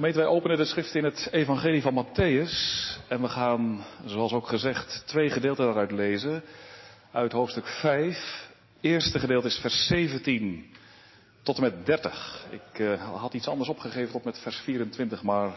Gemeente, 0.00 0.20
wij 0.20 0.28
openen 0.28 0.56
de 0.56 0.64
schrift 0.64 0.94
in 0.94 1.04
het 1.04 1.28
Evangelie 1.30 1.82
van 1.82 2.04
Matthäus. 2.04 2.52
En 3.08 3.20
we 3.20 3.28
gaan, 3.28 3.84
zoals 4.04 4.32
ook 4.32 4.46
gezegd, 4.46 5.02
twee 5.06 5.30
gedeelten 5.30 5.64
daaruit 5.64 5.90
lezen. 5.90 6.42
Uit 7.12 7.32
hoofdstuk 7.32 7.66
5. 7.66 8.48
Eerste 8.80 9.18
gedeelte 9.18 9.46
is 9.46 9.58
vers 9.58 9.86
17 9.86 10.74
tot 11.42 11.56
en 11.56 11.62
met 11.62 11.86
30. 11.86 12.46
Ik 12.50 12.78
uh, 12.78 13.20
had 13.20 13.34
iets 13.34 13.48
anders 13.48 13.68
opgegeven 13.68 14.12
tot 14.12 14.24
met 14.24 14.38
vers 14.38 14.56
24, 14.56 15.22
maar 15.22 15.52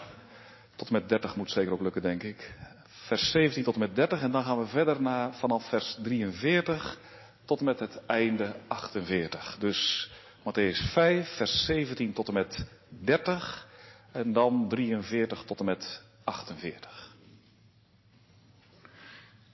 tot 0.75 0.87
en 0.87 0.93
met 0.93 1.09
30 1.09 1.35
moet 1.35 1.51
zeker 1.51 1.71
ook 1.71 1.81
lukken, 1.81 2.01
denk 2.01 2.23
ik. 2.23 2.53
Vers 2.87 3.31
17 3.31 3.63
tot 3.63 3.73
en 3.73 3.79
met 3.79 3.95
30 3.95 4.21
en 4.21 4.31
dan 4.31 4.43
gaan 4.43 4.59
we 4.59 4.65
verder 4.65 5.01
naar 5.01 5.33
vanaf 5.33 5.69
vers 5.69 5.97
43 6.01 6.97
tot 7.45 7.59
en 7.59 7.65
met 7.65 7.79
het 7.79 8.05
einde 8.05 8.55
48. 8.67 9.57
Dus 9.59 10.09
Matthäus 10.39 10.91
5, 10.91 11.35
vers 11.35 11.65
17 11.65 12.13
tot 12.13 12.27
en 12.27 12.33
met 12.33 12.65
30 12.89 13.71
en 14.13 14.33
dan 14.33 14.67
43 14.69 15.43
tot 15.43 15.59
en 15.59 15.65
met 15.65 16.03
48. 16.23 17.11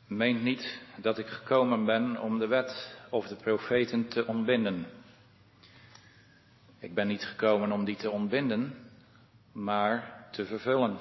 Meent 0.07 0.41
niet 0.41 0.81
dat 0.95 1.17
ik 1.17 1.27
gekomen 1.27 1.85
ben 1.85 2.21
om 2.21 2.39
de 2.39 2.47
wet 2.47 2.97
of 3.09 3.27
de 3.27 3.35
profeten 3.35 4.07
te 4.07 4.27
ontbinden. 4.27 4.85
Ik 6.79 6.93
ben 6.93 7.07
niet 7.07 7.25
gekomen 7.25 7.71
om 7.71 7.85
die 7.85 7.95
te 7.95 8.09
ontbinden, 8.09 8.73
maar 9.51 10.27
te 10.31 10.45
vervullen. 10.45 10.97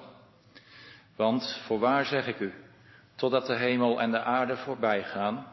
Want 1.17 1.61
voorwaar 1.67 2.05
zeg 2.05 2.27
ik 2.27 2.41
u, 2.41 2.53
totdat 3.15 3.47
de 3.47 3.57
hemel 3.57 4.01
en 4.01 4.11
de 4.11 4.23
aarde 4.23 4.57
voorbij 4.57 5.05
gaan, 5.05 5.47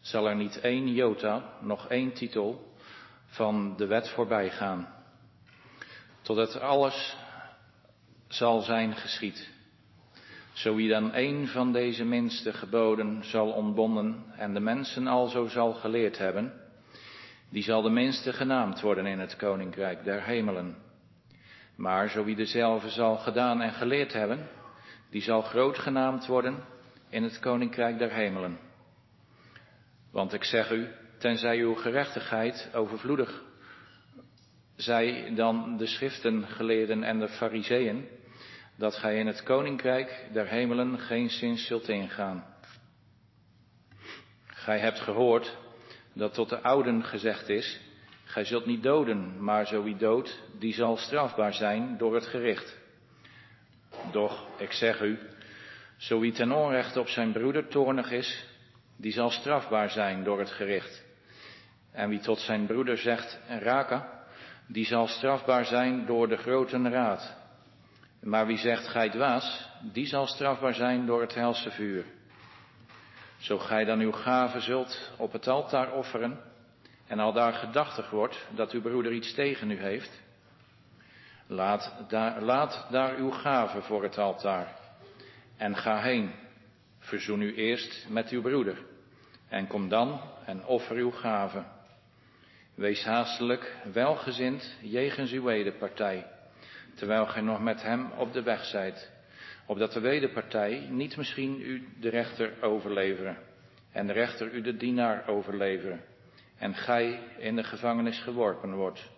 zal 0.00 0.28
er 0.28 0.36
niet 0.36 0.60
één 0.60 0.92
jota, 0.92 1.42
nog 1.60 1.88
één 1.88 2.12
titel 2.12 2.74
van 3.26 3.76
de 3.76 3.86
wet 3.86 4.08
voorbij 4.08 4.50
gaan. 4.50 4.88
Totdat 6.22 6.60
alles 6.60 7.16
zal 8.32 8.60
zijn 8.60 8.96
geschied. 8.96 9.50
Zo 10.52 10.74
wie 10.74 10.88
dan 10.88 11.14
een 11.14 11.48
van 11.48 11.72
deze 11.72 12.04
minste 12.04 12.52
geboden 12.52 13.24
zal 13.24 13.50
ontbonden 13.50 14.24
en 14.36 14.54
de 14.54 14.60
mensen 14.60 15.06
alzo 15.06 15.48
zal 15.48 15.72
geleerd 15.72 16.18
hebben, 16.18 16.52
die 17.50 17.62
zal 17.62 17.82
de 17.82 17.90
minste 17.90 18.32
genaamd 18.32 18.80
worden 18.80 19.06
in 19.06 19.18
het 19.18 19.36
koninkrijk 19.36 20.04
der 20.04 20.22
hemelen. 20.22 20.76
Maar 21.76 22.10
zo 22.10 22.24
wie 22.24 22.36
dezelfde 22.36 22.90
zal 22.90 23.16
gedaan 23.16 23.60
en 23.60 23.72
geleerd 23.72 24.12
hebben, 24.12 24.48
die 25.10 25.22
zal 25.22 25.42
groot 25.42 25.78
genaamd 25.78 26.26
worden 26.26 26.64
in 27.08 27.22
het 27.22 27.38
koninkrijk 27.38 27.98
der 27.98 28.12
hemelen. 28.12 28.58
Want 30.12 30.32
ik 30.32 30.44
zeg 30.44 30.70
u, 30.70 30.88
tenzij 31.18 31.58
uw 31.58 31.74
gerechtigheid 31.74 32.70
overvloedig 32.74 33.42
zij 34.76 35.32
dan 35.34 35.76
de 35.76 35.86
schriftengeleerden 35.86 37.02
en 37.02 37.18
de 37.18 37.28
fariseeën, 37.28 38.08
dat 38.82 38.94
gij 38.96 39.18
in 39.18 39.26
het 39.26 39.42
koninkrijk 39.42 40.28
der 40.32 40.46
hemelen 40.46 40.98
geen 40.98 41.30
zin 41.30 41.56
zult 41.56 41.88
ingaan. 41.88 42.44
Gij 44.46 44.78
hebt 44.78 45.00
gehoord 45.00 45.56
dat 46.12 46.34
tot 46.34 46.48
de 46.48 46.62
ouden 46.62 47.04
gezegd 47.04 47.48
is, 47.48 47.80
gij 48.24 48.44
zult 48.44 48.66
niet 48.66 48.82
doden, 48.82 49.44
maar 49.44 49.66
zo 49.66 49.82
wie 49.82 49.96
doodt, 49.96 50.42
die 50.58 50.74
zal 50.74 50.96
strafbaar 50.96 51.54
zijn 51.54 51.96
door 51.98 52.14
het 52.14 52.26
gericht. 52.26 52.78
Doch, 54.12 54.46
ik 54.58 54.72
zeg 54.72 55.00
u, 55.00 55.18
zo 55.96 56.20
wie 56.20 56.32
ten 56.32 56.52
onrechte 56.52 57.00
op 57.00 57.08
zijn 57.08 57.32
broeder 57.32 57.68
toornig 57.68 58.10
is, 58.10 58.46
die 58.96 59.12
zal 59.12 59.30
strafbaar 59.30 59.90
zijn 59.90 60.24
door 60.24 60.38
het 60.38 60.50
gericht. 60.50 61.04
En 61.92 62.08
wie 62.08 62.20
tot 62.20 62.38
zijn 62.38 62.66
broeder 62.66 62.98
zegt, 62.98 63.40
raka, 63.48 64.24
die 64.66 64.84
zal 64.84 65.06
strafbaar 65.06 65.64
zijn 65.64 66.06
door 66.06 66.28
de 66.28 66.36
grote 66.36 66.88
raad. 66.88 67.41
Maar 68.22 68.46
wie 68.46 68.58
zegt 68.58 68.88
gij 68.88 69.10
dwaas, 69.10 69.68
die 69.80 70.06
zal 70.06 70.26
strafbaar 70.26 70.74
zijn 70.74 71.06
door 71.06 71.20
het 71.20 71.34
helse 71.34 71.70
vuur. 71.70 72.04
Zo 73.38 73.58
gij 73.58 73.84
dan 73.84 74.00
uw 74.00 74.12
gave 74.12 74.60
zult 74.60 75.10
op 75.16 75.32
het 75.32 75.48
altaar 75.48 75.92
offeren 75.92 76.40
en 77.06 77.18
al 77.18 77.32
daar 77.32 77.52
gedachtig 77.52 78.10
wordt 78.10 78.46
dat 78.54 78.72
uw 78.72 78.80
broeder 78.80 79.12
iets 79.12 79.34
tegen 79.34 79.70
u 79.70 79.76
heeft, 79.76 80.22
laat 81.46 81.94
daar, 82.08 82.42
laat 82.42 82.86
daar 82.90 83.16
uw 83.16 83.30
gave 83.30 83.82
voor 83.82 84.02
het 84.02 84.18
altaar 84.18 84.76
en 85.56 85.76
ga 85.76 86.00
heen. 86.00 86.32
Verzoen 86.98 87.42
u 87.42 87.54
eerst 87.54 88.06
met 88.08 88.28
uw 88.28 88.42
broeder 88.42 88.78
en 89.48 89.66
kom 89.66 89.88
dan 89.88 90.20
en 90.44 90.64
offer 90.66 90.96
uw 90.96 91.10
gave. 91.10 91.64
Wees 92.74 93.04
haastelijk, 93.04 93.76
welgezind 93.92 94.76
jegens 94.80 95.32
uw 95.32 95.42
wederpartij 95.42 96.26
terwijl 96.94 97.26
gij 97.26 97.42
nog 97.42 97.60
met 97.60 97.82
hem 97.82 98.10
op 98.16 98.32
de 98.32 98.42
weg 98.42 98.64
zijt, 98.64 99.10
opdat 99.66 99.92
de 99.92 100.00
wederpartij 100.00 100.86
niet 100.90 101.16
misschien 101.16 101.60
u 101.60 101.88
de 102.00 102.08
rechter 102.08 102.62
overleveren 102.62 103.36
en 103.92 104.06
de 104.06 104.12
rechter 104.12 104.52
u 104.52 104.60
de 104.60 104.76
dienaar 104.76 105.28
overleveren 105.28 106.00
en 106.58 106.74
gij 106.74 107.20
in 107.38 107.56
de 107.56 107.64
gevangenis 107.64 108.20
geworpen 108.20 108.74
wordt. 108.74 109.10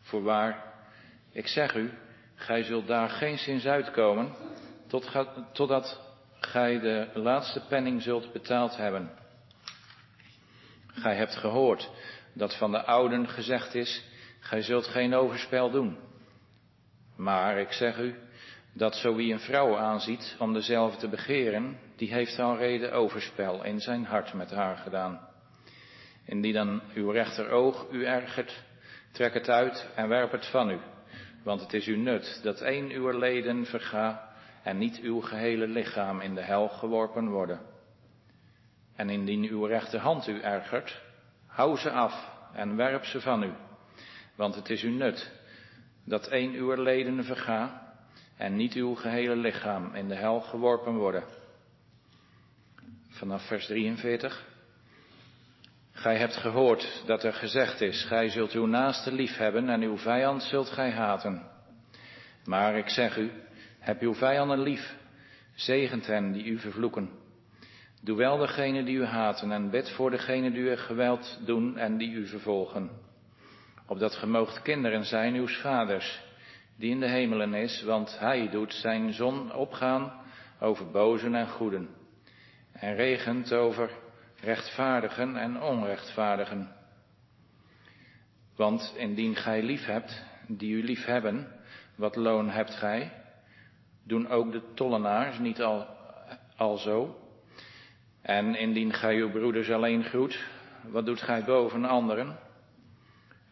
Voorwaar, 0.00 0.64
ik 1.32 1.46
zeg 1.46 1.74
u, 1.74 1.90
gij 2.34 2.62
zult 2.62 2.86
daar 2.86 3.08
geen 3.08 3.38
zins 3.38 3.66
uitkomen 3.66 4.34
tot, 4.88 5.10
totdat 5.52 6.00
gij 6.40 6.80
de 6.80 7.10
laatste 7.14 7.60
penning 7.68 8.02
zult 8.02 8.32
betaald 8.32 8.76
hebben. 8.76 9.10
Gij 10.86 11.16
hebt 11.16 11.36
gehoord 11.36 11.90
dat 12.32 12.56
van 12.56 12.70
de 12.70 12.82
ouden 12.82 13.28
gezegd 13.28 13.74
is, 13.74 14.04
gij 14.40 14.62
zult 14.62 14.86
geen 14.86 15.14
overspel 15.14 15.70
doen. 15.70 15.98
Maar 17.22 17.58
ik 17.58 17.72
zeg 17.72 17.98
u, 17.98 18.14
dat 18.72 18.94
zo 18.94 19.14
wie 19.14 19.32
een 19.32 19.40
vrouw 19.40 19.76
aanziet 19.76 20.36
om 20.38 20.52
dezelfde 20.52 20.98
te 20.98 21.08
begeren, 21.08 21.78
die 21.96 22.12
heeft 22.12 22.38
al 22.38 22.56
reden 22.56 22.92
overspel 22.92 23.64
in 23.64 23.80
zijn 23.80 24.04
hart 24.04 24.32
met 24.32 24.50
haar 24.50 24.76
gedaan. 24.76 25.28
Indien 26.24 26.52
dan 26.52 26.82
uw 26.94 27.10
rechteroog 27.10 27.86
u 27.90 28.04
ergert, 28.04 28.62
trek 29.12 29.34
het 29.34 29.48
uit 29.48 29.88
en 29.94 30.08
werp 30.08 30.32
het 30.32 30.46
van 30.46 30.70
u, 30.70 30.78
want 31.42 31.60
het 31.60 31.72
is 31.72 31.86
uw 31.86 31.96
nut 31.96 32.40
dat 32.42 32.60
één 32.60 32.90
uw 32.90 33.18
leden 33.18 33.66
verga 33.66 34.28
en 34.62 34.78
niet 34.78 35.00
uw 35.00 35.20
gehele 35.20 35.66
lichaam 35.66 36.20
in 36.20 36.34
de 36.34 36.42
hel 36.42 36.68
geworpen 36.68 37.28
worden. 37.28 37.60
En 38.96 39.10
indien 39.10 39.48
uw 39.48 39.64
rechterhand 39.64 40.26
u 40.26 40.40
ergert, 40.40 41.02
hou 41.46 41.76
ze 41.76 41.90
af 41.90 42.30
en 42.52 42.76
werp 42.76 43.04
ze 43.04 43.20
van 43.20 43.42
u, 43.42 43.52
want 44.34 44.54
het 44.54 44.70
is 44.70 44.82
uw 44.82 44.92
nut 44.96 45.40
dat 46.04 46.30
een 46.30 46.52
uw 46.52 46.82
leden 46.82 47.24
verga 47.24 47.92
en 48.36 48.56
niet 48.56 48.74
uw 48.74 48.94
gehele 48.94 49.36
lichaam 49.36 49.94
in 49.94 50.08
de 50.08 50.14
hel 50.14 50.40
geworpen 50.40 50.94
worden. 50.94 51.24
Vanaf 53.08 53.46
vers 53.46 53.66
43. 53.66 54.50
Gij 55.92 56.16
hebt 56.16 56.36
gehoord 56.36 57.02
dat 57.06 57.24
er 57.24 57.32
gezegd 57.32 57.80
is, 57.80 58.04
gij 58.04 58.28
zult 58.28 58.52
uw 58.52 58.66
naaste 58.66 59.12
lief 59.12 59.36
hebben 59.36 59.68
en 59.68 59.82
uw 59.82 59.96
vijand 59.96 60.42
zult 60.42 60.68
gij 60.68 60.90
haten. 60.90 61.42
Maar 62.44 62.76
ik 62.76 62.88
zeg 62.88 63.16
u, 63.16 63.30
heb 63.78 64.00
uw 64.00 64.14
vijanden 64.14 64.60
lief, 64.60 64.96
zegent 65.54 66.06
hen 66.06 66.32
die 66.32 66.44
u 66.44 66.58
vervloeken. 66.58 67.10
Doe 68.02 68.16
wel 68.16 68.36
degene 68.36 68.84
die 68.84 68.96
u 68.96 69.04
haten 69.04 69.52
en 69.52 69.70
bid 69.70 69.90
voor 69.90 70.10
degene 70.10 70.50
die 70.50 70.62
u 70.62 70.76
geweld 70.76 71.40
doen 71.44 71.78
en 71.78 71.96
die 71.96 72.10
u 72.10 72.26
vervolgen 72.26 72.90
opdat 73.92 74.14
ge 74.14 74.60
kinderen 74.62 75.04
zijn 75.04 75.34
uws 75.34 75.56
vaders, 75.60 76.20
die 76.76 76.90
in 76.90 77.00
de 77.00 77.08
hemelen 77.08 77.54
is, 77.54 77.82
want 77.82 78.18
hij 78.18 78.48
doet 78.50 78.72
zijn 78.74 79.12
zon 79.12 79.54
opgaan 79.54 80.12
over 80.60 80.90
bozen 80.90 81.34
en 81.34 81.48
goeden, 81.48 81.88
en 82.72 82.94
regent 82.94 83.52
over 83.52 83.90
rechtvaardigen 84.40 85.36
en 85.36 85.62
onrechtvaardigen. 85.62 86.72
Want 88.56 88.94
indien 88.96 89.36
gij 89.36 89.62
lief 89.62 89.84
hebt, 89.84 90.24
die 90.46 90.74
u 90.74 90.84
lief 90.84 91.04
hebben, 91.04 91.48
wat 91.94 92.16
loon 92.16 92.50
hebt 92.50 92.74
gij? 92.74 93.12
Doen 94.04 94.28
ook 94.28 94.52
de 94.52 94.62
tollenaars 94.74 95.38
niet 95.38 95.62
al, 95.62 95.86
al 96.56 96.78
zo? 96.78 97.16
En 98.22 98.54
indien 98.54 98.92
gij 98.92 99.16
uw 99.16 99.30
broeders 99.30 99.70
alleen 99.70 100.04
groet, 100.04 100.44
wat 100.82 101.06
doet 101.06 101.22
gij 101.22 101.44
boven 101.44 101.84
anderen? 101.84 102.50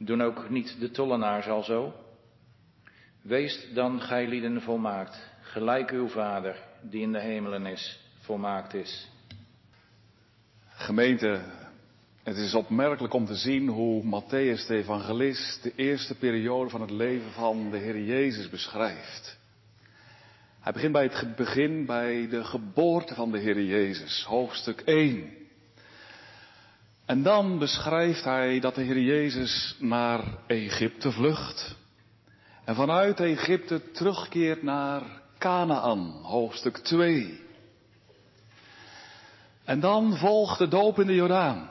Doen 0.02 0.22
ook 0.22 0.50
niet 0.50 0.76
de 0.78 0.90
tollenaars 0.90 1.46
al 1.46 1.62
zo? 1.62 1.92
Wees 3.22 3.66
dan 3.74 4.00
gij 4.00 4.28
lieden 4.28 4.62
volmaakt, 4.62 5.30
gelijk 5.40 5.90
uw 5.90 6.08
Vader, 6.08 6.56
die 6.82 7.02
in 7.02 7.12
de 7.12 7.20
hemelen 7.20 7.66
is, 7.66 8.00
volmaakt 8.20 8.74
is. 8.74 9.08
Gemeente, 10.68 11.40
het 12.22 12.36
is 12.36 12.54
opmerkelijk 12.54 13.14
om 13.14 13.26
te 13.26 13.34
zien 13.34 13.68
hoe 13.68 14.02
Matthäus 14.02 14.66
de 14.66 14.76
evangelist 14.76 15.62
de 15.62 15.72
eerste 15.74 16.14
periode 16.14 16.70
van 16.70 16.80
het 16.80 16.90
leven 16.90 17.30
van 17.30 17.70
de 17.70 17.78
Heer 17.78 18.02
Jezus 18.02 18.48
beschrijft. 18.48 19.38
Hij 20.60 20.72
begint 20.72 20.92
bij 20.92 21.02
het 21.02 21.36
begin, 21.36 21.86
bij 21.86 22.28
de 22.28 22.44
geboorte 22.44 23.14
van 23.14 23.30
de 23.32 23.38
Heer 23.38 23.62
Jezus, 23.62 24.24
hoofdstuk 24.24 24.80
1. 24.80 25.39
En 27.10 27.22
dan 27.22 27.58
beschrijft 27.58 28.24
hij 28.24 28.60
dat 28.60 28.74
de 28.74 28.82
Heer 28.82 29.00
Jezus 29.00 29.76
naar 29.78 30.24
Egypte 30.46 31.12
vlucht. 31.12 31.76
En 32.64 32.74
vanuit 32.74 33.20
Egypte 33.20 33.90
terugkeert 33.90 34.62
naar 34.62 35.02
Canaan, 35.38 36.20
hoofdstuk 36.22 36.76
2. 36.76 37.40
En 39.64 39.80
dan 39.80 40.16
volgt 40.16 40.58
de 40.58 40.68
doop 40.68 41.00
in 41.00 41.06
de 41.06 41.14
Jordaan. 41.14 41.68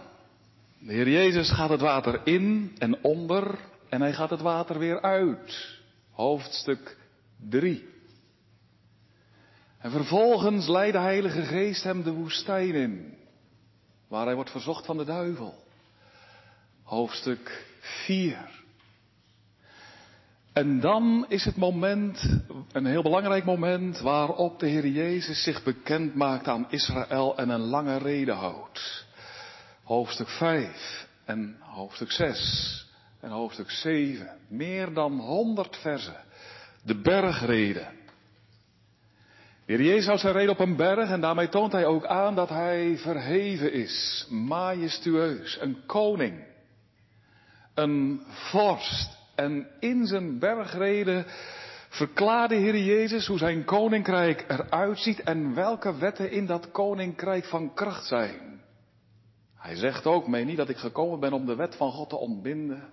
De 0.79 0.93
Heer 0.93 1.09
Jezus 1.09 1.51
gaat 1.51 1.69
het 1.69 1.81
water 1.81 2.21
in 2.23 2.75
en 2.77 3.03
onder 3.03 3.59
en 3.89 4.01
hij 4.01 4.13
gaat 4.13 4.29
het 4.29 4.41
water 4.41 4.79
weer 4.79 5.01
uit. 5.01 5.79
Hoofdstuk 6.11 6.97
3. 7.49 7.87
En 9.77 9.91
vervolgens 9.91 10.67
leidt 10.67 10.93
de 10.93 10.99
Heilige 10.99 11.41
Geest 11.41 11.83
hem 11.83 12.03
de 12.03 12.11
woestijn 12.11 12.73
in, 12.73 13.17
waar 14.09 14.25
hij 14.25 14.35
wordt 14.35 14.51
verzocht 14.51 14.85
van 14.85 14.97
de 14.97 15.05
duivel. 15.05 15.63
Hoofdstuk 16.83 17.65
4. 18.05 18.49
En 20.53 20.79
dan 20.79 21.25
is 21.27 21.45
het 21.45 21.55
moment, 21.55 22.41
een 22.71 22.85
heel 22.85 23.01
belangrijk 23.01 23.45
moment, 23.45 23.99
waarop 23.99 24.59
de 24.59 24.67
Heer 24.67 24.87
Jezus 24.87 25.43
zich 25.43 25.63
bekend 25.63 26.15
maakt 26.15 26.47
aan 26.47 26.67
Israël 26.69 27.37
en 27.37 27.49
een 27.49 27.61
lange 27.61 27.97
reden 27.97 28.35
houdt. 28.35 29.05
Hoofdstuk 29.83 30.29
5 30.29 31.07
en 31.25 31.57
hoofdstuk 31.59 32.11
6 32.11 32.87
en 33.19 33.29
hoofdstuk 33.29 33.69
7. 33.69 34.37
Meer 34.47 34.93
dan 34.93 35.19
100 35.19 35.77
versen. 35.77 36.23
De 36.83 37.01
bergreden. 37.01 37.98
De 39.69 39.75
Heer 39.75 39.85
Jezus 39.85 40.05
houdt 40.05 40.21
zijn 40.21 40.33
reden 40.33 40.51
op 40.51 40.59
een 40.59 40.75
berg 40.75 41.09
en 41.09 41.21
daarmee 41.21 41.49
toont 41.49 41.71
hij 41.71 41.85
ook 41.85 42.05
aan 42.05 42.35
dat 42.35 42.49
hij 42.49 42.97
verheven 42.97 43.73
is, 43.73 44.27
majestueus, 44.29 45.57
een 45.61 45.85
koning, 45.85 46.43
een 47.73 48.21
vorst. 48.27 49.17
En 49.35 49.67
in 49.79 50.05
zijn 50.05 50.39
bergreden 50.39 51.25
verklaarde 51.89 52.55
Heer 52.55 52.77
Jezus 52.77 53.27
hoe 53.27 53.37
zijn 53.37 53.65
koninkrijk 53.65 54.45
eruit 54.47 54.99
ziet 54.99 55.19
en 55.19 55.53
welke 55.55 55.97
wetten 55.97 56.31
in 56.31 56.45
dat 56.45 56.71
koninkrijk 56.71 57.45
van 57.45 57.73
kracht 57.73 58.05
zijn. 58.05 58.61
Hij 59.55 59.75
zegt 59.75 60.05
ook, 60.05 60.27
meen 60.27 60.47
niet 60.47 60.57
dat 60.57 60.69
ik 60.69 60.77
gekomen 60.77 61.19
ben 61.19 61.33
om 61.33 61.45
de 61.45 61.55
wet 61.55 61.75
van 61.75 61.91
God 61.91 62.09
te 62.09 62.17
ontbinden. 62.17 62.83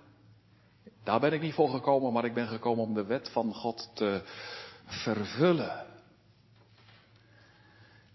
Daar 1.03 1.19
ben 1.19 1.33
ik 1.33 1.41
niet 1.41 1.53
voor 1.53 1.69
gekomen, 1.69 2.13
maar 2.13 2.25
ik 2.25 2.33
ben 2.33 2.47
gekomen 2.47 2.83
om 2.83 2.93
de 2.93 3.05
wet 3.05 3.29
van 3.29 3.53
God 3.53 3.91
te 3.93 4.21
vervullen. 4.85 5.95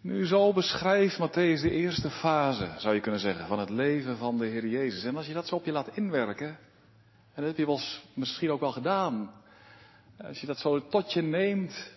Nu 0.02 0.26
zo 0.26 0.52
beschrijft 0.52 1.18
Matthäus 1.18 1.60
de 1.60 1.70
eerste 1.70 2.10
fase, 2.10 2.74
zou 2.76 2.94
je 2.94 3.00
kunnen 3.00 3.20
zeggen, 3.20 3.46
van 3.46 3.58
het 3.58 3.70
leven 3.70 4.16
van 4.16 4.38
de 4.38 4.46
Heer 4.46 4.66
Jezus. 4.66 5.04
En 5.04 5.16
als 5.16 5.26
je 5.26 5.32
dat 5.32 5.46
zo 5.46 5.54
op 5.54 5.64
je 5.64 5.72
laat 5.72 5.96
inwerken, 5.96 6.48
en 7.34 7.42
dat 7.42 7.44
heb 7.44 7.56
je 7.56 7.66
wel, 7.66 7.80
misschien 8.14 8.50
ook 8.50 8.60
wel 8.60 8.72
gedaan, 8.72 9.30
als 10.24 10.40
je 10.40 10.46
dat 10.46 10.58
zo 10.58 10.88
tot 10.88 11.12
je 11.12 11.22
neemt, 11.22 11.90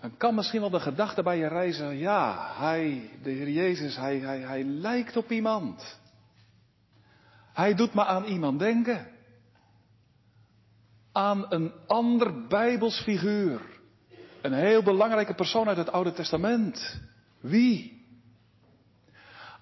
dan 0.00 0.16
kan 0.16 0.34
misschien 0.34 0.60
wel 0.60 0.70
de 0.70 0.80
gedachte 0.80 1.22
bij 1.22 1.38
je 1.38 1.46
reizen, 1.46 1.96
ja, 1.96 2.52
hij, 2.58 3.10
de 3.22 3.30
Heer 3.30 3.50
Jezus, 3.50 3.96
hij, 3.96 4.18
hij, 4.18 4.38
hij 4.38 4.64
lijkt 4.64 5.16
op 5.16 5.30
iemand. 5.30 6.00
Hij 7.52 7.74
doet 7.74 7.94
me 7.94 8.04
aan 8.04 8.24
iemand 8.24 8.58
denken. 8.58 9.06
Aan 11.12 11.46
een 11.48 11.72
ander 11.86 12.46
Bijbels 12.46 13.00
figuur. 13.00 13.71
Een 14.42 14.52
heel 14.52 14.82
belangrijke 14.82 15.34
persoon 15.34 15.68
uit 15.68 15.76
het 15.76 15.92
Oude 15.92 16.12
Testament. 16.12 17.00
Wie? 17.40 18.06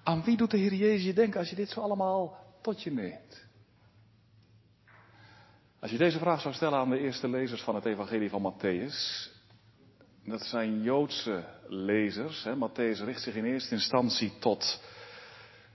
Aan 0.03 0.23
wie 0.23 0.37
doet 0.37 0.51
de 0.51 0.57
Heer 0.57 0.73
Jezus 0.73 1.05
je 1.05 1.13
denken 1.13 1.39
als 1.39 1.49
je 1.49 1.55
dit 1.55 1.69
zo 1.69 1.81
allemaal 1.81 2.37
tot 2.61 2.83
je 2.83 2.91
neemt? 2.91 3.45
Als 5.79 5.91
je 5.91 5.97
deze 5.97 6.19
vraag 6.19 6.41
zou 6.41 6.53
stellen 6.53 6.79
aan 6.79 6.89
de 6.89 6.99
eerste 6.99 7.29
lezers 7.29 7.61
van 7.61 7.75
het 7.75 7.85
Evangelie 7.85 8.29
van 8.29 8.53
Matthäus, 8.53 9.29
dat 10.25 10.41
zijn 10.41 10.81
Joodse 10.81 11.43
lezers. 11.67 12.43
Hè. 12.43 12.55
Matthäus 12.55 13.03
richt 13.03 13.21
zich 13.21 13.35
in 13.35 13.45
eerste 13.45 13.75
instantie 13.75 14.33
tot 14.39 14.81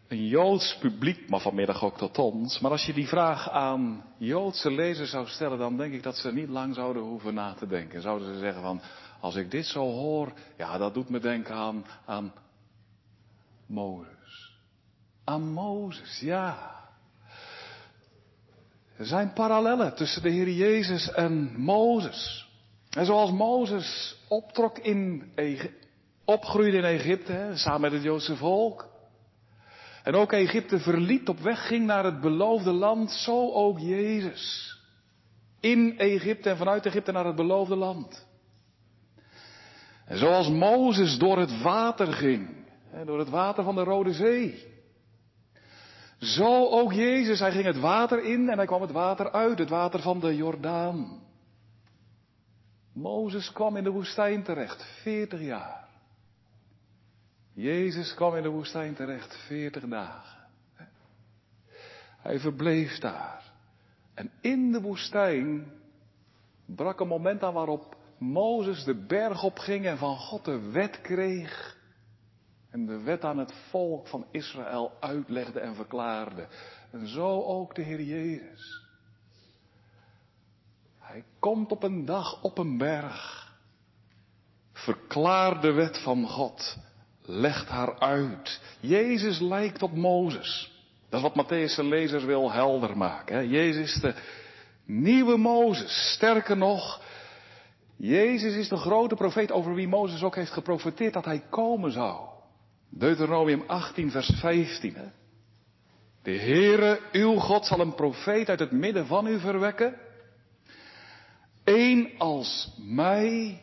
een 0.08 0.26
Joods 0.26 0.76
publiek, 0.80 1.28
maar 1.28 1.40
vanmiddag 1.40 1.82
ook 1.84 1.96
tot 1.96 2.18
ons. 2.18 2.58
Maar 2.58 2.70
als 2.70 2.86
je 2.86 2.92
die 2.92 3.08
vraag 3.08 3.50
aan 3.50 4.04
Joodse 4.18 4.70
lezers 4.70 5.10
zou 5.10 5.26
stellen, 5.26 5.58
dan 5.58 5.76
denk 5.76 5.92
ik 5.92 6.02
dat 6.02 6.16
ze 6.16 6.32
niet 6.32 6.48
lang 6.48 6.74
zouden 6.74 7.02
hoeven 7.02 7.34
na 7.34 7.54
te 7.54 7.66
denken. 7.66 8.02
Zouden 8.02 8.34
ze 8.34 8.38
zeggen 8.38 8.62
van, 8.62 8.80
als 9.20 9.34
ik 9.34 9.50
dit 9.50 9.66
zo 9.66 9.80
hoor, 9.80 10.32
ja, 10.56 10.78
dat 10.78 10.94
doet 10.94 11.08
me 11.08 11.18
denken 11.18 11.54
aan, 11.54 11.84
aan 12.04 12.32
Mozes. 13.66 14.54
Aan 15.24 15.52
Mozes, 15.52 16.20
ja. 16.20 16.74
Er 18.96 19.06
zijn 19.06 19.32
parallellen 19.32 19.94
tussen 19.94 20.22
de 20.22 20.30
Heer 20.30 20.50
Jezus 20.50 21.12
en 21.12 21.60
Mozes. 21.60 22.48
En 22.90 23.06
zoals 23.06 23.30
Mozes 23.30 24.16
optrok 24.28 24.78
in 24.78 25.32
opgroeide 26.24 26.76
in 26.76 26.84
Egypte, 26.84 27.32
hè, 27.32 27.56
samen 27.56 27.80
met 27.80 27.92
het 27.92 28.02
Joodse 28.02 28.36
volk. 28.36 28.94
En 30.06 30.14
ook 30.14 30.32
Egypte 30.32 30.78
verliet, 30.78 31.28
op 31.28 31.38
weg 31.38 31.66
ging 31.66 31.86
naar 31.86 32.04
het 32.04 32.20
beloofde 32.20 32.72
land, 32.72 33.10
zo 33.10 33.52
ook 33.52 33.78
Jezus. 33.78 34.74
In 35.60 35.98
Egypte 35.98 36.50
en 36.50 36.56
vanuit 36.56 36.86
Egypte 36.86 37.12
naar 37.12 37.24
het 37.24 37.36
beloofde 37.36 37.76
land. 37.76 38.26
En 40.04 40.18
zoals 40.18 40.48
Mozes 40.48 41.18
door 41.18 41.38
het 41.38 41.62
water 41.62 42.12
ging, 42.12 42.48
door 43.04 43.18
het 43.18 43.28
water 43.28 43.64
van 43.64 43.74
de 43.74 43.82
Rode 43.82 44.12
Zee. 44.12 44.64
Zo 46.18 46.68
ook 46.68 46.92
Jezus, 46.92 47.38
hij 47.38 47.52
ging 47.52 47.64
het 47.64 47.80
water 47.80 48.24
in 48.24 48.48
en 48.48 48.56
hij 48.56 48.66
kwam 48.66 48.82
het 48.82 48.92
water 48.92 49.32
uit, 49.32 49.58
het 49.58 49.68
water 49.68 50.00
van 50.00 50.20
de 50.20 50.36
Jordaan. 50.36 51.20
Mozes 52.92 53.52
kwam 53.52 53.76
in 53.76 53.84
de 53.84 53.90
woestijn 53.90 54.42
terecht, 54.42 54.86
veertig 55.02 55.40
jaar. 55.40 55.85
Jezus 57.56 58.14
kwam 58.14 58.36
in 58.36 58.42
de 58.42 58.48
woestijn 58.48 58.94
terecht, 58.94 59.36
veertig 59.46 59.84
dagen. 59.84 60.48
Hij 62.18 62.40
verbleef 62.40 62.98
daar. 62.98 63.52
En 64.14 64.30
in 64.40 64.72
de 64.72 64.80
woestijn 64.80 65.72
brak 66.64 67.00
een 67.00 67.08
moment 67.08 67.42
aan 67.42 67.52
waarop 67.52 67.96
Mozes 68.18 68.84
de 68.84 68.94
berg 68.94 69.42
opging 69.42 69.86
en 69.86 69.98
van 69.98 70.16
God 70.16 70.44
de 70.44 70.70
wet 70.70 71.00
kreeg. 71.00 71.76
En 72.70 72.86
de 72.86 73.02
wet 73.02 73.24
aan 73.24 73.38
het 73.38 73.52
volk 73.70 74.08
van 74.08 74.26
Israël 74.30 74.92
uitlegde 75.00 75.60
en 75.60 75.74
verklaarde. 75.74 76.46
En 76.90 77.06
zo 77.06 77.42
ook 77.42 77.74
de 77.74 77.82
Heer 77.82 78.02
Jezus. 78.02 78.84
Hij 80.98 81.24
komt 81.38 81.70
op 81.70 81.82
een 81.82 82.04
dag 82.04 82.42
op 82.42 82.58
een 82.58 82.78
berg. 82.78 83.52
Verklaart 84.72 85.62
de 85.62 85.72
wet 85.72 86.02
van 86.02 86.28
God. 86.28 86.84
Legt 87.28 87.68
haar 87.68 87.98
uit. 87.98 88.60
Jezus 88.80 89.40
lijkt 89.40 89.82
op 89.82 89.92
Mozes. 89.92 90.72
Dat 91.08 91.24
is 91.24 91.30
wat 91.32 91.44
Matthäus 91.44 91.74
zijn 91.74 91.88
lezers 91.88 92.24
wil 92.24 92.52
helder 92.52 92.96
maken. 92.96 93.36
Hè? 93.36 93.40
Jezus 93.40 93.94
is 93.94 94.00
de 94.00 94.14
nieuwe 94.84 95.36
Mozes. 95.36 96.12
Sterker 96.12 96.56
nog, 96.56 97.02
Jezus 97.96 98.54
is 98.54 98.68
de 98.68 98.76
grote 98.76 99.14
profeet 99.14 99.52
over 99.52 99.74
wie 99.74 99.88
Mozes 99.88 100.22
ook 100.22 100.34
heeft 100.34 100.50
geprofeteerd 100.50 101.12
dat 101.12 101.24
hij 101.24 101.42
komen 101.50 101.92
zou. 101.92 102.28
Deuteronomium 102.90 103.64
18, 103.66 104.10
vers 104.10 104.30
15. 104.40 104.94
Hè? 104.94 105.06
De 106.22 106.38
Heere, 106.38 107.00
uw 107.12 107.34
God, 107.34 107.66
zal 107.66 107.80
een 107.80 107.94
profeet 107.94 108.48
uit 108.48 108.58
het 108.58 108.72
midden 108.72 109.06
van 109.06 109.26
u 109.26 109.40
verwekken. 109.40 109.94
Eén 111.64 112.10
als 112.18 112.72
mij. 112.76 113.60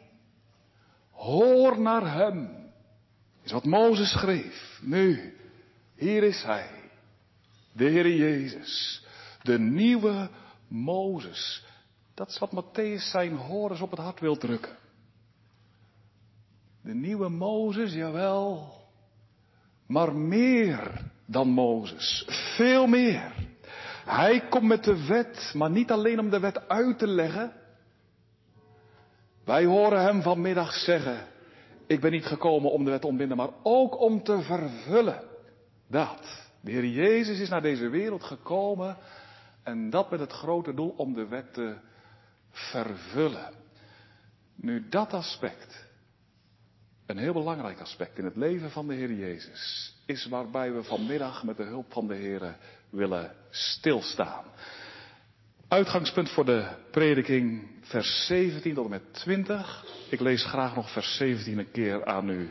Hoor 1.12 1.82
naar 1.82 2.14
hem. 2.14 2.63
Is 3.44 3.52
wat 3.52 3.64
Mozes 3.64 4.12
schreef. 4.12 4.80
Nu, 4.82 5.34
hier 5.96 6.24
is 6.24 6.44
hij. 6.44 6.70
De 7.72 7.86
Heer 7.86 8.16
Jezus. 8.16 9.04
De 9.42 9.60
nieuwe 9.60 10.30
Mozes. 10.68 11.66
Dat 12.14 12.30
is 12.30 12.40
wat 12.40 12.52
Matthäus 12.52 13.10
zijn 13.12 13.36
horens 13.36 13.82
op 13.82 13.92
het 13.92 14.00
hart 14.00 14.20
wil 14.20 14.38
drukken. 14.38 14.78
De 16.82 16.94
nieuwe 16.94 17.30
Mozes, 17.30 17.94
jawel. 17.94 18.74
Maar 19.88 20.16
meer 20.16 21.12
dan 21.26 21.48
Mozes. 21.48 22.26
Veel 22.56 22.88
meer. 22.88 23.34
Hij 24.06 24.48
komt 24.50 24.68
met 24.68 24.84
de 24.84 25.06
wet, 25.06 25.52
maar 25.54 25.70
niet 25.70 25.92
alleen 25.92 26.20
om 26.20 26.30
de 26.30 26.40
wet 26.40 26.68
uit 26.68 26.98
te 26.98 27.08
leggen. 27.08 27.54
Wij 29.46 29.66
horen 29.66 30.02
hem 30.02 30.22
vanmiddag 30.22 30.74
zeggen, 30.74 31.28
ik 31.88 32.02
ben 32.02 32.12
niet 32.12 32.26
gekomen 32.26 32.72
om 32.72 32.84
de 32.84 32.90
wet 32.90 33.02
te 33.02 33.08
ontbinden, 33.08 33.38
maar 33.38 33.50
ook 33.64 34.00
om 34.00 34.24
te 34.24 34.42
vervullen. 34.42 35.24
Dat. 35.88 36.42
De 36.62 36.72
Heer 36.72 36.86
Jezus 36.86 37.40
is 37.40 37.50
naar 37.50 37.62
deze 37.62 37.90
wereld 37.90 38.24
gekomen 38.24 38.98
en 39.64 39.90
dat 39.90 40.12
met 40.12 40.20
het 40.20 40.32
grote 40.32 40.74
doel 40.74 40.94
om 40.98 41.14
de 41.14 41.28
wet 41.28 41.54
te 41.54 41.76
vervullen. 42.50 43.54
Nu 44.56 44.90
dat 44.90 45.14
aspect, 45.14 45.86
een 47.06 47.18
heel 47.18 47.34
belangrijk 47.34 47.80
aspect 47.80 48.18
in 48.18 48.26
het 48.26 48.36
leven 48.36 48.72
van 48.72 48.88
de 48.88 48.94
Heer 48.94 49.14
Jezus, 49.14 49.94
is 50.06 50.26
waarbij 50.26 50.74
we 50.74 50.84
vanmiddag 50.84 51.44
met 51.44 51.58
de 51.58 51.64
hulp 51.64 51.94
van 51.94 52.08
de 52.08 52.16
Heer 52.16 52.58
willen 52.90 53.36
stilstaan. 53.50 54.46
Uitgangspunt 55.68 56.30
voor 56.30 56.46
de 56.46 56.68
prediking, 56.92 57.68
vers 57.82 58.26
17 58.26 58.74
tot 58.74 58.84
en 58.84 58.90
met 58.90 59.14
20. 59.14 59.86
Ik 60.10 60.20
lees 60.20 60.46
graag 60.46 60.76
nog 60.76 60.92
vers 60.92 61.16
17 61.16 61.58
een 61.58 61.72
keer 61.72 62.06
aan 62.06 62.30
u 62.30 62.50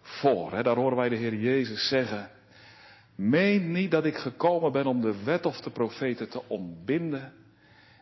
voor. 0.00 0.62
Daar 0.62 0.76
horen 0.76 0.96
wij 0.96 1.08
de 1.08 1.16
Heer 1.16 1.34
Jezus 1.34 1.88
zeggen. 1.88 2.30
Meen 3.14 3.72
niet 3.72 3.90
dat 3.90 4.04
ik 4.04 4.16
gekomen 4.16 4.72
ben 4.72 4.86
om 4.86 5.00
de 5.00 5.22
wet 5.24 5.46
of 5.46 5.60
de 5.60 5.70
profeten 5.70 6.28
te 6.28 6.42
ontbinden. 6.48 7.32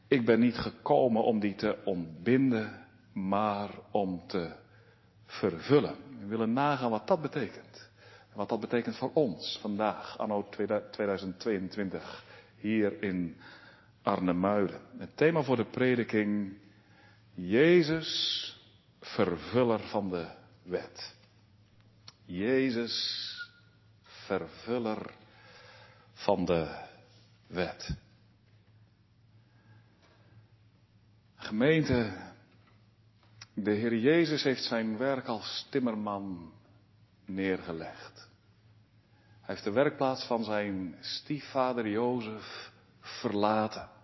Ik 0.09 0.25
ben 0.25 0.41
niet 0.41 0.59
gekomen 0.59 1.23
om 1.23 1.41
die 1.41 1.55
te 1.55 1.77
ontbinden, 1.85 2.87
maar 3.13 3.71
om 3.91 4.23
te 4.27 4.53
vervullen. 5.27 5.95
We 6.21 6.27
willen 6.27 6.53
nagaan 6.53 6.91
wat 6.91 7.07
dat 7.07 7.23
betekent. 7.23 7.91
Wat 8.35 8.49
dat 8.49 8.61
betekent 8.61 8.97
voor 8.97 9.11
ons 9.13 9.59
vandaag, 9.61 10.19
anno 10.19 10.47
2022, 10.51 12.25
hier 12.57 13.03
in 13.03 13.37
Arnhemuiden. 14.11 14.81
Het 14.99 15.17
thema 15.17 15.43
voor 15.43 15.57
de 15.57 15.65
prediking, 15.65 16.59
Jezus, 17.35 18.11
vervuller 19.01 19.81
van 19.81 20.11
de 20.11 20.29
wet. 20.63 21.17
Jezus, 22.25 23.35
vervuller 24.03 25.15
van 26.13 26.45
de 26.45 26.87
wet. 27.47 27.97
Gemeente, 31.37 32.33
de 33.55 33.71
Heer 33.71 33.97
Jezus 33.97 34.43
heeft 34.43 34.65
zijn 34.65 34.97
werk 34.97 35.27
als 35.27 35.67
timmerman 35.71 36.53
neergelegd. 37.25 38.29
Hij 39.41 39.55
heeft 39.55 39.65
de 39.65 39.73
werkplaats 39.73 40.27
van 40.27 40.45
zijn 40.45 40.97
stiefvader 41.01 41.89
Jozef 41.89 42.73
verlaten. 43.01 43.99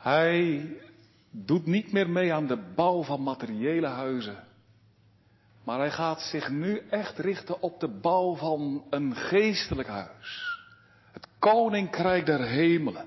Hij 0.00 0.66
doet 1.30 1.66
niet 1.66 1.92
meer 1.92 2.10
mee 2.10 2.32
aan 2.32 2.46
de 2.46 2.72
bouw 2.74 3.02
van 3.02 3.22
materiële 3.22 3.86
huizen. 3.86 4.44
Maar 5.64 5.78
hij 5.78 5.90
gaat 5.90 6.20
zich 6.20 6.50
nu 6.50 6.82
echt 6.90 7.18
richten 7.18 7.62
op 7.62 7.80
de 7.80 7.88
bouw 7.88 8.34
van 8.34 8.84
een 8.90 9.14
geestelijk 9.14 9.88
huis. 9.88 10.58
Het 11.12 11.28
koninkrijk 11.38 12.26
der 12.26 12.44
hemelen. 12.44 13.06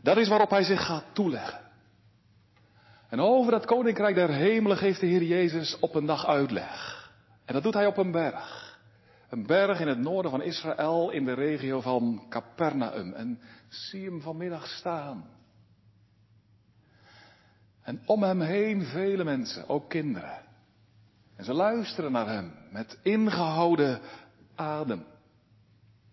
Dat 0.00 0.16
is 0.16 0.28
waarop 0.28 0.50
hij 0.50 0.62
zich 0.62 0.86
gaat 0.86 1.04
toeleggen. 1.12 1.60
En 3.08 3.20
over 3.20 3.50
dat 3.50 3.64
koninkrijk 3.64 4.14
der 4.14 4.30
hemelen 4.30 4.76
geeft 4.76 5.00
de 5.00 5.06
Heer 5.06 5.22
Jezus 5.22 5.78
op 5.78 5.94
een 5.94 6.06
dag 6.06 6.26
uitleg. 6.26 7.10
En 7.44 7.54
dat 7.54 7.62
doet 7.62 7.74
hij 7.74 7.86
op 7.86 7.96
een 7.96 8.12
berg. 8.12 8.78
Een 9.28 9.46
berg 9.46 9.80
in 9.80 9.88
het 9.88 9.98
noorden 9.98 10.30
van 10.30 10.42
Israël 10.42 11.10
in 11.10 11.24
de 11.24 11.34
regio 11.34 11.80
van 11.80 12.26
Capernaum. 12.28 13.12
En 13.12 13.40
zie 13.68 14.04
hem 14.04 14.20
vanmiddag 14.20 14.66
staan. 14.66 15.37
En 17.88 18.00
om 18.06 18.22
hem 18.22 18.40
heen 18.40 18.82
vele 18.82 19.24
mensen, 19.24 19.68
ook 19.68 19.88
kinderen. 19.88 20.38
En 21.36 21.44
ze 21.44 21.52
luisteren 21.52 22.12
naar 22.12 22.28
hem 22.28 22.52
met 22.70 22.98
ingehouden 23.02 24.00
adem. 24.54 25.04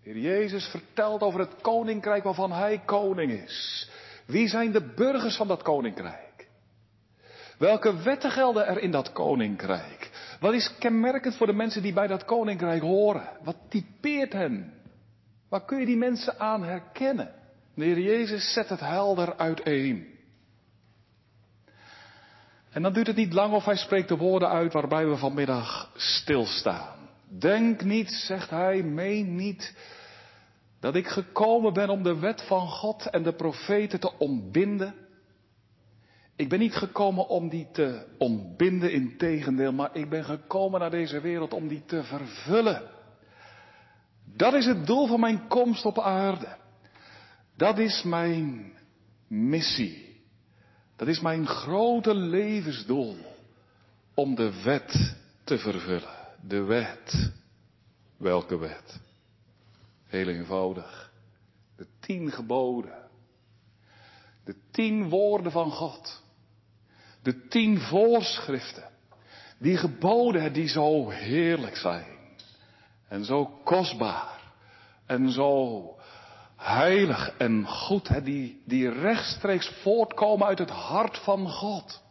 Heer 0.01 0.17
Jezus 0.17 0.67
vertelt 0.67 1.21
over 1.21 1.39
het 1.39 1.61
koninkrijk 1.61 2.23
waarvan 2.23 2.51
hij 2.51 2.81
koning 2.85 3.31
is. 3.31 3.89
Wie 4.25 4.47
zijn 4.47 4.71
de 4.71 4.93
burgers 4.95 5.35
van 5.35 5.47
dat 5.47 5.61
koninkrijk? 5.61 6.47
Welke 7.57 8.01
wetten 8.01 8.31
gelden 8.31 8.67
er 8.67 8.79
in 8.79 8.91
dat 8.91 9.11
koninkrijk? 9.11 10.09
Wat 10.39 10.53
is 10.53 10.75
kenmerkend 10.79 11.35
voor 11.35 11.47
de 11.47 11.53
mensen 11.53 11.81
die 11.81 11.93
bij 11.93 12.07
dat 12.07 12.25
koninkrijk 12.25 12.81
horen? 12.81 13.29
Wat 13.43 13.57
typeert 13.69 14.33
hen? 14.33 14.73
Waar 15.49 15.65
kun 15.65 15.79
je 15.79 15.85
die 15.85 15.97
mensen 15.97 16.39
aan 16.39 16.63
herkennen? 16.63 17.33
De 17.73 17.83
Heer 17.83 17.99
Jezus 17.99 18.53
zet 18.53 18.69
het 18.69 18.79
helder 18.79 19.37
uiteen. 19.37 20.13
En 22.75 22.81
dan 22.81 22.93
duurt 22.93 23.07
het 23.07 23.15
niet 23.15 23.33
lang 23.33 23.53
of 23.53 23.65
hij 23.65 23.75
spreekt 23.75 24.07
de 24.07 24.17
woorden 24.17 24.49
uit 24.49 24.73
waarbij 24.73 25.07
we 25.07 25.17
vanmiddag 25.17 25.91
stilstaan. 25.95 26.95
Denk 27.29 27.83
niet, 27.83 28.11
zegt 28.11 28.49
hij, 28.49 28.83
meen 28.83 29.35
niet 29.35 29.75
dat 30.79 30.95
ik 30.95 31.07
gekomen 31.07 31.73
ben 31.73 31.89
om 31.89 32.03
de 32.03 32.19
wet 32.19 32.41
van 32.41 32.67
God 32.67 33.09
en 33.09 33.23
de 33.23 33.33
profeten 33.33 33.99
te 33.99 34.17
ontbinden. 34.17 34.95
Ik 36.35 36.49
ben 36.49 36.59
niet 36.59 36.75
gekomen 36.75 37.27
om 37.27 37.49
die 37.49 37.67
te 37.71 38.05
ontbinden, 38.17 38.91
in 38.91 39.17
tegendeel, 39.17 39.73
maar 39.73 39.95
ik 39.95 40.09
ben 40.09 40.23
gekomen 40.23 40.79
naar 40.79 40.91
deze 40.91 41.21
wereld 41.21 41.53
om 41.53 41.67
die 41.67 41.83
te 41.85 42.03
vervullen. 42.03 42.81
Dat 44.35 44.53
is 44.53 44.65
het 44.65 44.85
doel 44.85 45.07
van 45.07 45.19
mijn 45.19 45.47
komst 45.47 45.85
op 45.85 45.99
aarde. 45.99 46.57
Dat 47.57 47.77
is 47.77 48.03
mijn 48.03 48.73
missie. 49.27 50.14
Dat 50.95 51.07
is 51.07 51.19
mijn 51.19 51.47
grote 51.47 52.13
levensdoel. 52.13 53.17
Om 54.13 54.35
de 54.35 54.61
wet 54.63 55.15
te 55.43 55.57
vervullen. 55.57 56.15
De 56.41 56.63
wet. 56.63 57.31
Welke 58.17 58.57
wet? 58.57 58.99
Heel 60.05 60.27
eenvoudig. 60.27 61.11
De 61.77 61.87
tien 61.99 62.31
geboden. 62.31 63.03
De 64.43 64.55
tien 64.71 65.09
woorden 65.09 65.51
van 65.51 65.71
God. 65.71 66.23
De 67.21 67.47
tien 67.47 67.79
voorschriften. 67.79 68.89
Die 69.57 69.77
geboden 69.77 70.53
die 70.53 70.67
zo 70.67 71.09
heerlijk 71.09 71.75
zijn. 71.75 72.17
En 73.07 73.25
zo 73.25 73.45
kostbaar. 73.45 74.41
En 75.05 75.31
zo 75.31 75.94
heilig 76.65 77.31
en 77.37 77.67
goed, 77.67 78.07
hè, 78.07 78.21
die, 78.21 78.61
die 78.65 78.89
rechtstreeks 78.89 79.67
voortkomen 79.81 80.47
uit 80.47 80.59
het 80.59 80.69
hart 80.69 81.17
van 81.17 81.49
God. 81.49 82.03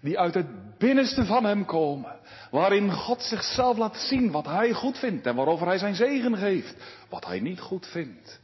Die 0.00 0.18
uit 0.18 0.34
het 0.34 0.78
binnenste 0.78 1.24
van 1.24 1.44
Hem 1.44 1.64
komen. 1.64 2.20
Waarin 2.50 2.92
God 2.92 3.22
zichzelf 3.22 3.76
laat 3.76 3.96
zien 3.96 4.30
wat 4.30 4.46
Hij 4.46 4.72
goed 4.72 4.98
vindt 4.98 5.26
en 5.26 5.34
waarover 5.34 5.66
Hij 5.66 5.78
zijn 5.78 5.94
zegen 5.94 6.36
geeft. 6.36 6.74
Wat 7.08 7.24
Hij 7.24 7.40
niet 7.40 7.60
goed 7.60 7.86
vindt. 7.86 8.40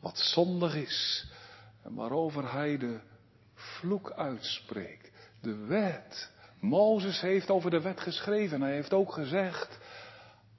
Wat 0.00 0.18
zondig 0.18 0.74
is. 0.74 1.26
En 1.84 1.94
waarover 1.94 2.52
Hij 2.52 2.78
de 2.78 3.00
vloek 3.54 4.12
uitspreekt. 4.12 5.10
De 5.40 5.56
wet. 5.56 6.30
Mozes 6.60 7.20
heeft 7.20 7.50
over 7.50 7.70
de 7.70 7.80
wet 7.80 8.00
geschreven. 8.00 8.62
Hij 8.62 8.72
heeft 8.72 8.92
ook 8.92 9.12
gezegd. 9.12 9.78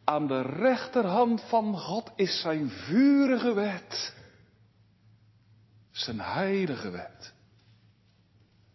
Aan 0.04 0.28
de 0.28 0.42
rechterhand 0.42 1.42
van 1.42 1.78
God 1.78 2.12
is 2.16 2.42
zijn 2.42 2.70
vurige 2.70 3.54
wet. 3.54 4.16
Zijn 5.92 6.20
heilige 6.20 6.90
wet. 6.90 7.34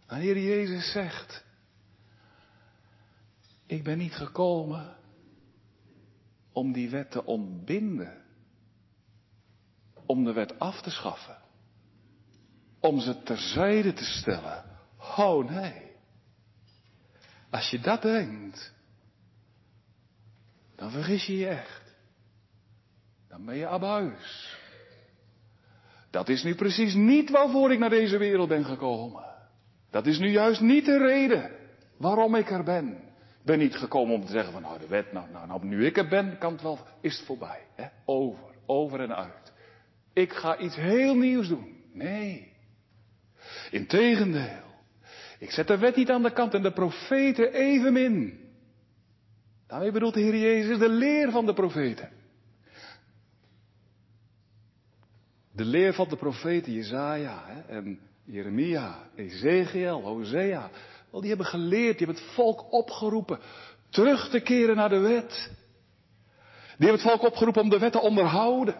En 0.06 0.16
Heer 0.16 0.38
Jezus 0.38 0.92
zegt, 0.92 1.44
ik 3.66 3.84
ben 3.84 3.98
niet 3.98 4.14
gekomen 4.14 4.96
om 6.52 6.72
die 6.72 6.90
wet 6.90 7.10
te 7.10 7.24
ontbinden. 7.24 8.24
Om 10.06 10.24
de 10.24 10.32
wet 10.32 10.58
af 10.58 10.82
te 10.82 10.90
schaffen. 10.90 11.36
Om 12.80 13.00
ze 13.00 13.22
terzijde 13.22 13.92
te 13.92 14.04
stellen. 14.04 14.64
Oh 15.16 15.50
nee. 15.50 15.96
Als 17.50 17.70
je 17.70 17.80
dat 17.80 18.02
denkt, 18.02 18.72
dan 20.78 20.90
vergis 20.90 21.26
je 21.26 21.36
je 21.36 21.46
echt. 21.46 21.82
Dan 23.28 23.44
ben 23.44 23.56
je 23.56 23.66
abuis. 23.66 24.56
Dat 26.10 26.28
is 26.28 26.42
nu 26.42 26.54
precies 26.54 26.94
niet 26.94 27.30
waarvoor 27.30 27.72
ik 27.72 27.78
naar 27.78 27.90
deze 27.90 28.18
wereld 28.18 28.48
ben 28.48 28.64
gekomen. 28.64 29.24
Dat 29.90 30.06
is 30.06 30.18
nu 30.18 30.30
juist 30.30 30.60
niet 30.60 30.84
de 30.84 30.98
reden 30.98 31.50
waarom 31.96 32.34
ik 32.34 32.50
er 32.50 32.64
ben. 32.64 32.88
Ik 33.38 33.44
ben 33.44 33.58
niet 33.58 33.76
gekomen 33.76 34.14
om 34.14 34.24
te 34.24 34.32
zeggen 34.32 34.52
van 34.52 34.62
nou 34.62 34.78
de 34.78 34.86
wet, 34.86 35.12
nou, 35.12 35.30
nou, 35.30 35.46
nou 35.46 35.64
nu 35.64 35.86
ik 35.86 35.96
er 35.96 36.08
ben, 36.08 36.38
kan 36.38 36.52
het 36.52 36.62
wel, 36.62 36.78
is 37.00 37.16
het 37.16 37.26
voorbij. 37.26 37.60
Hè? 37.74 37.86
Over, 38.04 38.44
over 38.66 39.00
en 39.00 39.16
uit. 39.16 39.52
Ik 40.12 40.32
ga 40.32 40.58
iets 40.58 40.76
heel 40.76 41.14
nieuws 41.14 41.48
doen. 41.48 41.84
Nee. 41.92 42.52
Integendeel. 43.70 44.66
Ik 45.38 45.50
zet 45.50 45.66
de 45.66 45.78
wet 45.78 45.96
niet 45.96 46.10
aan 46.10 46.22
de 46.22 46.32
kant 46.32 46.54
en 46.54 46.62
de 46.62 46.72
profeten 46.72 47.52
evenmin. 47.52 48.47
Daarmee 49.68 49.90
bedoelt 49.92 50.14
de 50.14 50.20
Heer 50.20 50.36
Jezus 50.36 50.78
de 50.78 50.88
leer 50.88 51.30
van 51.30 51.46
de 51.46 51.54
profeten. 51.54 52.08
De 55.52 55.64
leer 55.64 55.94
van 55.94 56.08
de 56.08 56.16
profeten 56.16 56.72
Jezaja 56.72 57.64
en 57.66 57.98
Jeremia, 58.24 58.98
Ezekiel, 59.16 60.00
Hosea. 60.02 60.70
Wel, 61.10 61.20
die 61.20 61.28
hebben 61.28 61.46
geleerd, 61.46 61.98
die 61.98 62.06
hebben 62.06 62.24
het 62.24 62.34
volk 62.34 62.72
opgeroepen 62.72 63.38
terug 63.90 64.28
te 64.28 64.40
keren 64.40 64.76
naar 64.76 64.88
de 64.88 64.98
wet. 64.98 65.50
Die 66.76 66.88
hebben 66.88 67.00
het 67.00 67.10
volk 67.10 67.22
opgeroepen 67.22 67.62
om 67.62 67.70
de 67.70 67.78
wet 67.78 67.92
te 67.92 68.00
onderhouden. 68.00 68.76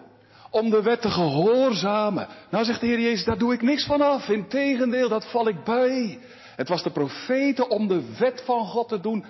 Om 0.51 0.71
de 0.71 0.83
wet 0.83 1.01
te 1.01 1.11
gehoorzamen. 1.11 2.29
Nou 2.51 2.65
zegt 2.65 2.81
de 2.81 2.87
Heer 2.87 3.01
Jezus, 3.01 3.25
daar 3.25 3.39
doe 3.39 3.53
ik 3.53 3.63
niks 3.63 3.87
van 3.87 4.01
af. 4.01 4.29
Integendeel, 4.29 5.09
dat 5.09 5.31
val 5.31 5.49
ik 5.49 5.65
bij. 5.65 6.19
Het 6.57 6.69
was 6.69 6.83
de 6.83 6.91
profeten 6.91 7.71
om 7.71 7.89
de 7.89 8.17
wet 8.19 8.43
van 8.45 8.67
God 8.67 8.89
te 8.89 9.01
doen 9.01 9.25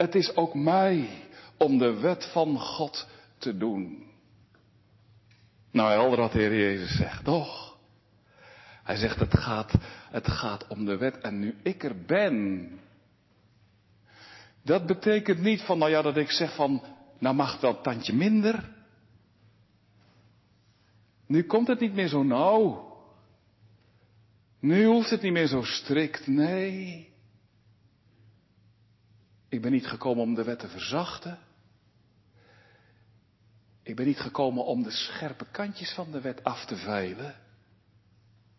het 0.00 0.14
is 0.14 0.36
ook 0.36 0.54
mij 0.54 1.08
om 1.56 1.78
de 1.78 2.00
wet 2.00 2.24
van 2.32 2.58
God 2.58 3.06
te 3.38 3.56
doen. 3.56 4.06
Nou, 5.70 5.90
helder 5.90 6.18
wat 6.18 6.32
de 6.32 6.38
Heer 6.38 6.56
Jezus 6.56 6.96
zegt, 6.96 7.24
toch? 7.24 7.76
Hij 8.82 8.96
zegt 8.96 9.18
het 9.20 9.38
gaat, 9.38 9.72
het 10.10 10.28
gaat 10.28 10.66
om 10.66 10.84
de 10.84 10.96
wet 10.96 11.18
en 11.18 11.38
nu 11.38 11.54
ik 11.62 11.84
er 11.84 12.04
ben. 12.06 12.68
Dat 14.62 14.86
betekent 14.86 15.40
niet 15.40 15.62
van, 15.62 15.78
nou 15.78 15.90
ja, 15.90 16.02
dat 16.02 16.16
ik 16.16 16.30
zeg 16.30 16.54
van, 16.54 16.82
nou 17.18 17.34
mag 17.34 17.60
wel 17.60 17.80
tandje 17.80 18.12
minder. 18.12 18.68
Nu 21.26 21.42
komt 21.42 21.66
het 21.66 21.80
niet 21.80 21.94
meer 21.94 22.08
zo 22.08 22.22
nauw. 22.22 22.88
Nu 24.60 24.84
hoeft 24.84 25.10
het 25.10 25.22
niet 25.22 25.32
meer 25.32 25.46
zo 25.46 25.62
strikt. 25.62 26.26
Nee. 26.26 27.09
Ik 29.50 29.62
ben 29.62 29.72
niet 29.72 29.86
gekomen 29.86 30.22
om 30.22 30.34
de 30.34 30.44
wet 30.44 30.58
te 30.58 30.68
verzachten. 30.68 31.38
Ik 33.82 33.96
ben 33.96 34.06
niet 34.06 34.20
gekomen 34.20 34.64
om 34.64 34.82
de 34.82 34.90
scherpe 34.90 35.46
kantjes 35.50 35.94
van 35.94 36.10
de 36.10 36.20
wet 36.20 36.44
af 36.44 36.64
te 36.64 36.76
veilen. 36.76 37.34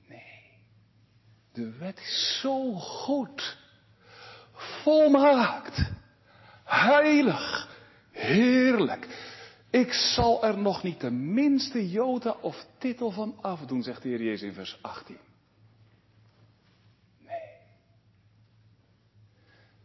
Nee. 0.08 0.64
De 1.54 1.72
wet 1.78 2.00
is 2.00 2.40
zo 2.42 2.74
goed. 2.74 3.58
Volmaakt. 4.54 5.92
Heilig. 6.64 7.70
Heerlijk. 8.12 9.30
Ik 9.70 9.94
zal 9.94 10.46
er 10.46 10.58
nog 10.58 10.84
niet 10.84 11.00
de 11.00 11.12
minste 11.12 11.90
jota 11.90 12.32
of 12.42 12.66
titel 12.78 13.12
van 13.12 13.38
afdoen, 13.42 13.84
zegt 13.84 14.02
de 14.02 14.10
Heer 14.10 14.24
Jezus 14.24 14.48
in 14.48 14.54
vers 14.54 14.80
18. 14.82 15.18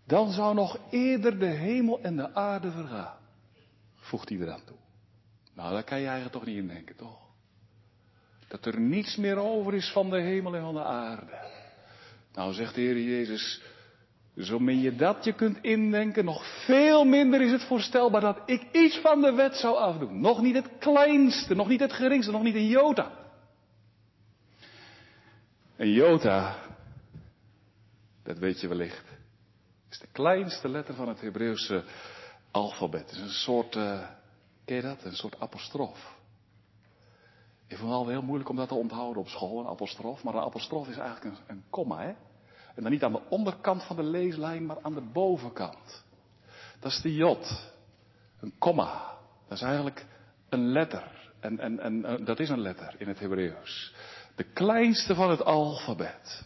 Dan 0.07 0.33
zou 0.33 0.55
nog 0.55 0.79
eerder 0.91 1.39
de 1.39 1.47
hemel 1.47 2.01
en 2.03 2.17
de 2.17 2.35
aarde 2.35 2.71
vergaan, 2.71 3.17
voegt 3.95 4.29
hij 4.29 4.39
eraan 4.39 4.65
toe. 4.65 4.77
Nou, 5.55 5.73
daar 5.73 5.85
kan 5.85 5.99
je 5.99 6.05
eigenlijk 6.05 6.35
toch 6.35 6.47
niet 6.47 6.57
in 6.57 6.69
denken, 6.69 6.97
toch? 6.97 7.19
Dat 8.49 8.67
er 8.67 8.81
niets 8.81 9.17
meer 9.17 9.37
over 9.37 9.75
is 9.75 9.91
van 9.93 10.11
de 10.11 10.21
hemel 10.21 10.55
en 10.55 10.63
van 10.63 10.75
de 10.75 10.85
aarde. 10.85 11.55
Nou, 12.35 12.53
zegt 12.53 12.75
de 12.75 12.81
Heer 12.81 13.01
Jezus, 13.01 13.63
zo 14.39 14.59
min 14.59 14.81
je 14.81 14.97
dat 14.97 15.25
je 15.25 15.33
kunt 15.33 15.59
indenken, 15.63 16.25
nog 16.25 16.65
veel 16.65 17.05
minder 17.05 17.43
is 17.43 17.51
het 17.51 17.65
voorstelbaar 17.65 18.21
dat 18.21 18.43
ik 18.47 18.63
iets 18.73 18.99
van 18.99 19.21
de 19.21 19.33
wet 19.33 19.57
zou 19.57 19.77
afdoen. 19.77 20.21
Nog 20.21 20.43
niet 20.43 20.55
het 20.55 20.69
kleinste, 20.79 21.55
nog 21.55 21.69
niet 21.69 21.81
het 21.81 21.93
geringste, 21.93 22.33
nog 22.33 22.43
niet 22.43 22.55
een 22.55 22.67
jota. 22.67 23.11
Een 25.77 25.93
jota, 25.93 26.57
dat 28.23 28.39
weet 28.39 28.61
je 28.61 28.69
wellicht, 28.69 29.05
is 29.97 30.03
de 30.03 30.13
kleinste 30.13 30.69
letter 30.69 30.95
van 30.95 31.09
het 31.09 31.21
Hebreeuwse 31.21 31.85
alfabet. 32.51 33.01
Het 33.01 33.11
is 33.11 33.21
een 33.21 33.29
soort, 33.29 33.77
uh, 33.77 34.09
ken 34.65 34.77
je 34.77 34.83
dat? 34.83 35.05
Een 35.05 35.17
soort 35.17 35.41
apostrof. 35.41 36.15
Ik 37.67 37.77
vond 37.77 37.91
het 37.91 37.99
al 37.99 38.09
heel 38.09 38.23
moeilijk 38.23 38.51
om 38.51 38.57
dat 38.57 38.69
te 38.69 38.75
onthouden 38.75 39.23
op 39.23 39.29
school, 39.29 39.61
een 39.61 39.67
apostrof. 39.67 40.23
Maar 40.23 40.35
een 40.35 40.43
apostrof 40.43 40.89
is 40.89 40.97
eigenlijk 40.97 41.25
een, 41.25 41.43
een 41.47 41.65
komma, 41.71 42.03
hè? 42.03 42.15
En 42.75 42.83
dan 42.83 42.91
niet 42.91 43.05
aan 43.05 43.13
de 43.13 43.29
onderkant 43.29 43.83
van 43.83 43.97
de 43.97 44.03
leeslijn, 44.03 44.67
maar 44.67 44.79
aan 44.83 44.95
de 44.95 45.11
bovenkant. 45.13 46.05
Dat 46.81 46.93
is 46.93 47.01
de 47.01 47.15
jot. 47.15 47.73
Een 48.41 48.55
komma. 48.59 49.15
Dat 49.49 49.59
is 49.59 49.65
eigenlijk 49.65 50.07
een 50.49 50.69
letter. 50.69 51.33
En, 51.41 51.59
en, 51.59 51.81
en 51.81 51.95
uh, 51.95 52.27
dat 52.27 52.41
is 52.41 52.49
een 52.49 52.61
letter 52.61 52.95
in 52.99 53.09
het 53.09 53.19
Hebreeuws. 53.19 53.95
De 54.35 54.45
kleinste 54.45 55.15
van 55.15 55.31
het 55.31 55.45
alfabet. 55.45 56.45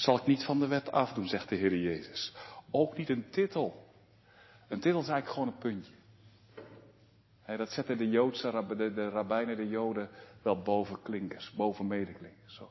Zal 0.00 0.16
ik 0.16 0.26
niet 0.26 0.44
van 0.44 0.58
de 0.58 0.66
wet 0.66 0.92
afdoen, 0.92 1.28
zegt 1.28 1.48
de 1.48 1.54
Heer 1.56 1.76
Jezus. 1.76 2.34
Ook 2.70 2.96
niet 2.96 3.08
een 3.08 3.30
titel. 3.30 3.86
Een 4.68 4.80
titel 4.80 5.00
is 5.00 5.08
eigenlijk 5.08 5.28
gewoon 5.28 5.48
een 5.48 5.58
puntje. 5.58 5.92
He, 7.42 7.56
dat 7.56 7.70
zetten 7.70 7.98
de 7.98 8.08
Joodse, 8.08 8.64
de, 8.68 8.92
de 8.92 9.08
rabbijnen, 9.08 9.56
de 9.56 9.68
Joden 9.68 10.08
wel 10.42 10.62
boven 10.62 11.02
klinkers, 11.02 11.52
boven 11.52 11.86
medeklinkers. 11.86 12.54
Zo. 12.54 12.70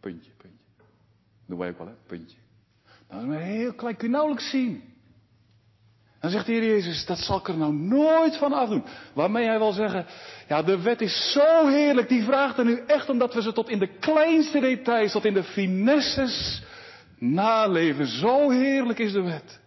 Puntje, 0.00 0.30
puntje. 0.30 0.64
Doen 1.46 1.58
wij 1.58 1.70
ook 1.70 1.78
wel, 1.78 1.86
hè? 1.86 1.94
Puntje. 2.06 2.38
Nou, 2.84 2.96
dat 3.08 3.20
is 3.20 3.26
maar 3.26 3.46
heel 3.46 3.74
klein, 3.74 3.96
kun 3.96 4.06
je 4.06 4.12
nauwelijks 4.12 4.50
zien. 4.50 4.91
Dan 6.22 6.30
zegt 6.30 6.46
de 6.46 6.52
Heer 6.52 6.64
Jezus, 6.66 7.04
dat 7.04 7.18
zal 7.18 7.38
ik 7.38 7.48
er 7.48 7.56
nou 7.56 7.72
nooit 7.74 8.36
van 8.36 8.52
afdoen. 8.52 8.84
Waarmee 9.14 9.46
hij 9.46 9.58
wil 9.58 9.72
zeggen, 9.72 10.06
ja, 10.48 10.62
de 10.62 10.82
wet 10.82 11.00
is 11.00 11.32
zo 11.32 11.66
heerlijk, 11.66 12.08
die 12.08 12.24
vraagt 12.24 12.58
er 12.58 12.64
nu 12.64 12.82
echt 12.86 13.08
omdat 13.08 13.34
we 13.34 13.42
ze 13.42 13.52
tot 13.52 13.68
in 13.68 13.78
de 13.78 13.98
kleinste 13.98 14.60
details, 14.60 15.12
tot 15.12 15.24
in 15.24 15.34
de 15.34 15.44
finesses 15.44 16.62
naleven. 17.18 18.06
Zo 18.06 18.50
heerlijk 18.50 18.98
is 18.98 19.12
de 19.12 19.22
wet. 19.22 19.60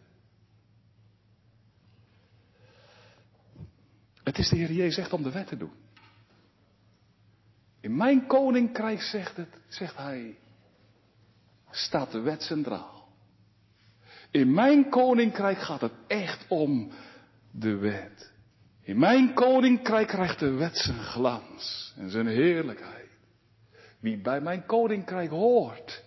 Het 4.24 4.38
is 4.38 4.50
de 4.50 4.56
Heer 4.56 4.72
Jezus 4.72 4.98
echt 4.98 5.14
om 5.14 5.24
de 5.24 5.32
wet 5.32 5.48
te 5.48 5.58
doen. 5.58 5.74
In 7.82 7.96
mijn 7.96 8.28
koninkrijk, 8.28 9.02
zegt 9.02 9.38
het, 9.38 9.60
zegt 9.68 9.98
hij, 9.98 10.38
staat 11.72 12.12
de 12.12 12.20
wet 12.20 12.42
centraal. 12.42 12.95
In 14.36 14.54
mijn 14.54 14.90
koninkrijk 14.90 15.58
gaat 15.58 15.82
het 15.82 15.94
echt 16.08 16.46
om 16.48 16.92
de 17.52 17.76
wet. 17.76 18.32
In 18.82 19.00
mijn 19.00 19.34
koninkrijk 19.34 20.08
krijgt 20.08 20.40
de 20.40 20.52
wet 20.52 20.78
zijn 20.78 21.00
glans 21.00 21.94
en 21.98 22.10
zijn 22.10 22.28
heerlijkheid. 22.28 23.10
Wie 24.00 24.22
bij 24.22 24.42
mijn 24.42 24.66
koninkrijk 24.66 25.30
hoort, 25.30 26.04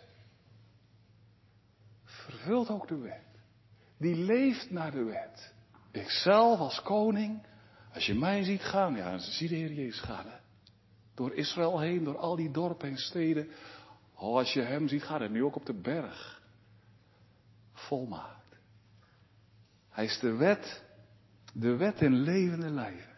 vervult 2.05 2.69
ook 2.69 2.89
de 2.89 2.99
wet. 2.99 3.25
Die 3.99 4.17
leeft 4.17 4.71
naar 4.71 4.91
de 4.91 5.05
wet. 5.05 5.53
Ikzelf 5.93 6.59
als 6.59 6.83
koning, 6.83 7.43
als 7.93 8.07
je 8.07 8.15
mij 8.15 8.45
ziet 8.45 8.63
gaan, 8.63 8.95
ja, 8.95 9.19
zie 9.19 9.49
de 9.49 9.55
Heer 9.55 9.73
Jezus 9.73 10.01
gaan. 10.01 10.27
Door 11.15 11.35
Israël 11.35 11.81
heen, 11.81 12.05
door 12.05 12.19
al 12.19 12.37
die 12.37 12.51
dorpen 12.51 12.89
en 12.89 12.97
steden. 12.97 13.51
Oh, 14.15 14.37
als 14.37 14.53
je 14.53 14.61
hem 14.61 14.89
ziet 14.89 15.03
gaan, 15.03 15.23
en 15.23 15.33
nu 15.33 15.45
ook 15.45 15.57
op 15.57 15.67
de 15.67 15.81
berg. 15.81 16.38
Volmaakt. 17.89 18.57
Hij 19.91 20.05
is 20.05 20.19
de 20.19 20.33
wet, 20.33 20.83
de 21.53 21.77
wet 21.77 22.01
in 22.01 22.21
levende 22.21 22.71
lijven. 22.71 23.17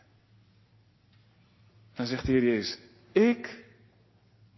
Dan 1.94 2.06
zegt 2.06 2.26
de 2.26 2.32
Heer 2.32 2.44
Jezus, 2.44 2.78
ik, 3.12 3.64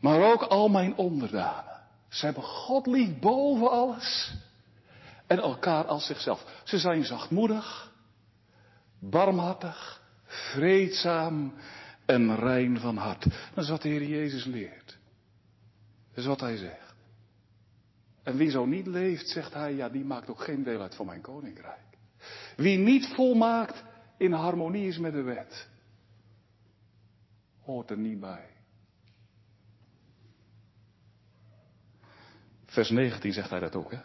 maar 0.00 0.32
ook 0.32 0.42
al 0.42 0.68
mijn 0.68 0.96
onderdanen. 0.96 1.80
Ze 2.08 2.24
hebben 2.24 2.42
God 2.42 2.86
lief 2.86 3.18
boven 3.18 3.70
alles. 3.70 4.34
En 5.26 5.38
elkaar 5.38 5.84
als 5.84 6.06
zichzelf. 6.06 6.60
Ze 6.64 6.78
zijn 6.78 7.04
zachtmoedig, 7.04 7.92
barmhartig, 8.98 10.02
vreedzaam 10.24 11.54
en 12.06 12.36
rein 12.36 12.80
van 12.80 12.96
hart. 12.96 13.24
Dat 13.54 13.64
is 13.64 13.70
wat 13.70 13.82
de 13.82 13.88
Heer 13.88 14.06
Jezus 14.06 14.44
leert. 14.44 14.98
Dat 16.08 16.18
is 16.18 16.26
wat 16.26 16.40
hij 16.40 16.56
zegt. 16.56 16.81
En 18.22 18.36
wie 18.36 18.50
zo 18.50 18.64
niet 18.64 18.86
leeft, 18.86 19.28
zegt 19.28 19.54
hij, 19.54 19.74
ja, 19.74 19.88
die 19.88 20.04
maakt 20.04 20.30
ook 20.30 20.40
geen 20.40 20.62
deel 20.62 20.80
uit 20.80 20.94
van 20.94 21.06
mijn 21.06 21.20
koninkrijk. 21.20 21.80
Wie 22.56 22.78
niet 22.78 23.06
volmaakt 23.06 23.84
in 24.16 24.32
harmonie 24.32 24.86
is 24.86 24.98
met 24.98 25.12
de 25.12 25.22
wet, 25.22 25.68
hoort 27.60 27.90
er 27.90 27.98
niet 27.98 28.20
bij. 28.20 28.46
Vers 32.66 32.90
19 32.90 33.32
zegt 33.32 33.50
hij 33.50 33.60
dat 33.60 33.74
ook, 33.74 33.90
hè? 33.90 34.00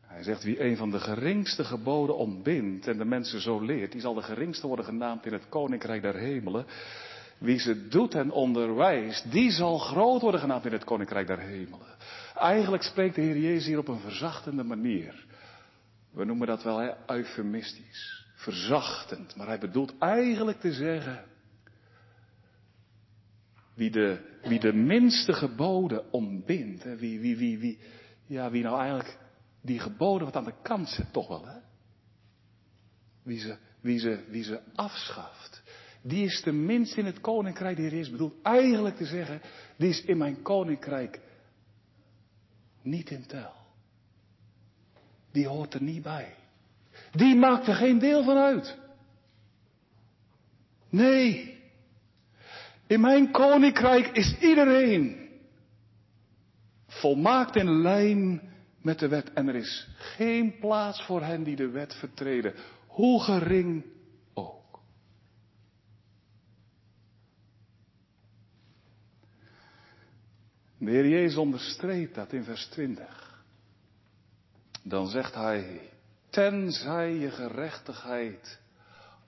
Hij 0.00 0.22
zegt, 0.22 0.42
wie 0.42 0.64
een 0.64 0.76
van 0.76 0.90
de 0.90 1.00
geringste 1.00 1.64
geboden 1.64 2.16
ontbindt 2.16 2.86
en 2.86 2.98
de 2.98 3.04
mensen 3.04 3.40
zo 3.40 3.60
leert, 3.60 3.92
die 3.92 4.00
zal 4.00 4.14
de 4.14 4.22
geringste 4.22 4.66
worden 4.66 4.84
genaamd 4.84 5.26
in 5.26 5.32
het 5.32 5.48
koninkrijk 5.48 6.02
der 6.02 6.14
hemelen. 6.14 6.66
Wie 7.38 7.58
ze 7.58 7.88
doet 7.88 8.14
en 8.14 8.30
onderwijst, 8.30 9.30
die 9.30 9.50
zal 9.50 9.78
groot 9.78 10.20
worden 10.20 10.40
genaamd 10.40 10.66
in 10.66 10.72
het 10.72 10.84
koninkrijk 10.84 11.26
der 11.26 11.38
hemelen. 11.38 11.96
Eigenlijk 12.34 12.82
spreekt 12.82 13.14
de 13.14 13.20
Heer 13.20 13.38
Jezus 13.38 13.66
hier 13.66 13.78
op 13.78 13.88
een 13.88 14.00
verzachtende 14.00 14.62
manier. 14.62 15.24
We 16.10 16.24
noemen 16.24 16.46
dat 16.46 16.62
wel 16.62 16.78
hè, 16.78 16.92
eufemistisch, 17.06 18.26
verzachtend. 18.34 19.36
Maar 19.36 19.46
hij 19.46 19.58
bedoelt 19.58 19.98
eigenlijk 19.98 20.60
te 20.60 20.72
zeggen, 20.72 21.24
wie 23.74 23.90
de, 23.90 24.38
wie 24.42 24.60
de 24.60 24.72
minste 24.72 25.32
geboden 25.32 26.12
ontbindt, 26.12 26.84
wie, 26.84 27.20
wie, 27.20 27.36
wie, 27.36 27.58
wie, 27.58 27.78
ja, 28.26 28.50
wie 28.50 28.62
nou 28.62 28.78
eigenlijk 28.78 29.18
die 29.60 29.78
geboden 29.78 30.26
wat 30.26 30.36
aan 30.36 30.44
de 30.44 30.62
kant 30.62 30.88
zet, 30.88 31.12
toch 31.12 31.28
wel, 31.28 31.46
hè? 31.46 31.58
Wie 33.22 33.38
ze, 33.38 33.56
wie 33.80 33.98
ze, 33.98 34.24
wie 34.28 34.44
ze 34.44 34.60
afschaft. 34.74 35.62
Die 36.06 36.24
is 36.24 36.42
de 36.42 36.52
minst 36.52 36.96
in 36.96 37.04
het 37.04 37.20
koninkrijk. 37.20 37.76
De 37.76 37.82
Heer 37.82 37.90
Jezus 37.90 38.10
bedoelt 38.10 38.42
eigenlijk 38.42 38.96
te 38.96 39.06
zeggen, 39.06 39.40
die 39.76 39.88
is 39.88 40.04
in 40.04 40.18
mijn 40.18 40.42
koninkrijk 40.42 41.20
niet 42.82 43.10
in 43.10 43.26
tel. 43.26 43.52
Die 45.32 45.46
hoort 45.46 45.74
er 45.74 45.82
niet 45.82 46.02
bij. 46.02 46.34
Die 47.12 47.34
maakt 47.34 47.66
er 47.66 47.74
geen 47.74 47.98
deel 47.98 48.24
van 48.24 48.36
uit. 48.36 48.78
Nee. 50.88 51.58
In 52.86 53.00
mijn 53.00 53.30
koninkrijk 53.30 54.06
is 54.06 54.38
iedereen 54.40 55.28
volmaakt 56.86 57.56
in 57.56 57.80
lijn 57.80 58.40
met 58.82 58.98
de 58.98 59.08
wet. 59.08 59.32
En 59.32 59.48
er 59.48 59.54
is 59.54 59.88
geen 59.96 60.58
plaats 60.58 61.02
voor 61.02 61.22
hen 61.22 61.42
die 61.42 61.56
de 61.56 61.68
wet 61.68 61.94
vertreden, 61.94 62.54
hoe 62.86 63.22
gering 63.22 63.84
ook. 64.34 64.80
De 70.86 70.92
Heer 70.92 71.08
Jezus 71.08 71.36
onderstreept 71.36 72.14
dat 72.14 72.32
in 72.32 72.44
vers 72.44 72.66
20. 72.66 73.44
Dan 74.82 75.08
zegt 75.08 75.34
hij, 75.34 75.80
tenzij 76.30 77.14
je 77.14 77.30
gerechtigheid 77.30 78.60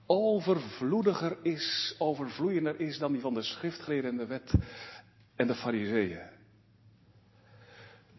overvloediger 0.06 1.36
is, 1.42 1.94
overvloeiender 1.98 2.80
is 2.80 2.98
dan 2.98 3.12
die 3.12 3.20
van 3.20 3.34
de 3.34 3.42
schriftgeleerden 3.42 4.10
en 4.10 4.16
de 4.16 4.26
wet 4.26 4.52
en 5.36 5.46
de 5.46 5.54
fariseeën. 5.54 6.26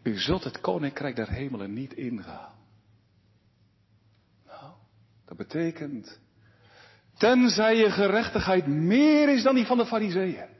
U 0.02 0.18
zult 0.18 0.44
het 0.44 0.60
koninkrijk 0.60 1.16
der 1.16 1.30
hemelen 1.30 1.72
niet 1.72 1.92
ingaan. 1.92 2.54
Nou, 4.46 4.72
dat 5.24 5.36
betekent, 5.36 6.20
tenzij 7.18 7.76
je 7.76 7.90
gerechtigheid 7.90 8.66
meer 8.66 9.28
is 9.28 9.42
dan 9.42 9.54
die 9.54 9.66
van 9.66 9.78
de 9.78 9.86
fariseeën. 9.86 10.58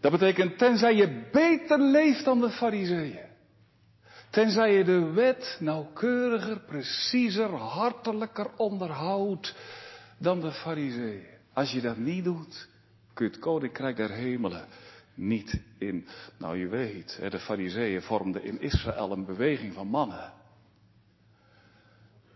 Dat 0.00 0.10
betekent, 0.12 0.58
tenzij 0.58 0.94
je 0.94 1.28
beter 1.32 1.80
leeft 1.80 2.24
dan 2.24 2.40
de 2.40 2.50
fariseeën. 2.50 3.26
Tenzij 4.30 4.72
je 4.72 4.84
de 4.84 5.10
wet 5.10 5.56
nauwkeuriger, 5.60 6.60
preciezer, 6.60 7.54
hartelijker 7.54 8.50
onderhoudt 8.56 9.54
dan 10.18 10.40
de 10.40 10.52
fariseeën. 10.52 11.26
Als 11.52 11.70
je 11.70 11.80
dat 11.80 11.96
niet 11.96 12.24
doet, 12.24 12.68
kun 13.14 13.26
je 13.26 13.30
het 13.30 13.40
koninkrijk 13.40 13.96
der 13.96 14.10
hemelen 14.10 14.66
niet 15.14 15.60
in. 15.78 16.06
Nou, 16.38 16.58
je 16.58 16.68
weet, 16.68 17.18
de 17.30 17.38
fariseeën 17.38 18.02
vormden 18.02 18.44
in 18.44 18.60
Israël 18.60 19.12
een 19.12 19.24
beweging 19.24 19.74
van 19.74 19.86
mannen. 19.86 20.32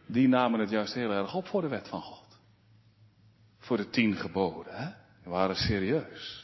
Die 0.07 0.29
namen 0.29 0.61
het 0.61 0.71
juist 0.71 0.95
heel 0.95 1.11
erg 1.11 1.35
op 1.35 1.47
voor 1.47 1.61
de 1.61 1.69
wet 1.69 1.89
van 1.89 2.03
God. 2.03 2.39
Voor 3.59 3.77
de 3.77 3.91
tien 3.91 4.15
geboden, 4.15 4.75
hè? 4.77 4.91
Die 5.23 5.33
waren 5.33 5.57
serieus. 5.57 6.42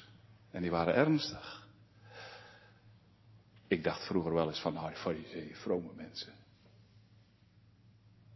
En 0.58 0.64
die 0.64 0.72
waren 0.72 0.94
ernstig. 0.94 1.68
Ik 3.66 3.84
dacht 3.84 4.06
vroeger 4.06 4.34
wel 4.34 4.48
eens 4.48 4.60
van, 4.60 4.72
nou, 4.72 4.94
fariseeën, 4.94 5.54
vrome 5.54 5.92
mensen. 5.94 6.32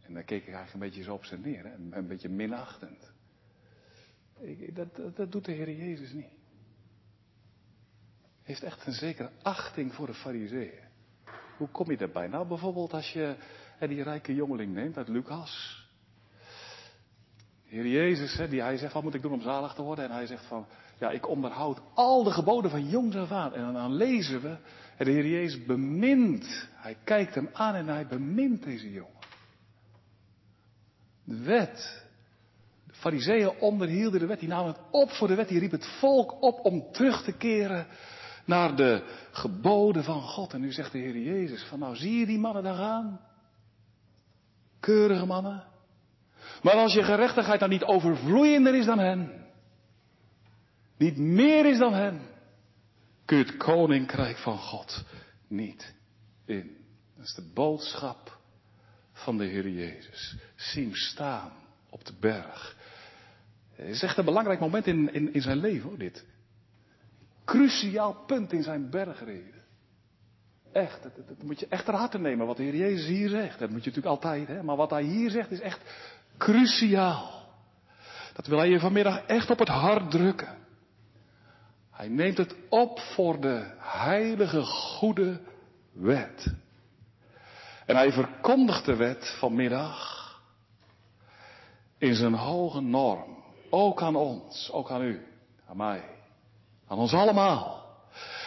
En 0.01 0.13
dan 0.13 0.25
keek 0.25 0.41
ik 0.41 0.53
eigenlijk 0.53 0.73
een 0.73 0.79
beetje 0.79 1.03
zo 1.03 1.13
op 1.13 1.25
ze 1.25 1.37
neer, 1.37 1.63
hè? 1.63 1.73
een 1.73 2.07
beetje 2.07 2.29
minachtend. 2.29 3.11
Ik, 4.39 4.75
dat, 4.75 5.15
dat, 5.15 5.31
doet 5.31 5.45
de 5.45 5.51
Heer 5.51 5.71
Jezus 5.71 6.11
niet. 6.11 6.31
Hij 8.21 8.41
heeft 8.41 8.63
echt 8.63 8.85
een 8.85 8.93
zekere 8.93 9.31
achting 9.41 9.93
voor 9.93 10.07
de 10.07 10.13
fariseeën. 10.13 10.83
Hoe 11.57 11.67
kom 11.67 11.91
je 11.91 11.97
daarbij? 11.97 12.27
Nou, 12.27 12.47
bijvoorbeeld 12.47 12.93
als 12.93 13.13
je 13.13 13.35
die 13.79 14.03
rijke 14.03 14.35
jongeling 14.35 14.73
neemt 14.73 14.97
uit 14.97 15.07
Lucas. 15.07 15.82
De 17.73 17.79
Heer 17.79 17.91
Jezus, 17.91 18.49
die, 18.49 18.61
hij 18.61 18.77
zegt, 18.77 18.93
wat 18.93 19.03
moet 19.03 19.13
ik 19.13 19.21
doen 19.21 19.31
om 19.33 19.41
zalig 19.41 19.73
te 19.73 19.81
worden? 19.81 20.05
En 20.05 20.11
hij 20.11 20.25
zegt 20.25 20.45
van, 20.45 20.65
ja, 20.99 21.09
ik 21.09 21.27
onderhoud 21.27 21.81
al 21.93 22.23
de 22.23 22.31
geboden 22.31 22.71
van 22.71 22.89
jongs 22.89 23.15
af 23.15 23.31
aan. 23.31 23.53
En 23.53 23.73
dan 23.73 23.93
lezen 23.93 24.41
we, 24.41 24.57
de 24.97 25.11
Heer 25.11 25.27
Jezus 25.27 25.65
bemint. 25.65 26.67
Hij 26.73 26.97
kijkt 27.03 27.35
hem 27.35 27.49
aan 27.53 27.75
en 27.75 27.87
hij 27.87 28.07
bemint 28.07 28.63
deze 28.63 28.91
jongen. 28.91 29.21
De 31.23 31.37
wet. 31.37 32.05
De 32.87 32.93
fariseeën 32.93 33.59
onderhielden 33.59 34.19
de 34.19 34.25
wet. 34.25 34.39
Die 34.39 34.49
namen 34.49 34.67
het 34.67 34.81
op 34.91 35.09
voor 35.09 35.27
de 35.27 35.35
wet. 35.35 35.47
Die 35.47 35.59
riep 35.59 35.71
het 35.71 35.87
volk 35.99 36.41
op 36.41 36.65
om 36.65 36.91
terug 36.91 37.23
te 37.23 37.31
keren 37.31 37.87
naar 38.45 38.75
de 38.75 39.03
geboden 39.31 40.03
van 40.03 40.21
God. 40.21 40.53
En 40.53 40.61
nu 40.61 40.71
zegt 40.71 40.91
de 40.91 40.97
Heer 40.97 41.17
Jezus 41.17 41.63
van 41.63 41.79
nou 41.79 41.95
zie 41.95 42.19
je 42.19 42.25
die 42.25 42.39
mannen 42.39 42.63
daar 42.63 42.75
gaan? 42.75 43.19
Keurige 44.79 45.25
mannen. 45.25 45.71
Maar 46.63 46.73
als 46.73 46.93
je 46.93 47.03
gerechtigheid 47.03 47.59
dan 47.59 47.69
niet 47.69 47.83
overvloeiender 47.83 48.75
is 48.75 48.85
dan 48.85 48.99
hen. 48.99 49.45
Niet 50.97 51.17
meer 51.17 51.65
is 51.65 51.77
dan 51.77 51.93
hen. 51.93 52.21
Kun 53.25 53.37
je 53.37 53.43
het 53.43 53.57
koninkrijk 53.57 54.37
van 54.37 54.57
God 54.57 55.03
niet 55.47 55.93
in. 56.45 56.77
Dat 57.15 57.25
is 57.25 57.33
de 57.33 57.51
boodschap 57.53 58.37
van 59.11 59.37
de 59.37 59.45
Heer 59.45 59.69
Jezus. 59.69 60.35
Zie 60.55 60.83
hem 60.83 60.95
staan 60.95 61.51
op 61.89 62.05
de 62.05 62.13
berg. 62.19 62.77
Het 63.75 63.87
is 63.87 64.03
echt 64.03 64.17
een 64.17 64.25
belangrijk 64.25 64.59
moment 64.59 64.87
in, 64.87 65.13
in, 65.13 65.33
in 65.33 65.41
zijn 65.41 65.57
leven, 65.57 65.89
hoor, 65.89 65.97
dit. 65.97 66.25
Cruciaal 67.45 68.13
punt 68.13 68.51
in 68.53 68.63
zijn 68.63 68.89
bergreden. 68.89 69.61
Echt, 70.71 71.03
dat, 71.03 71.27
dat, 71.27 71.43
moet 71.43 71.59
je 71.59 71.67
echt 71.67 71.85
ter 71.85 71.93
harte 71.93 72.19
nemen 72.19 72.45
wat 72.47 72.57
de 72.57 72.63
Heer 72.63 72.75
Jezus 72.75 73.05
hier 73.05 73.29
zegt. 73.29 73.59
Dat 73.59 73.69
moet 73.69 73.83
je 73.83 73.89
natuurlijk 73.89 74.15
altijd, 74.15 74.47
hè. 74.47 74.63
Maar 74.63 74.75
wat 74.75 74.89
hij 74.89 75.03
hier 75.03 75.29
zegt 75.29 75.51
is 75.51 75.59
echt 75.59 75.81
cruciaal. 76.43 77.31
Dat 78.33 78.47
wil 78.47 78.57
hij 78.57 78.69
je 78.69 78.79
vanmiddag 78.79 79.25
echt 79.25 79.49
op 79.49 79.59
het 79.59 79.67
hart 79.67 80.11
drukken. 80.11 80.57
Hij 81.91 82.07
neemt 82.07 82.37
het 82.37 82.55
op 82.69 82.99
voor 82.99 83.41
de 83.41 83.73
heilige, 83.79 84.61
goede 84.63 85.39
wet. 85.91 86.53
En 87.85 87.95
hij 87.95 88.11
verkondigt 88.11 88.85
de 88.85 88.95
wet 88.95 89.35
vanmiddag 89.39 90.21
in 91.97 92.15
zijn 92.15 92.33
hoge 92.33 92.81
norm. 92.81 93.43
Ook 93.69 94.01
aan 94.01 94.15
ons, 94.15 94.71
ook 94.71 94.91
aan 94.91 95.01
u, 95.01 95.25
aan 95.67 95.77
mij, 95.77 96.03
aan 96.87 96.97
ons 96.97 97.13
allemaal. 97.13 97.85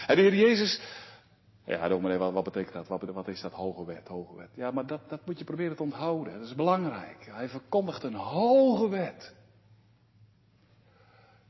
En 0.07 0.17
de 0.17 0.23
Heer 0.23 0.35
Jezus, 0.35 0.81
ja, 1.67 1.89
dominee, 1.89 2.19
wat, 2.19 2.33
wat 2.33 2.45
betekent 2.45 2.73
dat? 2.73 2.89
Wat, 2.89 3.03
wat, 3.03 3.29
is 3.29 3.41
dat 3.41 3.53
hoge 3.53 3.85
wet, 3.85 4.09
hoge 4.09 4.37
wet? 4.37 4.51
Ja, 4.55 4.71
maar 4.71 4.87
dat, 4.87 5.01
dat 5.09 5.27
moet 5.27 5.39
je 5.39 5.45
proberen 5.45 5.77
te 5.77 5.83
onthouden. 5.83 6.33
Dat 6.33 6.49
is 6.49 6.55
belangrijk. 6.55 7.29
Hij 7.31 7.49
verkondigt 7.49 8.03
een 8.03 8.15
hoge 8.15 8.89
wet. 8.89 9.35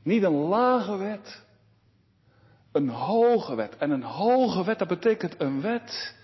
Niet 0.03 0.23
een 0.23 0.47
lage 0.47 0.97
wet, 0.97 1.43
een 2.71 2.89
hoge 2.89 3.55
wet. 3.55 3.77
En 3.77 3.91
een 3.91 4.03
hoge 4.03 4.63
wet, 4.63 4.79
dat 4.79 4.87
betekent 4.87 5.41
een 5.41 5.61
wet 5.61 6.15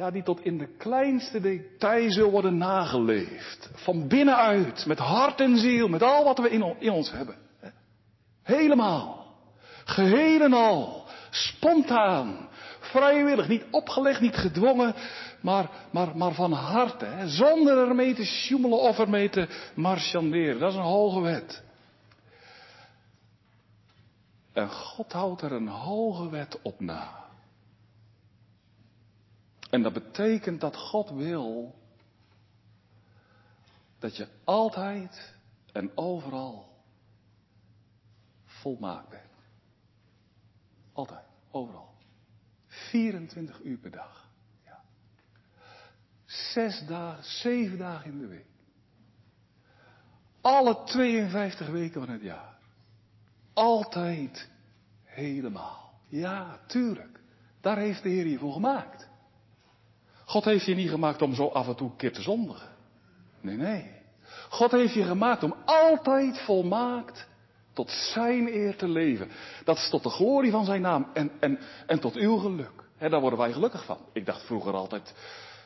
ja, 0.00 0.10
die 0.10 0.22
tot 0.22 0.44
in 0.44 0.58
de 0.58 0.76
kleinste 0.76 1.40
detail 1.40 2.12
zal 2.12 2.30
worden 2.30 2.56
nageleefd. 2.56 3.70
Van 3.74 4.08
binnenuit, 4.08 4.86
met 4.86 4.98
hart 4.98 5.40
en 5.40 5.56
ziel, 5.56 5.88
met 5.88 6.02
al 6.02 6.24
wat 6.24 6.38
we 6.38 6.50
in, 6.50 6.74
in 6.78 6.90
ons 6.90 7.10
hebben. 7.10 7.36
Helemaal. 8.42 9.34
Geheel 9.84 10.40
en 10.40 10.52
al. 10.52 11.06
Spontaan. 11.30 12.48
Vrijwillig. 12.90 13.48
Niet 13.48 13.64
opgelegd, 13.70 14.20
niet 14.20 14.36
gedwongen. 14.36 14.94
Maar, 15.40 15.70
maar, 15.90 16.16
maar 16.16 16.34
van 16.34 16.52
harte. 16.52 17.22
Zonder 17.26 17.88
ermee 17.88 18.14
te 18.14 18.24
sjoemelen 18.24 18.80
of 18.80 18.98
ermee 18.98 19.28
te 19.28 19.48
marchanderen. 19.74 20.58
Dat 20.58 20.70
is 20.70 20.76
een 20.76 20.82
hoge 20.82 21.20
wet. 21.20 21.62
En 24.52 24.70
God 24.70 25.12
houdt 25.12 25.42
er 25.42 25.52
een 25.52 25.68
hoge 25.68 26.28
wet 26.28 26.58
op 26.62 26.80
na. 26.80 27.20
En 29.70 29.82
dat 29.82 29.92
betekent 29.92 30.60
dat 30.60 30.76
God 30.76 31.10
wil 31.10 31.74
dat 33.98 34.16
je 34.16 34.28
altijd 34.44 35.34
en 35.72 35.90
overal 35.94 36.68
volmaakt 38.44 39.08
bent. 39.08 39.22
Altijd, 40.92 41.24
overal. 41.50 41.89
24 42.90 43.60
uur 43.62 43.78
per 43.78 43.90
dag. 43.90 44.28
Ja. 44.64 44.80
Zes 46.24 46.86
dagen, 46.86 47.24
zeven 47.24 47.78
dagen 47.78 48.10
in 48.12 48.18
de 48.18 48.26
week. 48.26 48.46
Alle 50.40 50.82
52 50.84 51.68
weken 51.68 52.04
van 52.04 52.12
het 52.12 52.22
jaar. 52.22 52.58
Altijd 53.52 54.48
helemaal. 55.04 55.92
Ja, 56.08 56.60
tuurlijk. 56.66 57.20
Daar 57.60 57.78
heeft 57.78 58.02
de 58.02 58.08
Heer 58.08 58.26
je 58.26 58.38
voor 58.38 58.52
gemaakt. 58.52 59.08
God 60.24 60.44
heeft 60.44 60.64
je 60.64 60.74
niet 60.74 60.90
gemaakt 60.90 61.22
om 61.22 61.34
zo 61.34 61.46
af 61.46 61.68
en 61.68 61.76
toe 61.76 61.90
een 61.90 61.96
keer 61.96 62.12
te 62.12 62.22
zondigen. 62.22 62.68
Nee, 63.40 63.56
nee. 63.56 63.90
God 64.48 64.70
heeft 64.70 64.94
je 64.94 65.04
gemaakt 65.04 65.42
om 65.42 65.54
altijd 65.64 66.38
volmaakt 66.38 67.28
tot 67.80 67.90
zijn 67.90 68.54
eer 68.54 68.76
te 68.76 68.88
leven. 68.88 69.28
Dat 69.64 69.76
is 69.76 69.88
tot 69.90 70.02
de 70.02 70.08
glorie 70.08 70.50
van 70.50 70.64
zijn 70.64 70.80
naam 70.80 71.10
en, 71.12 71.30
en, 71.40 71.58
en 71.86 72.00
tot 72.00 72.14
uw 72.14 72.36
geluk. 72.36 72.72
Daar 72.98 73.20
worden 73.20 73.38
wij 73.38 73.52
gelukkig 73.52 73.84
van. 73.84 73.98
Ik 74.12 74.26
dacht 74.26 74.42
vroeger 74.42 74.72
altijd, 74.72 75.14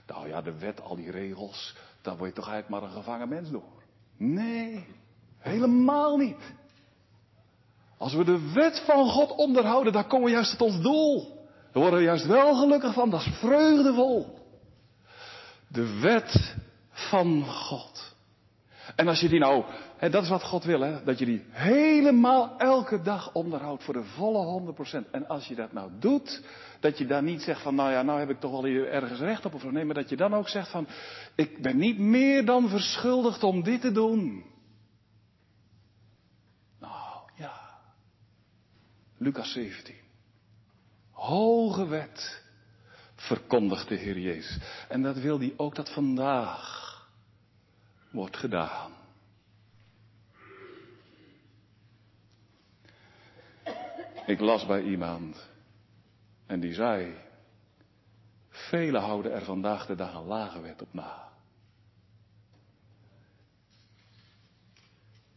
nou 0.06 0.28
ja, 0.28 0.42
de 0.42 0.58
wet, 0.58 0.80
al 0.80 0.96
die 0.96 1.10
regels, 1.10 1.76
daar 2.02 2.16
word 2.16 2.28
je 2.28 2.36
toch 2.36 2.48
eigenlijk 2.48 2.80
maar 2.80 2.90
een 2.90 2.96
gevangen 2.96 3.28
mens 3.28 3.50
door. 3.50 3.82
Nee, 4.16 4.86
helemaal 5.38 6.16
niet. 6.16 6.54
Als 7.98 8.14
we 8.14 8.24
de 8.24 8.52
wet 8.52 8.82
van 8.86 9.10
God 9.10 9.30
onderhouden, 9.30 9.92
dan 9.92 10.06
komen 10.06 10.26
we 10.26 10.32
juist 10.32 10.58
tot 10.58 10.68
ons 10.68 10.82
doel. 10.82 11.46
Daar 11.72 11.82
worden 11.82 11.98
we 11.98 12.04
juist 12.04 12.26
wel 12.26 12.54
gelukkig 12.54 12.94
van, 12.94 13.10
dat 13.10 13.20
is 13.20 13.38
vreugdevol. 13.38 14.38
De 15.68 16.00
wet 16.00 16.56
van 16.90 17.46
God. 17.46 18.13
En 18.94 19.08
als 19.08 19.20
je 19.20 19.28
die 19.28 19.38
nou, 19.38 19.64
hè, 19.96 20.10
dat 20.10 20.22
is 20.22 20.28
wat 20.28 20.42
God 20.42 20.64
wil, 20.64 20.80
hè, 20.80 21.04
dat 21.04 21.18
je 21.18 21.24
die 21.24 21.44
helemaal 21.50 22.58
elke 22.58 23.02
dag 23.02 23.32
onderhoudt 23.32 23.84
voor 23.84 23.94
de 23.94 24.04
volle 24.04 24.74
100%. 25.06 25.10
En 25.10 25.28
als 25.28 25.46
je 25.46 25.54
dat 25.54 25.72
nou 25.72 25.90
doet, 25.98 26.42
dat 26.80 26.98
je 26.98 27.06
dan 27.06 27.24
niet 27.24 27.42
zegt 27.42 27.62
van, 27.62 27.74
nou 27.74 27.90
ja, 27.90 28.02
nou 28.02 28.18
heb 28.18 28.30
ik 28.30 28.40
toch 28.40 28.50
wel 28.50 28.64
hier 28.64 28.88
ergens 28.88 29.20
recht 29.20 29.44
op 29.44 29.54
of 29.54 29.60
zo. 29.60 29.70
Nee, 29.70 29.84
maar 29.84 29.94
dat 29.94 30.08
je 30.08 30.16
dan 30.16 30.34
ook 30.34 30.48
zegt 30.48 30.70
van, 30.70 30.86
ik 31.34 31.62
ben 31.62 31.76
niet 31.76 31.98
meer 31.98 32.44
dan 32.44 32.68
verschuldigd 32.68 33.42
om 33.42 33.62
dit 33.62 33.80
te 33.80 33.92
doen. 33.92 34.44
Nou, 36.80 37.30
ja. 37.36 37.60
Lucas 39.18 39.52
17. 39.52 39.94
hoge 41.10 41.86
wet 41.86 42.42
verkondigt 43.16 43.88
de 43.88 43.94
Heer 43.94 44.18
Jezus. 44.18 44.58
En 44.88 45.02
dat 45.02 45.16
wil 45.16 45.38
hij 45.38 45.54
ook 45.56 45.74
dat 45.74 45.92
vandaag 45.92 46.83
wordt 48.14 48.36
gedaan. 48.36 48.92
Ik 54.26 54.40
las 54.40 54.66
bij 54.66 54.82
iemand 54.82 55.48
en 56.46 56.60
die 56.60 56.74
zei, 56.74 57.16
velen 58.48 59.02
houden 59.02 59.32
er 59.32 59.44
vandaag 59.44 59.86
de 59.86 59.94
dag 59.94 60.14
een 60.14 60.24
lage 60.24 60.60
wet 60.60 60.82
op 60.82 60.92
na. 60.92 61.28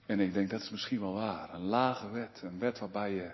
En 0.06 0.20
ik 0.20 0.34
denk 0.34 0.50
dat 0.50 0.62
is 0.62 0.70
misschien 0.70 1.00
wel 1.00 1.14
waar. 1.14 1.54
Een 1.54 1.66
lage 1.66 2.10
wet, 2.10 2.42
een 2.42 2.60
wet 2.60 2.80
waarbij 2.80 3.12
je, 3.14 3.32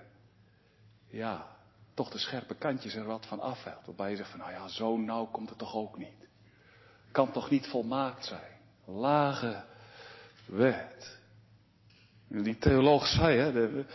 ja, 1.08 1.48
toch 1.94 2.10
de 2.10 2.18
scherpe 2.18 2.56
kantjes 2.56 2.96
er 2.96 3.06
wat 3.06 3.26
van 3.26 3.40
afhelt. 3.40 3.86
Waarbij 3.86 4.10
je 4.10 4.16
zegt 4.16 4.30
van, 4.30 4.40
nou 4.40 4.52
ja, 4.52 4.68
zo 4.68 4.98
nauw 4.98 5.26
komt 5.26 5.50
het 5.50 5.58
toch 5.58 5.76
ook 5.76 5.98
niet. 5.98 6.28
Kan 7.12 7.32
toch 7.32 7.50
niet 7.50 7.68
volmaakt 7.68 8.26
zijn. 8.26 8.53
Lage 8.86 9.64
wet. 10.46 11.18
Die 12.28 12.58
theoloog 12.58 13.08
zei, 13.08 13.38
hè, 13.38 13.52
de, 13.52 13.86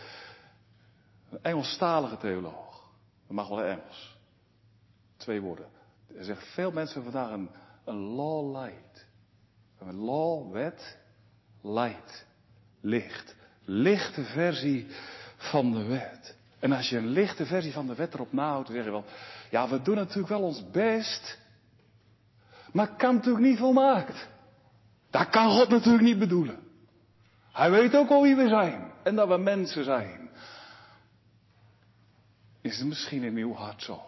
een 1.29 1.39
Engelstalige 1.41 2.17
theoloog. 2.17 2.83
Dat 3.27 3.35
mag 3.35 3.47
wel 3.47 3.63
Engels. 3.63 4.17
Twee 5.17 5.41
woorden. 5.41 5.65
Er 6.17 6.23
zeggen 6.23 6.47
veel 6.47 6.71
mensen 6.71 7.03
vandaag 7.03 7.31
een, 7.85 7.95
law 7.95 8.55
light. 8.55 9.05
Een 9.79 9.95
law, 9.95 10.51
wet, 10.51 10.97
light. 11.61 12.25
Licht. 12.81 13.35
Lichte 13.65 14.23
versie 14.23 14.87
van 15.37 15.71
de 15.71 15.83
wet. 15.83 16.35
En 16.59 16.71
als 16.71 16.89
je 16.89 16.97
een 16.97 17.07
lichte 17.07 17.45
versie 17.45 17.73
van 17.73 17.87
de 17.87 17.95
wet 17.95 18.13
erop 18.13 18.33
nahoudt, 18.33 18.69
zeg 18.69 18.83
je 18.83 18.91
wel, 18.91 19.05
ja, 19.49 19.69
we 19.69 19.81
doen 19.81 19.95
natuurlijk 19.95 20.29
wel 20.29 20.41
ons 20.41 20.69
best. 20.71 21.37
Maar 22.71 22.95
kan 22.95 23.15
natuurlijk 23.15 23.45
niet 23.45 23.57
volmaakt. 23.57 24.27
Dat 25.09 25.29
kan 25.29 25.49
God 25.49 25.69
natuurlijk 25.69 26.03
niet 26.03 26.19
bedoelen. 26.19 26.59
Hij 27.51 27.71
weet 27.71 27.95
ook 27.95 28.09
al 28.09 28.21
wie 28.21 28.35
we 28.35 28.47
zijn. 28.47 28.91
En 29.03 29.15
dat 29.15 29.27
we 29.27 29.37
mensen 29.37 29.83
zijn. 29.83 30.29
Is 32.61 32.77
het 32.77 32.87
misschien 32.87 33.23
in 33.23 33.35
uw 33.35 33.53
hart 33.53 33.81
zo? 33.81 34.01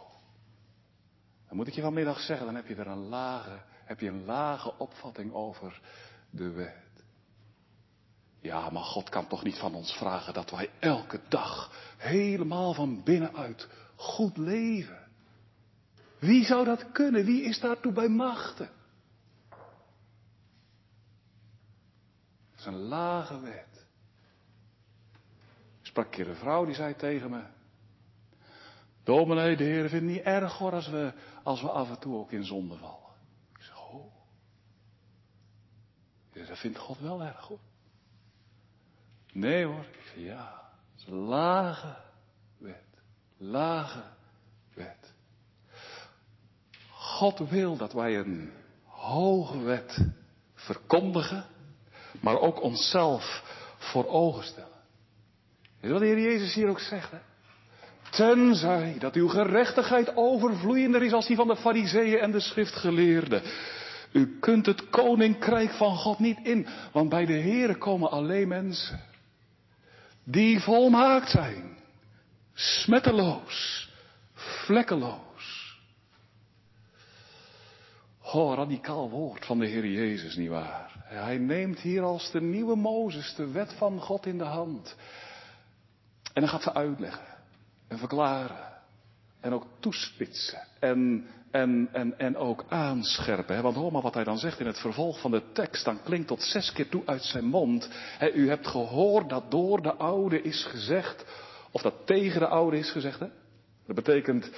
Dan 1.48 1.58
moet 1.58 1.68
ik 1.68 1.74
je 1.74 1.82
vanmiddag 1.82 2.20
zeggen, 2.20 2.46
dan 2.46 2.56
heb 2.56 2.68
je 2.68 2.76
er 2.76 2.88
een 2.88 3.08
lage, 3.08 3.62
heb 3.86 4.00
je 4.00 4.08
een 4.08 4.26
lage 4.26 4.78
opvatting 4.78 5.34
over 5.34 5.82
de 6.30 6.50
wet. 6.50 7.04
Ja, 8.42 8.70
maar 8.70 8.84
God 8.84 9.10
kan 9.10 9.28
toch 9.28 9.44
niet 9.44 9.58
van 9.58 9.74
ons 9.74 9.94
vragen 9.94 10.34
dat 10.34 10.50
wij 10.50 10.70
elke 10.80 11.20
dag 11.28 11.72
helemaal 11.98 12.74
van 12.74 13.04
binnenuit 13.04 13.68
goed 13.96 14.38
leven. 14.38 15.08
Wie 16.20 16.46
zou 16.46 16.66
dat 16.66 16.92
kunnen? 16.92 17.26
Wie 17.26 17.44
is 17.44 17.60
daartoe 17.60 17.92
bij 17.92 18.08
machten? 18.08 18.70
Is 22.62 22.68
een 22.68 22.88
lage 22.88 23.40
wet. 23.40 23.86
Ik 25.80 25.88
sprak 25.88 26.06
een 26.06 26.12
keer 26.12 26.28
een 26.30 26.36
vrouw 26.36 26.66
die 26.66 26.76
zei 26.76 26.96
tegen 26.96 27.30
me. 27.30 27.44
Dominee, 29.04 29.58
de 29.58 29.64
Heer 29.64 29.90
vindt 29.90 29.94
het 29.94 30.04
niet 30.04 30.22
erg 30.22 30.58
hoor 30.58 30.74
als 30.74 30.88
we, 30.88 31.14
als 31.44 31.62
we 31.62 31.70
af 31.70 31.90
en 31.90 32.00
toe 32.00 32.18
ook 32.18 32.32
in 32.32 32.46
zonde 32.46 32.78
vallen. 32.78 33.10
Ik 33.56 33.62
zeg, 33.62 33.90
oh. 33.90 34.14
Dat 36.32 36.60
vindt 36.60 36.78
God 36.78 37.00
wel 37.00 37.22
erg 37.22 37.48
hoor. 37.48 37.60
Nee 39.34 39.66
hoor. 39.66 39.86
Ik 39.92 40.04
zeg, 40.06 40.16
ja. 40.16 40.72
Het 40.92 41.02
is 41.02 41.08
een 41.08 41.14
lage 41.14 41.98
wet. 42.58 42.86
Lage 43.38 44.04
wet. 44.74 45.14
God 46.90 47.50
wil 47.50 47.78
dat 47.78 47.94
wij 47.94 48.18
een 48.20 48.52
hoge 48.86 49.60
wet 49.60 50.08
verkondigen, 50.54 51.46
maar 52.22 52.40
ook 52.40 52.62
onszelf 52.62 53.44
voor 53.78 54.08
ogen 54.08 54.44
stellen. 54.44 54.70
Is 55.82 55.90
wat 55.90 56.00
de 56.00 56.06
Heer 56.06 56.22
Jezus 56.22 56.54
hier 56.54 56.70
ook 56.70 56.80
zegt, 56.80 57.12
hè? 57.12 57.18
Tenzij 58.10 58.96
dat 59.00 59.16
uw 59.16 59.28
gerechtigheid 59.28 60.16
overvloeiender 60.16 61.04
is 61.04 61.14
als 61.14 61.28
die 61.28 61.36
van 61.36 61.48
de 61.48 61.56
fariseeën 61.56 62.20
en 62.20 62.32
de 62.32 62.40
schriftgeleerden. 62.40 63.42
U 64.12 64.38
kunt 64.40 64.66
het 64.66 64.90
koninkrijk 64.90 65.72
van 65.72 65.96
God 65.96 66.20
niet 66.20 66.40
in, 66.44 66.68
want 66.92 67.10
bij 67.10 67.26
de 67.26 67.34
Heeren 67.34 67.78
komen 67.78 68.12
alleen 68.12 68.48
mensen 68.48 69.02
die 70.24 70.60
volmaakt 70.60 71.30
zijn, 71.30 71.78
smetteloos, 72.54 73.90
vlekkeloos. 74.34 75.80
Oh, 78.22 78.56
radicaal 78.56 79.10
woord 79.10 79.46
van 79.46 79.60
de 79.60 79.68
Heer 79.68 79.86
Jezus, 79.86 80.36
nietwaar? 80.36 80.91
Hij 81.14 81.38
neemt 81.38 81.80
hier 81.80 82.02
als 82.02 82.32
de 82.32 82.42
nieuwe 82.42 82.76
Mozes 82.76 83.36
de 83.36 83.52
wet 83.52 83.74
van 83.74 84.00
God 84.00 84.26
in 84.26 84.38
de 84.38 84.44
hand. 84.44 84.96
En 86.34 86.42
dan 86.42 86.50
gaat 86.50 86.64
ze 86.64 86.74
uitleggen 86.74 87.26
en 87.88 87.98
verklaren. 87.98 88.70
En 89.40 89.54
ook 89.54 89.66
toespitsen. 89.80 90.68
En, 90.80 91.28
en, 91.52 91.90
en, 91.92 92.20
en 92.20 92.38
ook 92.38 92.66
aanscherpen. 92.70 93.62
Want 93.62 93.76
hoor 93.76 93.92
maar 93.92 94.02
wat 94.02 94.14
hij 94.14 94.24
dan 94.24 94.38
zegt 94.38 94.60
in 94.60 94.66
het 94.66 94.80
vervolg 94.80 95.20
van 95.20 95.32
de 95.32 95.52
tekst. 95.54 95.86
Dan 95.86 96.04
klinkt 96.04 96.28
tot 96.28 96.42
zes 96.42 96.72
keer 96.72 96.90
toe 96.90 97.04
uit 97.06 97.24
zijn 97.24 97.46
mond. 97.46 97.90
u 98.34 98.50
hebt 98.50 98.68
gehoord 98.68 99.30
dat 99.30 99.52
door 99.52 99.82
de 99.82 99.94
oude 99.94 100.42
is 100.42 100.64
gezegd. 100.64 101.26
Of 101.72 101.82
dat 101.82 101.96
tegen 102.06 102.40
de 102.40 102.48
oude 102.48 102.78
is 102.78 102.92
gezegd. 102.92 103.20
Hè? 103.20 103.28
Dat 103.86 103.96
betekent 103.96 104.52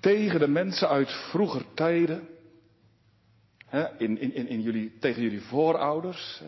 tegen 0.00 0.40
de 0.40 0.48
mensen 0.48 0.88
uit 0.88 1.10
vroeger 1.10 1.62
tijden. 1.74 2.28
In, 3.98 4.20
in, 4.20 4.48
in, 4.48 4.62
jullie, 4.62 4.92
tegen 5.00 5.22
jullie 5.22 5.40
voorouders. 5.40 6.42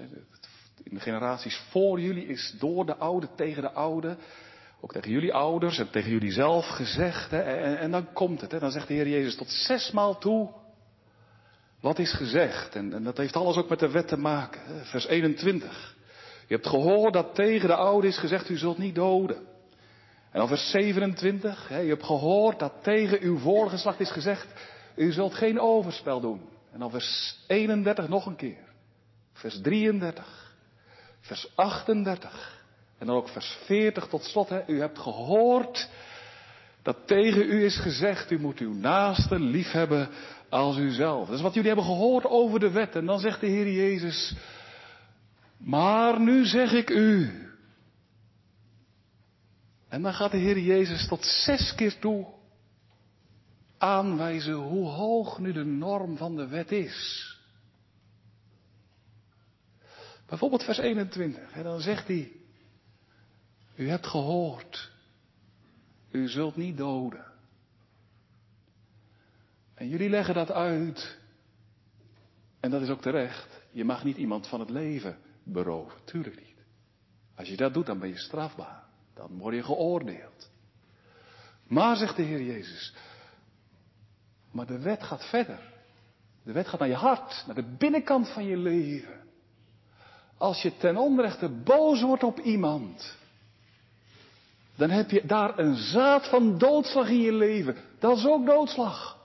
In 0.83 0.95
de 0.95 1.01
generaties 1.01 1.57
voor 1.71 2.01
jullie 2.01 2.27
is 2.27 2.55
door 2.59 2.87
de 2.87 2.97
oude 2.97 3.29
tegen 3.35 3.63
de 3.63 3.71
oude 3.71 4.17
ook 4.81 4.93
tegen 4.93 5.11
jullie 5.11 5.33
ouders 5.33 5.79
en 5.79 5.91
tegen 5.91 6.11
jullie 6.11 6.33
zelf 6.33 6.67
gezegd. 6.67 7.33
En, 7.33 7.91
dan 7.91 8.13
komt 8.13 8.41
het. 8.41 8.51
Dan 8.51 8.71
zegt 8.71 8.89
de 8.89 8.95
Heer 8.95 9.09
Jezus 9.09 9.37
tot 9.37 9.51
zesmaal 9.51 10.19
toe. 10.19 10.51
Wat 11.81 11.99
is 11.99 12.13
gezegd? 12.13 12.75
En, 12.75 13.03
dat 13.03 13.17
heeft 13.17 13.37
alles 13.37 13.57
ook 13.57 13.69
met 13.69 13.79
de 13.79 13.91
wet 13.91 14.09
te 14.09 14.17
maken. 14.17 14.61
Vers 14.87 15.07
21. 15.07 15.97
Je 16.47 16.55
hebt 16.55 16.67
gehoord 16.67 17.13
dat 17.13 17.35
tegen 17.35 17.69
de 17.69 17.75
oude 17.75 18.07
is 18.07 18.19
gezegd, 18.19 18.49
u 18.49 18.57
zult 18.57 18.79
niet 18.79 18.95
doden. 18.95 19.37
En 20.31 20.39
dan 20.39 20.49
vers 20.49 20.71
27. 20.71 21.69
Hè, 21.69 21.79
je 21.79 21.89
hebt 21.89 22.05
gehoord 22.05 22.59
dat 22.59 22.73
tegen 22.83 23.21
uw 23.21 23.39
voorgeslacht 23.39 24.01
is 24.01 24.11
gezegd, 24.11 24.47
u 24.97 25.13
zult 25.13 25.35
geen 25.35 25.61
overspel 25.61 26.21
doen. 26.21 26.41
En 26.73 26.79
dan 26.79 26.91
vers 26.91 27.39
31 27.47 28.09
nog 28.09 28.27
een 28.27 28.37
keer. 28.37 28.69
Vers 29.33 29.61
33. 29.61 30.57
Vers 31.21 31.53
38. 31.55 32.63
En 32.99 33.07
dan 33.07 33.17
ook 33.17 33.29
vers 33.29 33.59
40 33.65 34.07
tot 34.07 34.25
slot. 34.25 34.49
Hè. 34.49 34.69
U 34.69 34.81
hebt 34.81 34.99
gehoord 34.99 35.89
dat 36.83 37.07
tegen 37.07 37.43
u 37.43 37.65
is 37.65 37.77
gezegd, 37.77 38.31
u 38.31 38.41
moet 38.41 38.59
uw 38.59 38.75
naaste 38.75 39.41
liefhebben 39.41 40.09
als 40.49 40.77
uzelf. 40.77 41.27
Dat 41.27 41.37
is 41.37 41.43
wat 41.43 41.55
jullie 41.55 41.69
hebben 41.69 41.87
gehoord 41.87 42.25
over 42.25 42.61
de 42.61 42.71
wet. 42.71 42.97
En 42.97 43.07
dan 43.07 43.19
zegt 43.19 43.41
de 43.41 43.47
Heer 43.47 43.73
Jezus, 43.73 44.35
maar 45.57 46.21
nu 46.21 46.47
zeg 46.47 46.73
ik 46.73 46.91
u. 46.91 47.31
En 49.89 50.03
dan 50.03 50.15
gaat 50.15 50.31
de 50.31 50.37
Heer 50.37 50.59
Jezus 50.59 51.09
tot 51.09 51.25
zes 51.25 51.75
keer 51.75 51.99
toe 51.99 52.27
aanwijzen 53.79 54.55
hoe 54.55 54.89
hoog 54.89 55.39
nu 55.39 55.53
de 55.53 55.65
norm 55.65 56.17
van 56.17 56.37
de 56.37 56.47
wet 56.47 56.73
is. 56.73 57.27
Bijvoorbeeld 60.27 60.65
vers 60.65 60.79
21. 60.79 61.53
En 61.53 61.63
dan 61.63 61.81
zegt 61.81 62.07
hij, 62.07 62.33
u 63.75 63.89
hebt 63.89 64.07
gehoord. 64.07 64.91
U 66.11 66.29
zult 66.29 66.57
niet 66.57 66.77
doden. 66.77 67.25
En 69.75 69.89
jullie 69.89 70.09
leggen 70.09 70.35
dat 70.35 70.51
uit. 70.51 71.19
En 72.61 72.71
dat 72.71 72.83
is 72.83 72.89
ook 72.89 73.01
terecht. 73.01 73.63
Je 73.71 73.85
mag 73.85 74.05
niet 74.05 74.17
iemand 74.17 74.47
van 74.47 74.61
het 74.61 74.71
leven 74.71 75.19
beroven. 75.43 76.05
Tuurlijk 76.05 76.37
niet. 76.37 76.57
Als 77.35 77.49
je 77.49 77.57
dat 77.57 77.75
doet, 77.75 77.87
dan 77.87 77.99
ben 77.99 78.09
je 78.09 78.19
strafbaar. 78.19 78.83
Dan 79.15 79.39
word 79.39 79.55
je 79.55 79.63
geoordeeld. 79.63 80.51
Maar, 81.67 81.97
zegt 81.97 82.17
de 82.17 82.23
Heer 82.23 82.43
Jezus, 82.43 82.95
maar 84.59 84.67
de 84.67 84.79
wet 84.79 85.03
gaat 85.03 85.25
verder. 85.25 85.59
De 86.45 86.53
wet 86.53 86.69
gaat 86.69 86.81
naar 86.81 86.89
je 86.89 86.95
hart, 86.95 87.45
naar 87.47 87.55
de 87.55 87.75
binnenkant 87.79 88.29
van 88.29 88.45
je 88.45 88.57
leven. 88.57 89.21
Als 90.39 90.63
je 90.63 90.77
ten 90.77 90.97
onrechte 90.97 91.49
boos 91.49 92.03
wordt 92.03 92.23
op 92.23 92.39
iemand, 92.39 93.17
dan 94.77 94.91
heb 94.91 95.11
je 95.11 95.27
daar 95.27 95.59
een 95.59 95.75
zaad 95.75 96.29
van 96.29 96.59
doodslag 96.59 97.09
in 97.09 97.21
je 97.21 97.33
leven. 97.33 97.77
Dat 97.99 98.17
is 98.17 98.27
ook 98.27 98.47
doodslag. 98.47 99.17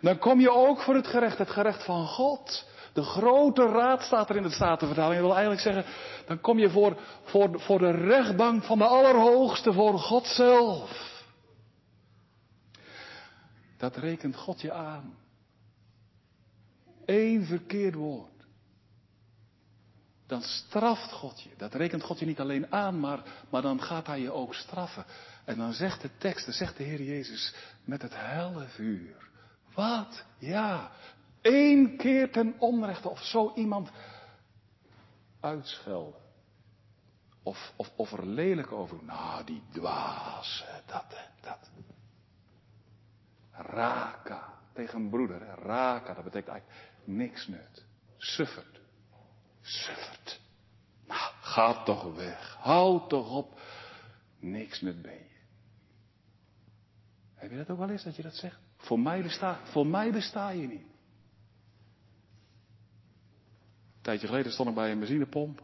Dan 0.00 0.18
kom 0.18 0.40
je 0.40 0.50
ook 0.50 0.80
voor 0.80 0.94
het 0.94 1.06
gerecht, 1.06 1.38
het 1.38 1.50
gerecht 1.50 1.84
van 1.84 2.06
God. 2.06 2.64
De 2.92 3.02
grote 3.02 3.66
raad 3.66 4.02
staat 4.02 4.30
er 4.30 4.36
in 4.36 4.42
de 4.42 4.50
Statenvertaling. 4.50 5.14
Ik 5.14 5.26
wil 5.26 5.36
eigenlijk 5.36 5.62
zeggen, 5.62 5.84
dan 6.26 6.40
kom 6.40 6.58
je 6.58 6.70
voor, 6.70 6.96
voor, 7.24 7.60
voor 7.60 7.78
de 7.78 7.90
rechtbank 7.90 8.64
van 8.64 8.78
de 8.78 8.84
Allerhoogste, 8.84 9.72
voor 9.72 9.98
God 9.98 10.26
zelf. 10.26 11.11
Dat 13.82 13.96
rekent 13.96 14.36
God 14.36 14.60
je 14.60 14.72
aan. 14.72 15.14
Eén 17.04 17.44
verkeerd 17.44 17.94
woord. 17.94 18.46
Dan 20.26 20.42
straft 20.42 21.12
God 21.12 21.42
je. 21.42 21.50
Dat 21.56 21.74
rekent 21.74 22.02
God 22.02 22.18
je 22.18 22.26
niet 22.26 22.40
alleen 22.40 22.72
aan, 22.72 23.00
maar, 23.00 23.22
maar 23.50 23.62
dan 23.62 23.82
gaat 23.82 24.06
hij 24.06 24.20
je 24.20 24.32
ook 24.32 24.54
straffen. 24.54 25.04
En 25.44 25.56
dan 25.56 25.72
zegt 25.72 26.02
de 26.02 26.10
tekst, 26.18 26.44
dan 26.44 26.54
zegt 26.54 26.76
de 26.76 26.82
Heer 26.82 27.02
Jezus, 27.02 27.54
met 27.84 28.02
het 28.02 28.12
helle 28.14 28.68
vuur. 28.68 29.30
Wat? 29.74 30.24
Ja, 30.38 30.90
één 31.40 31.96
keer 31.96 32.32
ten 32.32 32.54
onrechte 32.58 33.08
of 33.08 33.22
zo 33.22 33.52
iemand 33.54 33.90
uitschelden. 35.40 36.20
Of, 37.42 37.72
of, 37.76 37.92
of 37.96 38.12
er 38.12 38.26
lelijk 38.26 38.72
over. 38.72 39.04
Nou, 39.04 39.44
die 39.44 39.62
dwaas, 39.72 40.64
dat, 40.86 41.04
dat. 41.40 41.70
Raka, 43.52 44.58
tegen 44.72 45.00
een 45.00 45.10
broeder. 45.10 45.40
Raka, 45.62 46.14
dat 46.14 46.24
betekent 46.24 46.50
eigenlijk 46.50 46.80
niks 47.04 47.46
nut. 47.46 47.84
Suffert. 48.16 48.80
Suffert. 49.60 50.40
Nou, 51.06 51.32
ga 51.40 51.82
toch 51.82 52.14
weg. 52.14 52.56
Houd 52.60 53.08
toch 53.08 53.30
op. 53.30 53.60
Niks 54.38 54.80
nut 54.80 55.02
ben 55.02 55.12
je. 55.12 55.30
Heb 57.34 57.50
je 57.50 57.56
dat 57.56 57.70
ook 57.70 57.78
wel 57.78 57.90
eens 57.90 58.04
dat 58.04 58.16
je 58.16 58.22
dat 58.22 58.34
zegt? 58.34 58.58
Voor 58.76 58.98
mij 58.98 59.22
besta, 59.22 59.60
voor 59.64 59.86
mij 59.86 60.12
besta 60.12 60.50
je 60.50 60.66
niet. 60.66 60.86
Een 63.96 64.08
tijdje 64.08 64.26
geleden 64.26 64.52
stond 64.52 64.68
ik 64.68 64.74
bij 64.74 64.90
een 64.90 64.98
benzinepomp. 64.98 65.62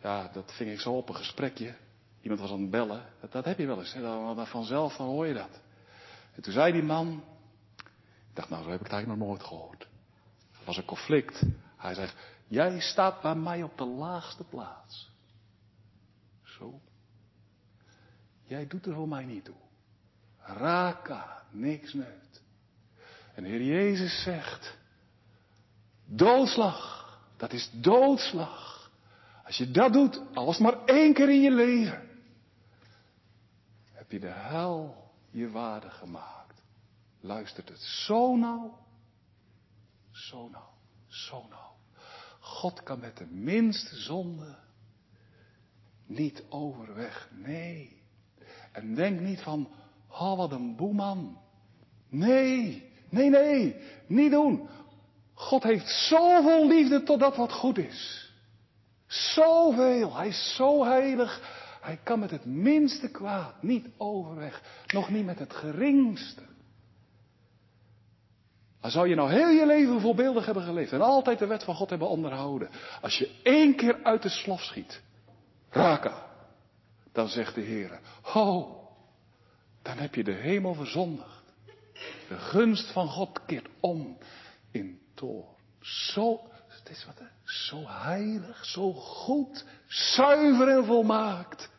Ja, 0.00 0.28
dat 0.28 0.52
ving 0.56 0.70
ik 0.70 0.80
zo 0.80 0.92
op 0.92 1.08
een 1.08 1.14
gesprekje. 1.14 1.74
Iemand 2.20 2.40
was 2.40 2.50
aan 2.50 2.60
het 2.60 2.70
bellen. 2.70 3.04
Dat, 3.30 3.44
heb 3.44 3.58
je 3.58 3.66
wel 3.66 3.78
eens. 3.78 3.92
Hè? 3.92 4.00
Dan, 4.00 4.46
vanzelf 4.46 4.96
dan 4.96 5.06
hoor 5.06 5.26
je 5.26 5.34
dat. 5.34 5.60
En 6.36 6.42
toen 6.42 6.52
zei 6.52 6.72
die 6.72 6.82
man. 6.82 7.24
Ik 8.28 8.42
dacht, 8.42 8.48
nou, 8.48 8.62
zo 8.62 8.70
heb 8.70 8.78
ik 8.78 8.84
het 8.84 8.94
eigenlijk 8.94 9.22
nog 9.22 9.28
nooit 9.28 9.48
gehoord. 9.48 9.82
Er 10.52 10.64
was 10.64 10.76
een 10.76 10.84
conflict. 10.84 11.42
Hij 11.76 11.94
zegt, 11.94 12.16
jij 12.46 12.80
staat 12.80 13.22
bij 13.22 13.34
mij 13.34 13.62
op 13.62 13.78
de 13.78 13.84
laagste 13.84 14.44
plaats. 14.44 15.10
Zo. 16.42 16.80
Jij 18.42 18.66
doet 18.66 18.86
er 18.86 18.94
voor 18.94 19.08
mij 19.08 19.24
niet 19.24 19.44
toe. 19.44 19.54
Raka, 20.38 21.42
niks 21.50 21.92
nut. 21.92 22.42
En 23.34 23.42
de 23.42 23.48
Heer 23.48 23.62
Jezus 23.62 24.22
zegt, 24.22 24.76
doodslag. 26.04 27.04
Dat 27.36 27.52
is 27.52 27.70
doodslag. 27.72 28.90
Als 29.44 29.56
je 29.56 29.70
dat 29.70 29.92
doet, 29.92 30.22
alles 30.34 30.58
maar 30.58 30.84
één 30.84 31.14
keer 31.14 31.28
in 31.28 31.40
je 31.40 31.50
leven, 31.50 32.08
heb 33.92 34.10
je 34.10 34.20
de 34.20 34.32
hel 34.32 35.05
je 35.36 35.50
waarde 35.50 35.90
gemaakt. 35.90 36.62
Luistert 37.20 37.68
het 37.68 37.80
zo 37.80 38.36
nauw? 38.36 38.78
Zo 40.10 40.48
nauw, 40.48 40.72
zo 41.06 41.46
nauw. 41.50 41.76
God 42.40 42.82
kan 42.82 43.00
met 43.00 43.16
de 43.16 43.26
minste 43.26 43.96
zonde 43.96 44.56
niet 46.06 46.44
overweg. 46.48 47.30
Nee. 47.32 48.02
En 48.72 48.94
denk 48.94 49.20
niet 49.20 49.40
van, 49.40 49.68
oh 50.08 50.36
wat 50.36 50.52
een 50.52 50.76
boeman. 50.76 51.38
Nee, 52.08 52.92
nee, 53.10 53.30
nee, 53.30 53.76
niet 54.06 54.30
doen. 54.30 54.68
God 55.34 55.62
heeft 55.62 55.88
zoveel 55.88 56.66
liefde 56.66 57.02
tot 57.02 57.20
dat 57.20 57.36
wat 57.36 57.52
goed 57.52 57.78
is. 57.78 58.30
Zoveel. 59.06 60.16
Hij 60.16 60.28
is 60.28 60.54
zo 60.54 60.84
heilig. 60.84 61.55
Hij 61.86 61.98
kan 62.02 62.18
met 62.18 62.30
het 62.30 62.44
minste 62.44 63.10
kwaad 63.10 63.62
niet 63.62 63.88
overweg. 63.96 64.62
Nog 64.86 65.10
niet 65.10 65.24
met 65.24 65.38
het 65.38 65.52
geringste. 65.52 66.42
Maar 68.80 68.90
zou 68.90 69.08
je 69.08 69.14
nou 69.14 69.32
heel 69.32 69.48
je 69.48 69.66
leven 69.66 70.00
voorbeeldig 70.00 70.44
hebben 70.44 70.62
geleefd 70.62 70.92
en 70.92 71.00
altijd 71.00 71.38
de 71.38 71.46
wet 71.46 71.64
van 71.64 71.74
God 71.74 71.90
hebben 71.90 72.08
onderhouden. 72.08 72.70
Als 73.00 73.18
je 73.18 73.40
één 73.42 73.76
keer 73.76 74.02
uit 74.02 74.22
de 74.22 74.28
slof 74.28 74.60
schiet. 74.60 75.02
Raka. 75.70 76.26
Dan 77.12 77.28
zegt 77.28 77.54
de 77.54 77.60
Heer. 77.60 78.00
Ho. 78.22 78.80
Dan 79.82 79.98
heb 79.98 80.14
je 80.14 80.24
de 80.24 80.34
hemel 80.34 80.74
verzondigd. 80.74 81.54
De 82.28 82.38
gunst 82.38 82.92
van 82.92 83.08
God 83.08 83.40
keert 83.44 83.68
om 83.80 84.18
in 84.70 85.00
toorn. 85.14 85.56
Zo, 85.80 86.40
het 86.68 86.88
is 86.88 87.06
wat, 87.06 87.28
zo 87.44 87.82
heilig, 87.86 88.64
zo 88.64 88.92
goed, 88.92 89.64
zuiver 89.86 90.68
en 90.68 90.84
volmaakt 90.84 91.74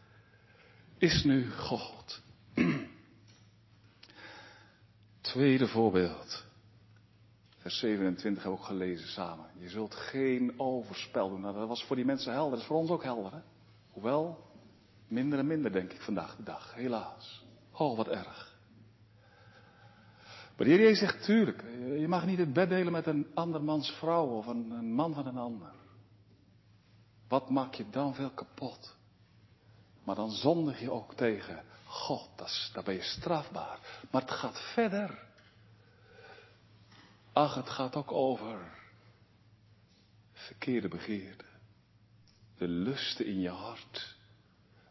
is 0.97 1.23
nu 1.23 1.51
God. 1.51 2.21
Tweede 5.21 5.67
voorbeeld. 5.67 6.45
Vers 7.57 7.79
27 7.79 8.43
hebben 8.43 8.59
we 8.59 8.65
ook 8.65 8.71
gelezen 8.71 9.07
samen. 9.07 9.45
Je 9.59 9.69
zult 9.69 9.95
geen 9.95 10.59
overspel 10.59 11.29
doen. 11.29 11.41
Nou, 11.41 11.55
dat 11.55 11.67
was 11.67 11.83
voor 11.83 11.95
die 11.95 12.05
mensen 12.05 12.31
helder. 12.33 12.51
Dat 12.51 12.59
is 12.59 12.65
voor 12.65 12.77
ons 12.77 12.89
ook 12.89 13.03
helder. 13.03 13.31
Hè? 13.31 13.39
Hoewel, 13.91 14.51
minder 15.07 15.39
en 15.39 15.47
minder 15.47 15.71
denk 15.71 15.93
ik 15.93 16.01
vandaag 16.01 16.35
de 16.35 16.43
dag. 16.43 16.73
Helaas. 16.73 17.45
Oh, 17.71 17.97
wat 17.97 18.07
erg. 18.07 18.55
Maar 20.57 20.65
de 20.67 20.73
Heer 20.73 20.81
Jezus 20.81 20.99
zegt, 20.99 21.23
tuurlijk, 21.23 21.63
je 21.99 22.07
mag 22.07 22.25
niet 22.25 22.37
het 22.37 22.53
bed 22.53 22.69
delen 22.69 22.91
met 22.91 23.07
een 23.07 23.27
andermans 23.33 23.91
vrouw 23.91 24.27
of 24.27 24.47
een, 24.47 24.71
een 24.71 24.93
man 24.93 25.13
van 25.13 25.27
een 25.27 25.37
ander. 25.37 25.71
Wat 27.27 27.49
maak 27.49 27.73
je 27.73 27.85
dan 27.89 28.15
veel 28.15 28.29
kapot? 28.29 28.96
Maar 30.07 30.15
dan 30.15 30.31
zondig 30.31 30.79
je 30.79 30.91
ook 30.91 31.13
tegen 31.13 31.63
God, 31.85 32.29
dan 32.73 32.83
ben 32.83 32.93
je 32.93 33.01
strafbaar. 33.01 33.79
Maar 34.11 34.21
het 34.21 34.31
gaat 34.31 34.59
verder. 34.73 35.23
Ach, 37.33 37.55
het 37.55 37.69
gaat 37.69 37.95
ook 37.95 38.11
over 38.11 38.59
verkeerde 40.33 40.87
begeerden. 40.87 41.47
De 42.57 42.67
lusten 42.67 43.25
in 43.25 43.39
je 43.39 43.49
hart. 43.49 44.15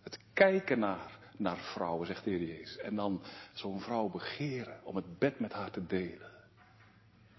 Het 0.03 0.19
kijken 0.33 0.79
naar 0.79 1.19
naar 1.37 1.57
vrouwen, 1.57 2.07
zegt 2.07 2.25
de 2.25 2.31
Heer 2.31 2.47
Jezus. 2.47 2.77
En 2.77 2.95
dan 2.95 3.23
zo'n 3.53 3.81
vrouw 3.81 4.09
begeren 4.09 4.81
om 4.85 4.97
het 4.97 5.19
bed 5.19 5.41
met 5.41 5.53
haar 5.53 5.71
te 5.71 5.87
delen. 5.87 6.31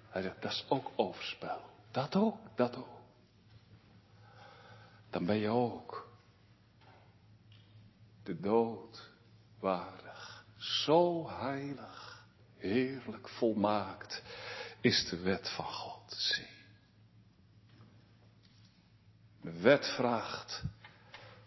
Hij 0.10 0.22
zegt, 0.22 0.42
dat 0.42 0.52
is 0.52 0.66
ook 0.70 0.92
overspel. 0.96 1.62
Dat 1.92 2.16
ook, 2.16 2.38
dat 2.56 2.76
ook. 2.76 3.02
Dan 5.10 5.26
ben 5.26 5.38
je 5.38 5.50
ook 5.50 6.08
de 8.28 8.40
dood 8.40 9.10
waardig. 9.60 10.46
Zo 10.58 11.30
heilig, 11.30 12.26
heerlijk, 12.58 13.30
volmaakt 13.30 14.24
is 14.82 15.08
de 15.10 15.18
wet 15.18 15.50
van 15.50 15.66
God. 15.66 16.12
Zie. 16.12 16.48
De 19.42 19.60
wet 19.60 19.86
vraagt 19.86 20.64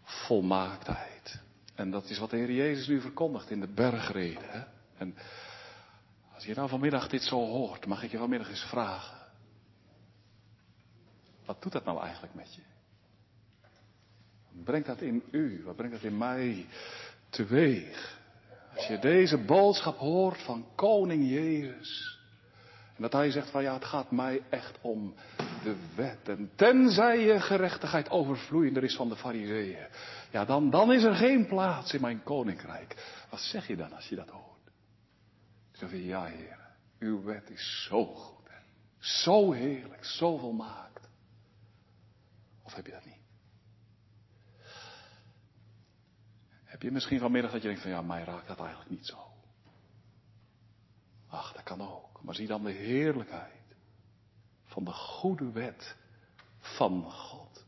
volmaaktheid. 0.02 1.40
En 1.74 1.90
dat 1.90 2.10
is 2.10 2.18
wat 2.18 2.30
de 2.30 2.36
Heer 2.36 2.52
Jezus 2.52 2.86
nu 2.86 3.00
verkondigt 3.00 3.50
in 3.50 3.60
de 3.60 3.72
bergreden. 3.72 4.68
En 4.96 5.16
als 6.34 6.44
je 6.44 6.54
nou 6.54 6.68
vanmiddag 6.68 7.08
dit 7.08 7.22
zo 7.22 7.36
hoort, 7.36 7.86
mag 7.86 8.02
ik 8.02 8.10
je 8.10 8.18
vanmiddag 8.18 8.48
eens 8.48 8.64
vragen. 8.64 9.18
Wat 11.44 11.62
doet 11.62 11.72
dat 11.72 11.84
nou 11.84 12.00
eigenlijk 12.00 12.34
met 12.34 12.54
je? 12.54 12.62
Wat 14.52 14.64
brengt 14.64 14.86
dat 14.86 15.00
in 15.00 15.22
u? 15.30 15.62
Wat 15.64 15.76
brengt 15.76 15.94
dat 15.94 16.04
in 16.04 16.18
mij 16.18 16.66
teweeg? 17.28 18.18
Als 18.76 18.86
je 18.86 18.98
deze 18.98 19.38
boodschap 19.38 19.98
hoort 19.98 20.42
van 20.42 20.66
Koning 20.74 21.28
Jezus. 21.30 22.18
En 22.96 23.02
dat 23.02 23.12
hij 23.12 23.30
zegt 23.30 23.50
van 23.50 23.62
ja, 23.62 23.74
het 23.74 23.84
gaat 23.84 24.10
mij 24.10 24.42
echt 24.48 24.78
om 24.80 25.14
de 25.62 25.76
wet. 25.94 26.28
En 26.28 26.50
tenzij 26.54 27.20
je 27.20 27.40
gerechtigheid 27.40 28.10
overvloeiender 28.10 28.84
is 28.84 28.96
van 28.96 29.08
de 29.08 29.16
fariseeën. 29.16 29.86
Ja, 30.30 30.44
dan, 30.44 30.70
dan 30.70 30.92
is 30.92 31.02
er 31.02 31.14
geen 31.14 31.46
plaats 31.46 31.94
in 31.94 32.00
mijn 32.00 32.22
koninkrijk. 32.22 33.22
Wat 33.30 33.40
zeg 33.40 33.66
je 33.66 33.76
dan 33.76 33.92
als 33.92 34.08
je 34.08 34.16
dat 34.16 34.28
hoort? 34.28 34.70
Zeg 35.72 35.90
je, 35.90 36.04
ja 36.04 36.24
heer, 36.24 36.58
uw 36.98 37.22
wet 37.22 37.50
is 37.50 37.86
zo 37.88 38.04
goed. 38.04 38.40
Zo 38.98 39.52
heerlijk, 39.52 40.04
zo 40.04 40.36
volmaakt. 40.36 41.08
Of 42.62 42.74
heb 42.74 42.86
je 42.86 42.92
dat 42.92 43.04
niet? 43.04 43.19
Heb 46.80 46.88
je 46.88 46.94
misschien 46.94 47.18
vanmiddag 47.18 47.52
dat 47.52 47.62
je 47.62 47.68
denkt 47.68 47.82
van 47.82 47.90
ja, 47.90 48.02
mij 48.02 48.24
raakt 48.24 48.46
dat 48.46 48.58
eigenlijk 48.58 48.90
niet 48.90 49.06
zo. 49.06 49.18
Ach, 51.28 51.52
dat 51.52 51.62
kan 51.62 51.80
ook. 51.80 52.22
Maar 52.22 52.34
zie 52.34 52.46
dan 52.46 52.64
de 52.64 52.70
heerlijkheid 52.70 53.76
van 54.64 54.84
de 54.84 54.92
goede 54.92 55.50
wet 55.50 55.96
van 56.58 57.10
God. 57.10 57.64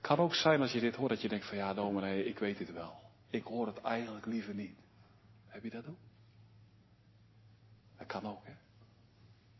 Kan 0.00 0.18
ook 0.18 0.34
zijn 0.34 0.60
als 0.60 0.72
je 0.72 0.80
dit 0.80 0.96
hoort 0.96 1.10
dat 1.10 1.20
je 1.20 1.28
denkt 1.28 1.48
van 1.48 1.56
ja, 1.56 1.74
dominee, 1.74 2.24
ik 2.24 2.38
weet 2.38 2.58
dit 2.58 2.72
wel. 2.72 3.00
Ik 3.30 3.44
hoor 3.44 3.66
het 3.66 3.80
eigenlijk 3.80 4.26
liever 4.26 4.54
niet. 4.54 4.78
Heb 5.46 5.62
je 5.62 5.70
dat 5.70 5.86
ook? 5.86 5.98
Dat 7.96 8.06
kan 8.06 8.26
ook, 8.26 8.44
hè? 8.46 8.54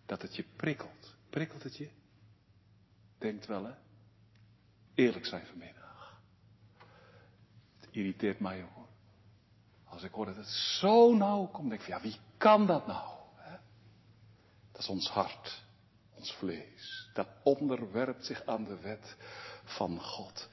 Dat 0.07 0.23
het 0.23 0.37
je 0.37 0.45
prikkelt. 0.57 1.17
Prikkelt 1.31 1.63
het 1.63 1.77
je? 1.77 1.91
Denkt 3.19 3.47
wel, 3.47 3.65
hè? 3.65 3.75
Eerlijk 4.95 5.27
zijn 5.27 5.47
vanmiddag. 5.47 5.86
Irriteert 7.97 8.41
mij 8.41 8.61
hoor. 8.61 8.87
Als 9.85 10.03
ik 10.03 10.13
hoor 10.13 10.27
dat 10.27 10.37
het 10.37 10.47
zo 10.49 11.15
nauw 11.15 11.47
komt, 11.47 11.69
denk 11.69 11.81
ik 11.81 11.87
van 11.87 11.97
ja, 11.97 12.03
wie 12.03 12.17
kan 12.37 12.67
dat 12.67 12.87
nou? 12.87 13.15
Dat 14.73 14.81
is 14.81 14.89
ons 14.89 15.09
hart, 15.09 15.63
ons 16.15 16.33
vlees. 16.33 17.11
Dat 17.15 17.29
onderwerpt 17.43 18.25
zich 18.25 18.47
aan 18.47 18.65
de 18.65 18.81
wet 18.81 19.17
van 19.65 20.01
God 20.01 20.49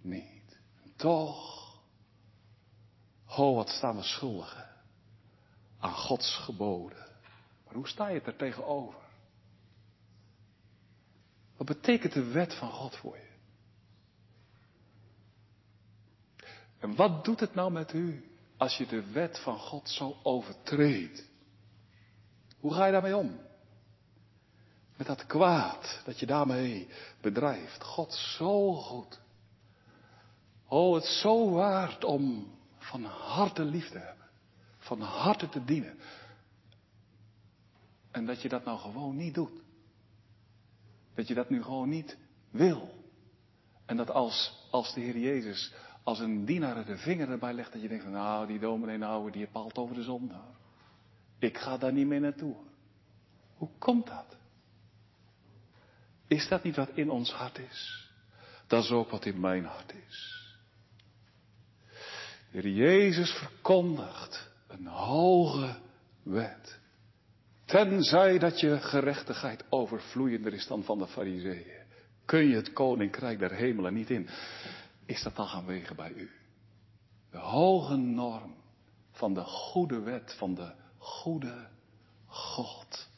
niet. 0.00 0.58
Toch, 0.96 1.72
oh 3.26 3.56
wat 3.56 3.68
staan 3.68 3.96
we 3.96 4.02
schuldigen 4.02 4.68
aan 5.78 5.94
Gods 5.94 6.36
geboden. 6.36 7.06
Maar 7.64 7.74
hoe 7.74 7.88
sta 7.88 8.08
je 8.08 8.20
er 8.20 8.36
tegenover? 8.36 9.00
Wat 11.56 11.66
betekent 11.66 12.12
de 12.12 12.24
wet 12.24 12.54
van 12.54 12.70
God 12.70 12.96
voor 12.96 13.16
je? 13.16 13.23
En 16.84 16.94
wat 16.94 17.24
doet 17.24 17.40
het 17.40 17.54
nou 17.54 17.72
met 17.72 17.92
u 17.92 18.24
als 18.56 18.76
je 18.76 18.86
de 18.86 19.10
wet 19.12 19.38
van 19.38 19.58
God 19.58 19.88
zo 19.88 20.16
overtreedt? 20.22 21.24
Hoe 22.58 22.74
ga 22.74 22.86
je 22.86 22.92
daarmee 22.92 23.16
om? 23.16 23.40
Met 24.96 25.06
dat 25.06 25.26
kwaad 25.26 26.02
dat 26.04 26.18
je 26.18 26.26
daarmee 26.26 26.88
bedrijft. 27.20 27.84
God 27.84 28.12
zo 28.12 28.74
goed. 28.74 29.20
Oh, 30.68 30.94
het 30.94 31.04
zo 31.04 31.50
waard 31.50 32.04
om 32.04 32.52
van 32.78 33.04
harte 33.04 33.64
lief 33.64 33.90
te 33.90 33.98
hebben. 33.98 34.26
Van 34.78 35.00
harte 35.00 35.48
te 35.48 35.64
dienen. 35.64 35.98
En 38.10 38.26
dat 38.26 38.42
je 38.42 38.48
dat 38.48 38.64
nou 38.64 38.78
gewoon 38.78 39.16
niet 39.16 39.34
doet. 39.34 39.60
Dat 41.14 41.28
je 41.28 41.34
dat 41.34 41.50
nu 41.50 41.62
gewoon 41.62 41.88
niet 41.88 42.16
wil. 42.50 43.04
En 43.86 43.96
dat 43.96 44.10
als, 44.10 44.66
als 44.70 44.94
de 44.94 45.00
Heer 45.00 45.18
Jezus 45.18 45.72
als 46.04 46.18
een 46.18 46.44
dienaar 46.44 46.84
de 46.84 46.96
vinger 46.96 47.30
erbij 47.30 47.52
legt, 47.52 47.72
dat 47.72 47.82
je 47.82 47.88
denkt, 47.88 48.08
nou 48.08 48.46
die 48.46 48.58
dominee 48.58 48.98
nou, 48.98 49.30
die 49.30 49.46
paalt 49.46 49.78
over 49.78 49.94
de 49.94 50.02
zonde. 50.02 50.34
Ik 51.38 51.58
ga 51.58 51.76
daar 51.78 51.92
niet 51.92 52.06
meer 52.06 52.20
naartoe. 52.20 52.56
Hoe 53.54 53.68
komt 53.78 54.06
dat? 54.06 54.36
Is 56.26 56.48
dat 56.48 56.62
niet 56.62 56.76
wat 56.76 56.90
in 56.94 57.10
ons 57.10 57.32
hart 57.32 57.58
is? 57.58 58.08
Dat 58.66 58.84
is 58.84 58.90
ook 58.90 59.10
wat 59.10 59.24
in 59.24 59.40
mijn 59.40 59.64
hart 59.64 59.92
is. 60.08 60.42
Jezus 62.50 63.30
verkondigt 63.30 64.50
een 64.68 64.86
hoge 64.86 65.76
wet. 66.22 66.78
Tenzij 67.64 68.38
dat 68.38 68.60
je 68.60 68.80
gerechtigheid 68.80 69.64
overvloeiender 69.68 70.52
is 70.52 70.66
dan 70.66 70.84
van 70.84 70.98
de 70.98 71.06
fariseeën. 71.06 71.82
Kun 72.24 72.48
je 72.48 72.56
het 72.56 72.72
koninkrijk 72.72 73.38
der 73.38 73.52
hemelen 73.52 73.94
niet 73.94 74.10
in. 74.10 74.28
Is 75.06 75.22
dat 75.22 75.36
dan 75.36 75.46
gaan 75.46 75.66
wegen 75.66 75.96
bij 75.96 76.12
u? 76.16 76.30
De 77.30 77.38
hoge 77.38 77.96
norm 77.96 78.54
van 79.12 79.34
de 79.34 79.44
goede 79.44 80.00
wet, 80.00 80.34
van 80.38 80.54
de 80.54 80.72
goede 80.98 81.66
God. 82.26 83.08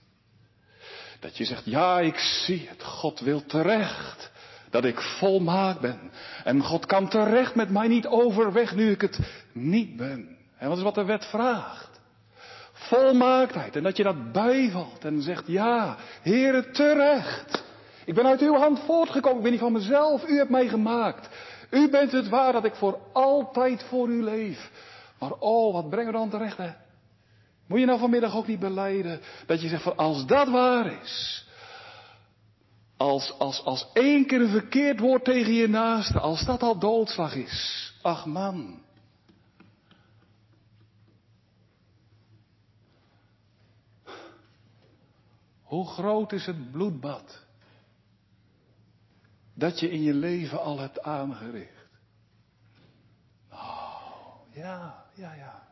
Dat 1.20 1.36
je 1.36 1.44
zegt, 1.44 1.64
ja, 1.64 2.00
ik 2.00 2.18
zie 2.18 2.68
het. 2.68 2.82
God 2.82 3.20
wil 3.20 3.46
terecht 3.46 4.30
dat 4.70 4.84
ik 4.84 5.00
volmaakt 5.00 5.80
ben. 5.80 6.10
En 6.44 6.62
God 6.62 6.86
kan 6.86 7.08
terecht 7.08 7.54
met 7.54 7.70
mij 7.70 7.88
niet 7.88 8.06
overweg 8.06 8.74
nu 8.74 8.90
ik 8.90 9.00
het 9.00 9.18
niet 9.52 9.96
ben. 9.96 10.36
En 10.58 10.68
wat 10.68 10.76
is 10.76 10.82
wat 10.82 10.94
de 10.94 11.04
wet 11.04 11.24
vraagt? 11.24 12.00
Volmaaktheid. 12.72 13.76
En 13.76 13.82
dat 13.82 13.96
je 13.96 14.02
dat 14.02 14.32
bijvalt 14.32 15.04
en 15.04 15.22
zegt, 15.22 15.46
ja, 15.46 15.96
Heere, 16.22 16.70
terecht. 16.70 17.64
Ik 18.04 18.14
ben 18.14 18.26
uit 18.26 18.40
uw 18.40 18.54
hand 18.54 18.80
voortgekomen. 18.80 19.36
Ik 19.36 19.42
ben 19.42 19.52
niet 19.52 19.60
van 19.60 19.72
mezelf. 19.72 20.28
U 20.28 20.36
hebt 20.36 20.50
mij 20.50 20.68
gemaakt. 20.68 21.28
U 21.70 21.90
bent 21.90 22.12
het 22.12 22.28
waar 22.28 22.52
dat 22.52 22.64
ik 22.64 22.74
voor 22.74 22.98
altijd 23.12 23.82
voor 23.82 24.08
u 24.08 24.22
leef. 24.22 24.70
Maar 25.18 25.32
oh, 25.32 25.72
wat 25.72 25.90
brengen 25.90 26.12
we 26.12 26.18
dan 26.18 26.30
terecht, 26.30 26.56
hè? 26.56 26.72
Moet 27.66 27.78
je 27.78 27.86
nou 27.86 27.98
vanmiddag 27.98 28.36
ook 28.36 28.46
niet 28.46 28.58
beleiden 28.58 29.20
dat 29.46 29.60
je 29.60 29.68
zegt 29.68 29.82
van 29.82 29.96
als 29.96 30.26
dat 30.26 30.48
waar 30.48 31.02
is. 31.02 31.44
Als, 32.96 33.38
als, 33.38 33.64
als 33.64 33.86
één 33.92 34.26
keer 34.26 34.48
verkeerd 34.48 35.00
woord 35.00 35.24
tegen 35.24 35.52
je 35.52 35.68
naaste, 35.68 36.20
als 36.20 36.44
dat 36.44 36.62
al 36.62 36.78
doodslag 36.78 37.34
is. 37.34 37.92
Ach 38.02 38.26
man. 38.26 38.84
Hoe 45.62 45.86
groot 45.86 46.32
is 46.32 46.46
het 46.46 46.70
bloedbad 46.72 47.45
dat 49.56 49.80
je 49.80 49.90
in 49.90 50.02
je 50.02 50.14
leven 50.14 50.60
al 50.60 50.78
hebt 50.78 51.02
aangericht? 51.02 51.88
Oh, 53.50 54.34
ja, 54.50 55.04
ja, 55.14 55.34
ja. 55.34 55.68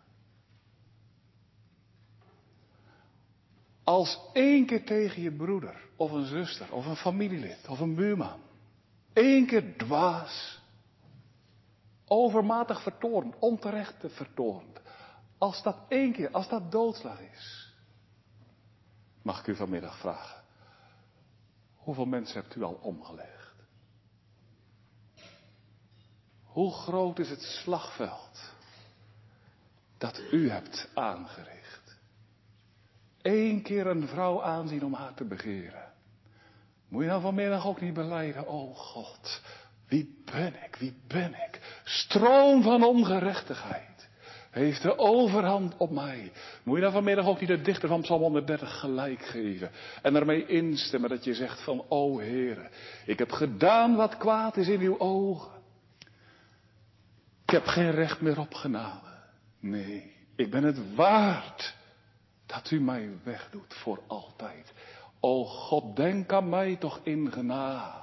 Als 3.83 4.21
één 4.33 4.67
keer 4.67 4.85
tegen 4.85 5.23
je 5.23 5.33
broeder, 5.33 5.89
of 5.97 6.11
een 6.11 6.25
zuster, 6.25 6.73
of 6.73 6.87
een 6.87 6.97
familielid, 6.97 7.69
of 7.69 7.81
een 7.81 7.95
buurman, 7.95 8.41
één 9.13 9.47
keer 9.47 9.77
dwaas, 9.77 10.61
overmatig 12.07 12.83
vertoornd, 12.83 13.35
onterecht 13.39 14.05
vertoornd, 14.07 14.81
als 15.39 15.63
dat 15.63 15.77
één 15.89 16.13
keer, 16.13 16.31
als 16.31 16.49
dat 16.49 16.73
doodslag 16.73 17.21
is, 17.21 17.75
mag 19.23 19.41
ik 19.41 19.47
u 19.47 19.57
vanmiddag 19.57 19.99
vragen, 19.99 20.43
hoeveel 21.75 22.07
mensen 22.07 22.41
hebt 22.41 22.57
u 22.57 22.63
al 22.63 22.79
omgelegd? 22.83 23.34
Hoe 26.55 26.73
groot 26.73 27.19
is 27.19 27.31
het 27.31 27.43
slagveld 27.43 28.53
dat 29.99 30.21
u 30.31 30.51
hebt 30.51 30.89
aangericht? 30.95 31.97
Eén 33.23 33.63
keer 33.63 33.87
een 33.87 34.09
vrouw 34.09 34.43
aanzien 34.43 34.85
om 34.85 34.95
haar 34.95 35.15
te 35.15 35.25
begeren. 35.25 35.93
Moet 36.89 37.03
je 37.03 37.09
nou 37.09 37.21
vanmiddag 37.21 37.67
ook 37.67 37.81
niet 37.81 37.95
beleiden, 37.95 38.49
oh 38.49 38.77
God, 38.77 39.43
wie 39.89 40.23
ben 40.33 40.55
ik, 40.65 40.77
wie 40.77 40.95
ben 41.07 41.35
ik? 41.35 41.81
Stroom 41.85 42.63
van 42.63 42.85
ongerechtigheid 42.85 44.09
heeft 44.51 44.83
de 44.83 44.99
overhand 44.99 45.77
op 45.77 45.91
mij. 45.91 46.33
Moet 46.63 46.75
je 46.75 46.81
nou 46.81 46.93
vanmiddag 46.93 47.27
ook 47.27 47.41
niet 47.41 47.49
de 47.49 47.61
dichter 47.61 47.89
van 47.89 48.01
Psalm 48.01 48.21
130 48.21 48.81
gelijk 48.81 49.25
geven. 49.25 49.71
En 50.03 50.15
ermee 50.15 50.47
instemmen 50.47 51.11
dat 51.11 51.25
je 51.25 51.35
zegt 51.35 51.61
van, 51.65 51.85
o 51.89 52.19
Heere, 52.19 52.71
ik 53.07 53.19
heb 53.19 53.31
gedaan 53.31 53.97
wat 53.97 54.17
kwaad 54.17 54.57
is 54.57 54.69
in 54.69 54.81
uw 54.81 54.99
ogen. 54.99 55.63
Ik 57.45 57.51
heb 57.51 57.67
geen 57.67 57.91
recht 57.91 58.21
meer 58.21 58.39
op 58.39 58.55
genade. 58.55 59.13
Nee, 59.61 60.13
ik 60.37 60.51
ben 60.51 60.63
het 60.63 60.95
waard 60.95 61.75
dat 62.47 62.71
u 62.71 62.81
mij 62.81 63.11
wegdoet 63.23 63.75
voor 63.75 64.03
altijd. 64.07 64.73
O 65.21 65.45
God, 65.45 65.97
denk 65.97 66.33
aan 66.33 66.49
mij 66.49 66.77
toch 66.77 67.01
in 67.03 67.33
genade. 67.33 68.03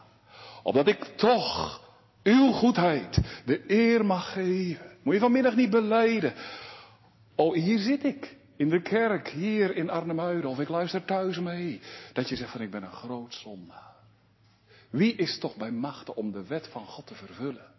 Opdat 0.64 0.88
ik 0.88 1.04
toch 1.04 1.82
uw 2.24 2.52
goedheid 2.52 3.42
de 3.46 3.64
eer 3.68 4.06
mag 4.06 4.34
geven. 4.34 4.98
Moet 5.04 5.14
je 5.14 5.20
vanmiddag 5.20 5.56
niet 5.56 5.70
beleiden. 5.70 6.34
Oh, 7.36 7.54
hier 7.54 7.80
zit 7.80 8.04
ik. 8.04 8.40
In 8.56 8.70
de 8.70 8.82
kerk, 8.82 9.28
hier 9.28 9.76
in 9.76 9.90
Arnhemuiden. 9.90 10.50
Of 10.50 10.60
ik 10.60 10.70
luister 10.70 11.06
thuis 11.06 11.40
mee. 11.40 11.82
Dat 12.14 12.30
je 12.30 12.36
zegt 12.36 12.52
van 12.52 12.62
ik 12.62 12.72
ben 12.72 12.84
een 12.84 12.92
groot 12.92 13.34
zondaar. 13.34 13.96
Wie 14.90 15.16
is 15.16 15.40
toch 15.40 15.56
bij 15.56 15.72
machten 15.72 16.16
om 16.16 16.32
de 16.32 16.48
wet 16.48 16.68
van 16.68 16.86
God 16.86 17.08
te 17.08 17.16
vervullen? 17.16 17.70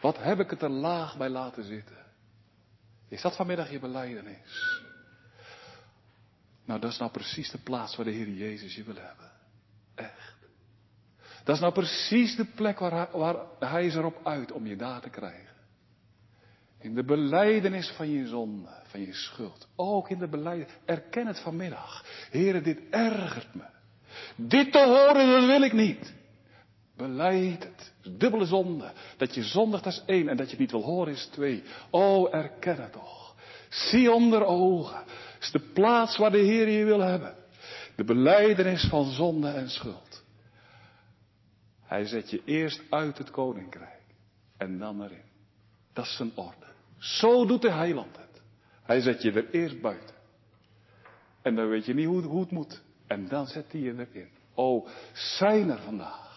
Wat 0.00 0.18
heb 0.18 0.40
ik 0.40 0.50
het 0.50 0.62
er 0.62 0.70
laag 0.70 1.16
bij 1.16 1.28
laten 1.28 1.64
zitten? 1.64 1.96
Is 3.08 3.22
dat 3.22 3.36
vanmiddag 3.36 3.70
je 3.70 3.78
beleidenis? 3.78 4.80
Nou, 6.64 6.80
dat 6.80 6.90
is 6.90 6.98
nou 6.98 7.10
precies 7.10 7.50
de 7.50 7.58
plaats 7.58 7.96
waar 7.96 8.04
de 8.04 8.12
Heer 8.12 8.28
Jezus 8.28 8.74
je 8.74 8.84
wil 8.84 8.94
hebben. 8.94 9.30
Echt. 9.94 10.36
Dat 11.44 11.54
is 11.54 11.60
nou 11.60 11.72
precies 11.72 12.36
de 12.36 12.44
plek 12.44 12.78
waar 12.78 12.92
hij, 12.92 13.08
waar 13.12 13.36
hij 13.58 13.86
is 13.86 13.94
erop 13.94 14.26
uit 14.26 14.52
om 14.52 14.66
je 14.66 14.76
daar 14.76 15.00
te 15.00 15.10
krijgen. 15.10 15.54
In 16.78 16.94
de 16.94 17.04
beleidenis 17.04 17.88
van 17.90 18.10
je 18.10 18.26
zonde, 18.26 18.68
van 18.82 19.00
je 19.00 19.14
schuld. 19.14 19.68
Ook 19.76 20.10
in 20.10 20.18
de 20.18 20.28
beleidenis. 20.28 20.72
Erken 20.84 21.26
het 21.26 21.40
vanmiddag. 21.40 22.04
Heere, 22.30 22.60
dit 22.60 22.80
ergert 22.90 23.54
me. 23.54 23.64
Dit 24.36 24.72
te 24.72 24.84
horen, 24.84 25.30
dat 25.30 25.46
wil 25.46 25.62
ik 25.62 25.72
niet. 25.72 26.12
Beleid 27.00 27.64
het. 27.64 27.92
Dubbele 28.18 28.44
zonde. 28.44 28.92
Dat 29.16 29.34
je 29.34 29.42
zondigt, 29.42 29.84
dat 29.84 29.92
is 29.92 30.02
één. 30.06 30.28
En 30.28 30.36
dat 30.36 30.44
je 30.46 30.50
het 30.50 30.60
niet 30.60 30.70
wil 30.70 30.82
horen 30.82 31.12
is 31.12 31.26
twee. 31.26 31.62
Oh, 31.90 32.34
erken 32.34 32.82
het 32.82 32.92
toch. 32.92 33.34
Zie 33.68 34.12
onder 34.12 34.44
ogen. 34.44 35.04
is 35.40 35.50
de 35.50 35.58
plaats 35.72 36.16
waar 36.16 36.30
de 36.30 36.38
Heer 36.38 36.68
je 36.68 36.84
wil 36.84 37.00
hebben. 37.00 37.34
De 37.96 38.04
beleidenis 38.04 38.84
van 38.84 39.10
zonde 39.10 39.48
en 39.48 39.70
schuld. 39.70 40.24
Hij 41.82 42.04
zet 42.04 42.30
je 42.30 42.42
eerst 42.44 42.82
uit 42.90 43.18
het 43.18 43.30
koninkrijk. 43.30 44.02
En 44.56 44.78
dan 44.78 45.02
erin. 45.02 45.28
Dat 45.92 46.04
is 46.04 46.16
zijn 46.16 46.32
orde. 46.34 46.66
Zo 46.98 47.46
doet 47.46 47.62
de 47.62 47.72
heiland 47.72 48.16
het. 48.16 48.42
Hij 48.82 49.00
zet 49.00 49.22
je 49.22 49.32
er 49.32 49.50
eerst 49.50 49.80
buiten. 49.80 50.14
En 51.42 51.54
dan 51.54 51.68
weet 51.68 51.86
je 51.86 51.94
niet 51.94 52.06
hoe, 52.06 52.22
hoe 52.22 52.40
het 52.40 52.50
moet. 52.50 52.82
En 53.06 53.28
dan 53.28 53.46
zet 53.46 53.72
hij 53.72 53.80
je 53.80 54.06
erin. 54.12 54.28
Oh, 54.54 54.88
zijn 55.12 55.70
er 55.70 55.78
vandaag 55.78 56.29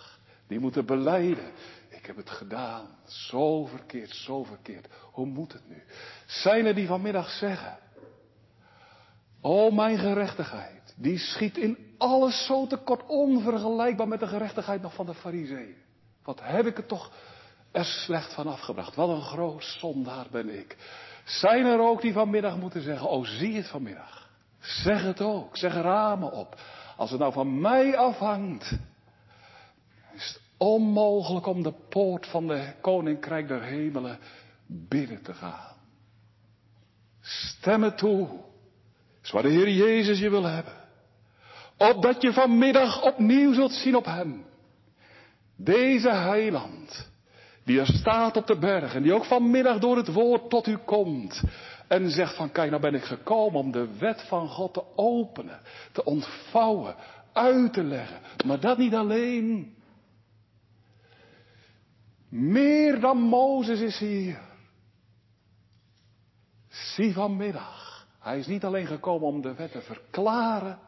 die 0.54 0.62
moeten 0.62 0.86
beleiden. 0.86 1.51
Ik 1.89 2.06
heb 2.06 2.16
het 2.16 2.30
gedaan. 2.30 2.88
Zo 3.06 3.66
verkeerd, 3.66 4.10
zo 4.10 4.43
verkeerd. 4.43 4.88
Hoe 5.12 5.26
moet 5.26 5.54
het 5.54 5.70
nu? 5.70 5.84
Zijn 6.26 6.66
er 6.66 6.76
die 6.76 6.88
vanmiddag 6.88 7.30
zeggen. 7.30 7.78
O 9.41 9.72
mijn 9.72 9.97
gerechtigheid, 9.97 10.93
die 10.97 11.18
schiet 11.18 11.58
in 11.58 11.78
alles 11.97 12.45
zo 12.45 12.68
tekort, 12.68 13.06
onvergelijkbaar 13.08 14.08
met 14.08 14.20
de 14.20 14.28
gerechtigheid 14.28 14.82
nog 14.82 14.93
van 14.93 15.06
de 15.06 15.14
fariseeën. 15.14 15.76
Wat 16.24 16.39
heb 16.43 16.66
ik 16.66 16.78
er 16.78 16.86
toch 16.86 17.12
er 17.72 17.86
slecht 17.86 18.34
van 18.34 18.47
afgebracht. 18.47 18.95
Wat 18.95 19.10
een 19.10 19.22
groot 19.22 19.64
zondaar 19.64 20.26
ben 20.32 20.60
ik. 20.60 20.78
Zijn 21.24 21.66
er 21.66 21.80
ook 21.80 22.01
die 22.01 22.14
vanmiddag 22.14 22.58
moeten 22.58 22.82
zeggen, 22.82 23.10
oh 23.10 23.26
zie 23.26 23.56
het 23.56 23.68
vanmiddag. 23.68 24.30
Zeg 24.60 25.04
het 25.04 25.22
ook, 25.22 25.58
zeg 25.58 25.74
ramen 25.74 26.32
op. 26.32 26.62
Als 26.97 27.10
het 27.10 27.20
nou 27.20 27.34
van 27.34 27.62
mij 27.62 27.97
afhangt, 27.97 28.72
is 30.14 30.28
het 30.34 30.43
onmogelijk 30.64 31.45
om 31.45 31.64
de 31.64 31.74
poort 31.89 32.28
van 32.28 32.47
de 32.47 32.74
koninkrijk 32.82 33.47
der 33.47 33.64
hemelen 33.64 34.20
binnen 34.68 35.22
te 35.22 35.34
gaan. 35.34 35.76
Stem 37.22 37.84
het 37.84 37.97
toe. 37.97 38.28
is 39.24 39.32
waar 39.32 39.43
de 39.43 39.49
Heer 39.49 39.70
Jezus 39.70 40.20
je 40.20 40.30
wil 40.30 40.43
hebben. 40.43 40.74
Opdat 41.78 42.22
je 42.22 42.34
vanmiddag 42.34 43.03
opnieuw 43.03 43.53
zult 43.53 43.72
zien 43.72 43.95
op 43.95 44.05
Hem. 44.05 44.45
Deze 45.55 46.09
heiland, 46.09 47.09
die 47.64 47.80
er 47.80 47.88
staat 47.88 48.38
op 48.38 48.47
de 48.47 48.57
berg 48.57 48.95
en 48.95 49.03
die 49.03 49.14
ook 49.14 49.26
vanmiddag 49.26 49.80
door 49.80 49.97
het 49.97 50.14
woord 50.14 50.49
tot 50.49 50.68
u 50.68 50.78
komt. 50.78 51.43
En 51.88 52.09
zegt 52.09 52.36
van 52.36 52.51
kijk, 52.51 52.70
nou 52.70 52.82
ben 52.82 52.93
ik 52.93 53.03
gekomen 53.03 53.59
om 53.59 53.72
de 53.72 53.97
wet 53.97 54.22
van 54.28 54.47
God 54.47 54.74
te 54.74 54.84
openen, 54.95 55.59
te 55.91 56.03
ontvouwen, 56.03 56.95
uit 57.34 57.74
te 57.74 57.84
leggen. 57.84 58.20
Maar 58.45 58.59
dat 58.59 58.78
niet 58.78 58.93
alleen. 58.93 59.76
Meer 62.36 63.00
dan 63.00 63.18
Mozes 63.18 63.82
is 63.82 64.00
hier. 64.00 64.42
Zie 66.68 67.14
vanmiddag. 67.14 68.08
Hij 68.20 68.40
is 68.40 68.48
niet 68.48 68.64
alleen 68.64 68.88
gekomen 68.88 69.28
om 69.28 69.42
de 69.42 69.54
wet 69.54 69.72
te 69.72 69.82
verklaren. 69.82 70.80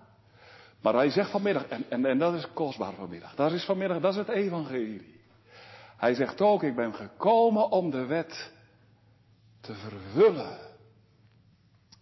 Maar 0.81 0.93
hij 0.93 1.09
zegt 1.09 1.31
vanmiddag, 1.31 1.67
en, 1.67 1.85
en, 1.89 2.05
en 2.05 2.17
dat 2.17 2.33
is 2.33 2.47
kostbaar 2.53 2.93
vanmiddag. 2.93 3.35
Dat 3.35 3.51
is 3.51 3.65
vanmiddag, 3.65 3.99
dat 3.99 4.11
is 4.11 4.17
het 4.17 4.29
evangelie. 4.29 5.21
Hij 5.97 6.13
zegt 6.13 6.41
ook, 6.41 6.63
ik 6.63 6.75
ben 6.75 6.93
gekomen 6.93 7.69
om 7.69 7.91
de 7.91 8.05
wet 8.05 8.51
te 9.61 9.73
vervullen. 9.73 10.57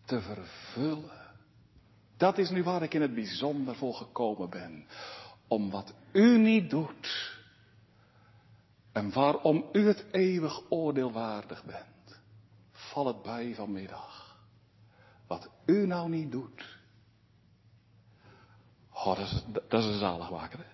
Te 0.06 0.22
vervullen. 0.22 1.32
Dat 2.18 2.38
is 2.38 2.50
nu 2.50 2.64
waar 2.64 2.84
ik 2.84 2.94
in 2.94 3.02
het 3.02 3.14
bijzonder 3.14 3.76
voor 3.76 3.94
gekomen 3.94 4.50
ben. 4.50 4.88
Om 5.48 5.70
wat 5.70 5.94
u 6.12 6.38
niet 6.38 6.70
doet. 6.70 7.33
En 8.94 9.12
waarom 9.12 9.66
u 9.72 9.88
het 9.88 10.06
eeuwig 10.12 10.62
oordeel 10.70 11.12
waardig 11.12 11.64
bent. 11.64 12.22
Val 12.72 13.08
het 13.08 13.22
bij 13.22 13.56
vanmiddag. 13.56 14.38
Wat 15.28 15.50
u 15.66 15.86
nou 15.86 16.10
niet 16.10 16.32
doet. 16.32 16.80
Oh, 18.92 19.06
dat 19.06 19.18
is, 19.18 19.44
dat 19.70 19.84
is 19.84 19.86
een 19.86 20.00
zaligmaker. 20.00 20.66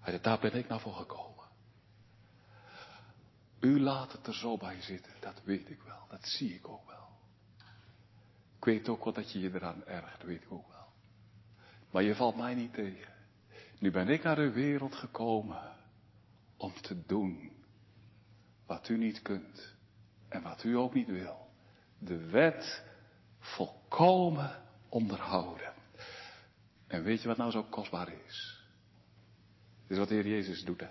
Hè? 0.00 0.20
Daar 0.20 0.38
ben 0.38 0.54
ik 0.54 0.68
nou 0.68 0.80
voor 0.80 0.94
gekomen. 0.94 1.44
U 3.60 3.80
laat 3.80 4.12
het 4.12 4.26
er 4.26 4.34
zo 4.34 4.56
bij 4.56 4.80
zitten, 4.80 5.12
dat 5.20 5.42
weet 5.44 5.70
ik 5.70 5.82
wel, 5.82 6.06
dat 6.08 6.26
zie 6.26 6.54
ik 6.54 6.68
ook 6.68 6.86
wel. 6.86 7.08
Ik 8.56 8.64
weet 8.64 8.88
ook 8.88 9.04
wel 9.04 9.12
dat 9.12 9.32
je 9.32 9.40
je 9.40 9.54
eraan 9.54 9.84
ergt, 9.84 10.22
weet 10.22 10.42
ik 10.42 10.52
ook 10.52 10.68
wel. 10.68 10.86
Maar 11.90 12.02
je 12.02 12.14
valt 12.14 12.36
mij 12.36 12.54
niet 12.54 12.74
tegen. 12.74 13.12
Nu 13.78 13.90
ben 13.90 14.08
ik 14.08 14.22
naar 14.22 14.36
de 14.36 14.50
wereld 14.50 14.94
gekomen 14.94 15.76
om 16.56 16.72
te 16.80 17.06
doen 17.06 17.57
wat 18.68 18.88
u 18.88 18.98
niet 18.98 19.22
kunt 19.22 19.74
en 20.28 20.42
wat 20.42 20.64
u 20.64 20.76
ook 20.76 20.94
niet 20.94 21.08
wil. 21.08 21.48
De 21.98 22.26
wet 22.26 22.84
volkomen 23.38 24.62
onderhouden. 24.88 25.72
En 26.86 27.02
weet 27.02 27.22
je 27.22 27.28
wat 27.28 27.36
nou 27.36 27.50
zo 27.50 27.62
kostbaar 27.62 28.12
is? 28.26 28.64
Dit 29.82 29.90
is 29.90 29.98
wat 29.98 30.08
de 30.08 30.14
Heer 30.14 30.26
Jezus 30.26 30.64
doet. 30.64 30.80
Hè? 30.80 30.88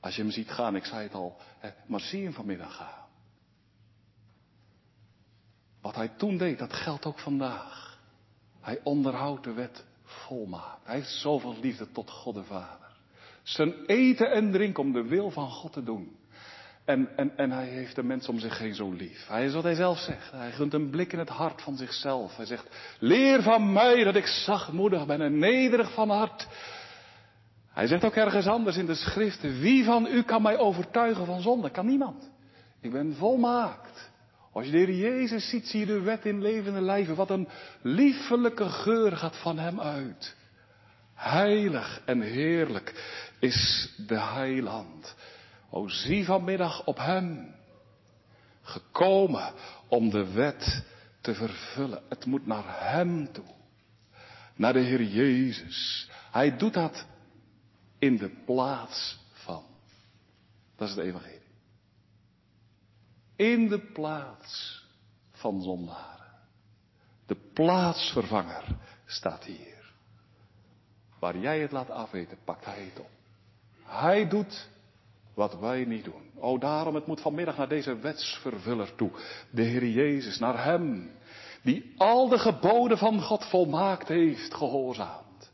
Als 0.00 0.16
je 0.16 0.22
hem 0.22 0.30
ziet 0.30 0.50
gaan, 0.50 0.76
ik 0.76 0.84
zei 0.84 1.02
het 1.02 1.14
al, 1.14 1.36
hè, 1.58 1.70
maar 1.86 2.00
zie 2.00 2.24
hem 2.24 2.32
vanmiddag 2.32 2.76
gaan. 2.76 3.06
Wat 5.80 5.94
hij 5.94 6.08
toen 6.08 6.36
deed, 6.36 6.58
dat 6.58 6.72
geldt 6.72 7.06
ook 7.06 7.18
vandaag. 7.18 7.98
Hij 8.60 8.80
onderhoudt 8.82 9.44
de 9.44 9.52
wet 9.52 9.84
volmaakt. 10.02 10.86
Hij 10.86 10.94
heeft 10.94 11.20
zoveel 11.20 11.60
liefde 11.60 11.90
tot 11.90 12.10
God 12.10 12.34
de 12.34 12.44
Vader. 12.44 12.90
Zijn 13.42 13.84
eten 13.86 14.30
en 14.30 14.52
drinken 14.52 14.82
om 14.82 14.92
de 14.92 15.02
wil 15.02 15.30
van 15.30 15.50
God 15.50 15.72
te 15.72 15.82
doen. 15.82 16.16
En, 16.84 17.08
en, 17.16 17.36
en 17.36 17.50
hij 17.50 17.66
heeft 17.66 17.94
de 17.94 18.02
mens 18.02 18.28
om 18.28 18.38
zich 18.38 18.58
heen 18.58 18.74
zo 18.74 18.92
lief. 18.92 19.26
Hij 19.28 19.44
is 19.44 19.54
wat 19.54 19.62
hij 19.62 19.74
zelf 19.74 19.98
zegt. 19.98 20.30
Hij 20.30 20.52
gunt 20.52 20.74
een 20.74 20.90
blik 20.90 21.12
in 21.12 21.18
het 21.18 21.28
hart 21.28 21.62
van 21.62 21.76
zichzelf. 21.76 22.36
Hij 22.36 22.46
zegt, 22.46 22.68
leer 22.98 23.42
van 23.42 23.72
mij 23.72 24.04
dat 24.04 24.14
ik 24.14 24.26
zachtmoedig 24.26 25.06
ben 25.06 25.20
en 25.20 25.38
nederig 25.38 25.94
van 25.94 26.10
hart. 26.10 26.46
Hij 27.72 27.86
zegt 27.86 28.04
ook 28.04 28.14
ergens 28.14 28.46
anders 28.46 28.76
in 28.76 28.86
de 28.86 28.94
schriften, 28.94 29.60
wie 29.60 29.84
van 29.84 30.06
u 30.06 30.22
kan 30.22 30.42
mij 30.42 30.58
overtuigen 30.58 31.26
van 31.26 31.40
zonde? 31.40 31.70
Kan 31.70 31.86
niemand. 31.86 32.30
Ik 32.80 32.92
ben 32.92 33.14
volmaakt. 33.14 34.10
Als 34.52 34.64
je 34.66 34.70
de 34.70 34.78
Heer 34.78 34.94
Jezus 34.94 35.48
ziet, 35.48 35.66
zie 35.66 35.80
je 35.80 35.86
de 35.86 36.00
wet 36.00 36.24
in 36.24 36.42
levende 36.42 36.80
lijven. 36.80 37.14
Wat 37.14 37.30
een 37.30 37.48
liefelijke 37.82 38.68
geur 38.68 39.16
gaat 39.16 39.36
van 39.36 39.58
hem 39.58 39.80
uit. 39.80 40.36
Heilig 41.14 42.02
en 42.04 42.20
heerlijk 42.20 42.94
is 43.38 43.92
de 44.06 44.20
heiland. 44.20 45.14
O 45.74 45.88
zie 45.88 46.24
vanmiddag 46.24 46.84
op 46.84 46.96
hem. 46.96 47.54
Gekomen 48.62 49.52
om 49.88 50.10
de 50.10 50.32
wet 50.32 50.84
te 51.20 51.34
vervullen. 51.34 52.02
Het 52.08 52.26
moet 52.26 52.46
naar 52.46 52.90
hem 52.92 53.32
toe. 53.32 53.54
Naar 54.54 54.72
de 54.72 54.78
Heer 54.78 55.02
Jezus. 55.02 56.10
Hij 56.30 56.56
doet 56.56 56.74
dat 56.74 57.06
in 57.98 58.16
de 58.16 58.28
plaats 58.44 59.18
van. 59.32 59.64
Dat 60.76 60.88
is 60.88 60.94
het 60.94 61.04
evangelie. 61.04 61.40
In 63.36 63.68
de 63.68 63.80
plaats 63.80 64.84
van 65.30 65.62
zondaren. 65.62 66.32
De 67.26 67.36
plaatsvervanger 67.52 68.64
staat 69.06 69.44
hier. 69.44 69.92
Waar 71.18 71.38
jij 71.38 71.60
het 71.60 71.72
laat 71.72 71.90
afweten, 71.90 72.38
pakt 72.44 72.64
hij 72.64 72.84
het 72.84 73.00
op. 73.00 73.10
Hij 73.82 74.28
doet 74.28 74.70
wat 75.34 75.58
wij 75.58 75.84
niet 75.84 76.04
doen. 76.04 76.30
O 76.38 76.58
daarom, 76.58 76.94
het 76.94 77.06
moet 77.06 77.20
vanmiddag 77.20 77.56
naar 77.56 77.68
deze 77.68 77.98
wetsvervuller 77.98 78.94
toe. 78.94 79.10
De 79.50 79.62
Heer 79.62 79.86
Jezus, 79.86 80.38
naar 80.38 80.64
Hem. 80.64 81.10
Die 81.62 81.94
al 81.96 82.28
de 82.28 82.38
geboden 82.38 82.98
van 82.98 83.22
God 83.22 83.44
volmaakt 83.44 84.08
heeft 84.08 84.54
gehoorzaamd. 84.54 85.52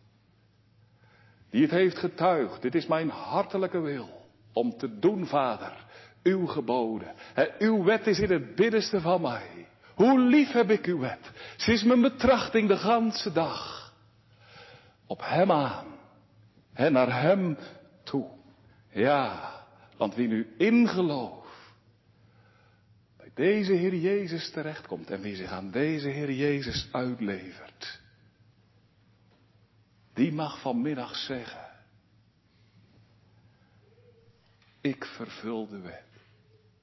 Die 1.51 1.63
het 1.63 1.71
heeft 1.71 1.99
getuigd. 1.99 2.63
Dit 2.63 2.75
is 2.75 2.87
mijn 2.87 3.11
hartelijke 3.11 3.81
wil. 3.81 4.09
Om 4.53 4.77
te 4.77 4.99
doen, 4.99 5.27
Vader, 5.27 5.87
uw 6.23 6.47
geboden. 6.47 7.15
uw 7.59 7.85
wet 7.85 8.07
is 8.07 8.19
in 8.19 8.31
het 8.31 8.55
binnenste 8.55 9.01
van 9.01 9.21
mij. 9.21 9.67
Hoe 9.95 10.21
lief 10.21 10.53
heb 10.53 10.71
ik 10.71 10.87
uw 10.87 10.99
wet. 10.99 11.31
Ze 11.57 11.73
is 11.73 11.83
mijn 11.83 12.01
betrachting 12.01 12.69
de 12.69 12.77
ganse 12.77 13.33
dag. 13.33 13.93
Op 15.07 15.21
Hem 15.25 15.53
aan. 15.53 15.87
En 16.73 16.93
naar 16.93 17.21
Hem 17.21 17.59
toe. 18.05 18.27
Ja, 18.91 19.58
want 19.99 20.15
wie 20.15 20.29
nu 20.29 20.55
in 20.59 20.89
geloof 20.89 21.47
bij 23.17 23.31
deze 23.35 23.73
Heer 23.73 23.95
Jezus 23.95 24.51
terechtkomt 24.51 25.11
en 25.11 25.21
wie 25.21 25.37
zich 25.37 25.51
aan 25.51 25.71
deze 25.71 26.09
Heer 26.09 26.33
Jezus 26.33 26.89
uitlevert, 26.93 28.01
die 30.15 30.33
mag 30.33 30.61
vanmiddag 30.61 31.17
zeggen, 31.17 31.71
ik 34.81 35.05
vervul 35.05 35.69
de 35.69 35.81
wet. 35.81 36.07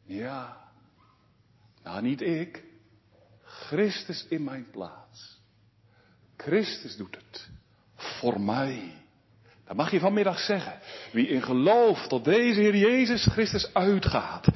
Ja, 0.04 0.72
nou 1.84 2.02
niet 2.02 2.22
ik, 2.22 2.64
Christus 3.42 4.26
in 4.28 4.44
mijn 4.44 4.70
plaats. 4.70 5.40
Christus 6.38 6.98
doet 6.98 7.16
het 7.16 7.50
voor 7.94 8.42
mij. 8.42 9.05
Dat 9.66 9.76
mag 9.76 9.92
je 9.92 10.00
vanmiddag 10.00 10.40
zeggen. 10.40 10.80
Wie 11.12 11.28
in 11.28 11.42
geloof 11.42 12.08
tot 12.08 12.24
deze 12.26 12.60
Heer 12.60 12.76
Jezus 12.76 13.26
Christus 13.26 13.74
uitgaat, 13.74 14.48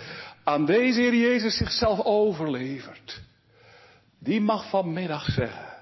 aan 0.44 0.66
deze 0.66 1.00
Heer 1.00 1.16
Jezus 1.16 1.58
zichzelf 1.58 2.00
overlevert, 2.00 3.22
die 4.20 4.42
mag 4.42 4.70
vanmiddag 4.70 5.26
zeggen. 5.26 5.78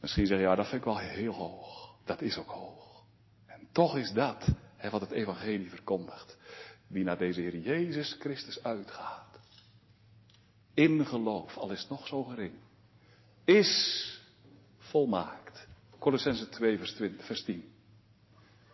Misschien 0.00 0.26
zeg 0.26 0.38
je, 0.38 0.44
ja, 0.44 0.54
dat 0.54 0.68
vind 0.68 0.80
ik 0.80 0.86
wel 0.86 0.98
heel 0.98 1.32
hoog. 1.32 1.94
Dat 2.04 2.20
is 2.20 2.38
ook 2.38 2.50
hoog. 2.50 3.04
En 3.46 3.68
toch 3.72 3.96
is 3.96 4.12
dat 4.12 4.46
hè, 4.76 4.90
wat 4.90 5.00
het 5.00 5.10
Evangelie 5.10 5.70
verkondigt. 5.70 6.36
Wie 6.86 7.04
naar 7.04 7.18
deze 7.18 7.40
Heer 7.40 7.58
Jezus 7.58 8.16
Christus 8.18 8.62
uitgaat, 8.62 9.38
in 10.74 11.06
geloof, 11.06 11.56
al 11.56 11.70
is 11.70 11.80
het 11.80 11.90
nog 11.90 12.06
zo 12.06 12.22
gering, 12.22 12.52
is 13.44 14.02
volmaakt. 14.78 15.43
Colossense 16.04 16.48
2, 16.48 16.78
vers 17.24 17.44
10. 17.44 17.64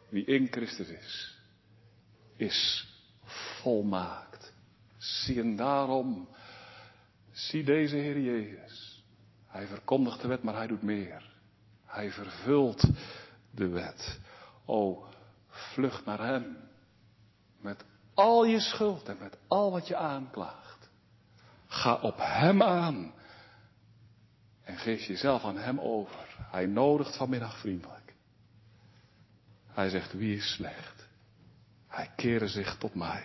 Wie 0.08 0.24
in 0.24 0.48
Christus 0.50 0.88
is, 0.88 1.38
is 2.36 2.88
volmaakt. 3.62 4.52
Zie 4.98 5.40
en 5.40 5.56
daarom, 5.56 6.28
zie 7.30 7.64
deze 7.64 7.96
Heer 7.96 8.20
Jezus. 8.20 9.04
Hij 9.46 9.66
verkondigt 9.66 10.20
de 10.20 10.28
wet, 10.28 10.42
maar 10.42 10.54
hij 10.54 10.66
doet 10.66 10.82
meer. 10.82 11.32
Hij 11.84 12.10
vervult 12.10 12.82
de 13.50 13.68
wet. 13.68 14.20
O, 14.64 15.06
vlucht 15.48 16.04
naar 16.04 16.26
hem. 16.26 16.56
Met 17.60 17.84
al 18.14 18.44
je 18.44 18.60
schuld 18.60 19.08
en 19.08 19.16
met 19.20 19.38
al 19.48 19.70
wat 19.70 19.88
je 19.88 19.96
aanklaagt. 19.96 20.90
Ga 21.66 21.94
op 21.94 22.16
hem 22.18 22.62
aan. 22.62 23.12
En 24.62 24.78
geef 24.78 25.04
jezelf 25.04 25.44
aan 25.44 25.58
hem 25.58 25.80
over. 25.80 26.29
Hij 26.50 26.66
nodigt 26.66 27.16
vanmiddag 27.16 27.58
vriendelijk. 27.58 28.14
Hij 29.66 29.88
zegt, 29.88 30.12
wie 30.12 30.36
is 30.36 30.52
slecht? 30.52 31.08
Hij 31.88 32.10
keren 32.16 32.48
zich 32.48 32.76
tot 32.76 32.94
mij. 32.94 33.24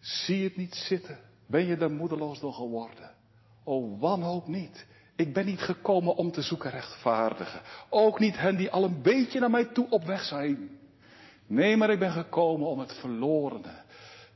Zie 0.00 0.44
het 0.44 0.56
niet 0.56 0.74
zitten. 0.74 1.18
Ben 1.46 1.66
je 1.66 1.76
er 1.76 1.90
moedeloos 1.90 2.40
door 2.40 2.52
geworden? 2.52 3.10
O, 3.64 3.98
wanhoop 3.98 4.46
niet. 4.46 4.86
Ik 5.16 5.32
ben 5.32 5.46
niet 5.46 5.60
gekomen 5.60 6.16
om 6.16 6.30
te 6.30 6.42
zoeken 6.42 6.70
rechtvaardigen. 6.70 7.60
Ook 7.88 8.18
niet 8.18 8.38
hen 8.38 8.56
die 8.56 8.70
al 8.70 8.84
een 8.84 9.02
beetje 9.02 9.40
naar 9.40 9.50
mij 9.50 9.64
toe 9.64 9.90
op 9.90 10.04
weg 10.04 10.22
zijn. 10.22 10.78
Nee, 11.46 11.76
maar 11.76 11.90
ik 11.90 11.98
ben 11.98 12.12
gekomen 12.12 12.66
om 12.66 12.78
het 12.78 12.92
verlorene 12.92 13.82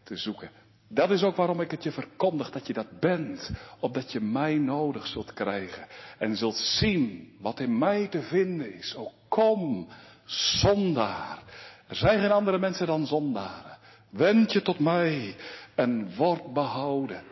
te 0.03 0.17
zoeken. 0.17 0.51
Dat 0.95 1.11
is 1.11 1.23
ook 1.23 1.37
waarom 1.37 1.61
ik 1.61 1.71
het 1.71 1.83
je 1.83 1.93
verkondig 1.93 2.51
dat 2.51 2.67
je 2.67 2.73
dat 2.73 3.01
bent, 3.01 3.51
opdat 3.81 4.13
je 4.13 4.21
mij 4.21 4.55
nodig 4.55 5.07
zult 5.07 5.33
krijgen 5.33 5.87
en 6.19 6.37
zult 6.37 6.57
zien 6.57 7.33
wat 7.41 7.61
in 7.61 7.79
mij 7.79 8.09
te 8.09 8.23
vinden 8.23 8.75
is. 8.75 8.95
O 8.97 9.13
kom, 9.29 9.89
zondaar. 10.25 11.43
Er 11.87 11.97
zijn 11.97 12.21
geen 12.21 12.31
andere 12.31 12.59
mensen 12.59 12.87
dan 12.87 13.07
zondaren. 13.07 13.79
Wend 14.11 14.53
je 14.53 14.63
tot 14.63 14.79
mij 14.79 15.37
en 15.75 16.17
word 16.17 16.53
behouden. 16.53 17.23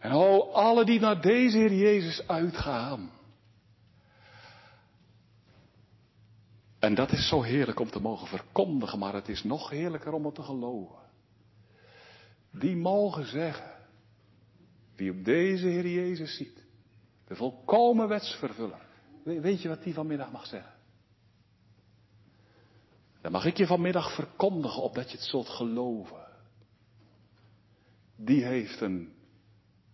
En 0.00 0.12
o, 0.12 0.50
alle 0.52 0.84
die 0.84 1.00
naar 1.00 1.20
deze 1.20 1.58
Heer 1.58 1.74
Jezus 1.74 2.28
uitgaan. 2.28 3.10
En 6.78 6.94
dat 6.94 7.12
is 7.12 7.28
zo 7.28 7.42
heerlijk 7.42 7.80
om 7.80 7.90
te 7.90 8.00
mogen 8.00 8.26
verkondigen, 8.26 8.98
maar 8.98 9.14
het 9.14 9.28
is 9.28 9.44
nog 9.44 9.70
heerlijker 9.70 10.12
om 10.12 10.24
het 10.24 10.34
te 10.34 10.42
geloven. 10.42 11.03
Die 12.58 12.76
mogen 12.76 13.26
zeggen, 13.26 13.72
wie 14.96 15.10
op 15.10 15.24
deze 15.24 15.66
Heer 15.66 15.88
Jezus 15.88 16.36
ziet, 16.36 16.64
de 17.26 17.36
volkomen 17.36 18.08
wetsvervuller. 18.08 18.86
Weet 19.22 19.62
je 19.62 19.68
wat 19.68 19.82
die 19.82 19.94
vanmiddag 19.94 20.32
mag 20.32 20.46
zeggen? 20.46 20.72
Dan 23.20 23.32
mag 23.32 23.44
ik 23.44 23.56
je 23.56 23.66
vanmiddag 23.66 24.14
verkondigen 24.14 24.82
opdat 24.82 25.10
je 25.10 25.16
het 25.16 25.26
zult 25.26 25.48
geloven. 25.48 26.26
Die 28.16 28.44
heeft 28.44 28.80
een 28.80 29.12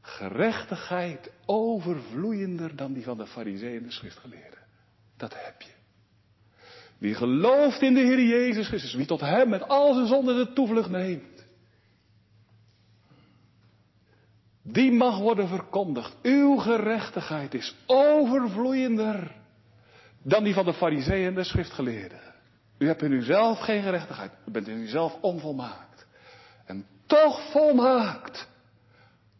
gerechtigheid 0.01 1.33
overvloeiender 1.47 2.77
dan 2.77 2.93
die 2.93 3.03
van 3.03 3.17
de 3.17 3.27
fariseeën 3.27 3.77
en 3.77 3.83
de 3.83 3.93
schriftgeleerden. 3.93 4.59
Dat 5.17 5.35
heb 5.45 5.63
je. 5.63 5.73
Wie 6.99 7.15
gelooft 7.15 7.83
in 7.83 7.95
de 7.95 8.01
Heer 8.01 8.25
Jezus 8.25 8.69
Christus, 8.69 8.95
wie 8.95 9.07
tot 9.07 9.21
Hem 9.21 9.49
met 9.49 9.69
al 9.69 9.95
zijn 9.95 10.07
zonden 10.07 10.37
de 10.37 10.53
toevlucht 10.53 10.91
neemt. 10.91 11.40
Die 14.73 14.93
mag 14.93 15.19
worden 15.19 15.49
verkondigd. 15.49 16.15
Uw 16.23 16.57
gerechtigheid 16.57 17.55
is 17.55 17.75
overvloeiender 17.87 19.33
dan 20.23 20.45
die 20.45 20.55
van 20.55 20.65
de 20.65 20.75
fariseeën 20.75 21.27
en 21.27 21.35
de 21.35 21.45
schriftgeleerden. 21.45 22.21
U 22.79 22.87
hebt 22.87 23.03
in 23.03 23.13
uzelf 23.13 23.59
geen 23.59 23.83
gerechtigheid. 23.83 24.31
U 24.47 24.51
bent 24.51 24.69
in 24.69 24.79
uzelf 24.79 25.17
onvolmaakt. 25.21 26.07
En 26.67 26.87
toch 27.07 27.51
volmaakt. 27.51 28.49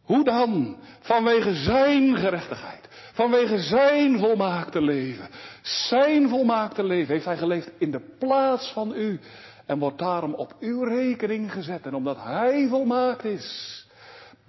Hoe 0.01 0.23
dan? 0.23 0.77
Vanwege 0.99 1.53
zijn 1.53 2.17
gerechtigheid. 2.17 2.87
Vanwege 3.13 3.59
zijn 3.59 4.19
volmaakte 4.19 4.81
leven. 4.81 5.29
Zijn 5.61 6.29
volmaakte 6.29 6.83
leven 6.83 7.13
heeft 7.13 7.25
hij 7.25 7.37
geleefd 7.37 7.71
in 7.77 7.91
de 7.91 8.15
plaats 8.19 8.71
van 8.71 8.95
u. 8.95 9.19
En 9.65 9.79
wordt 9.79 9.97
daarom 9.97 10.33
op 10.33 10.55
uw 10.59 10.83
rekening 10.83 11.51
gezet. 11.51 11.85
En 11.85 11.93
omdat 11.93 12.17
hij 12.17 12.67
volmaakt 12.67 13.23
is. 13.23 13.80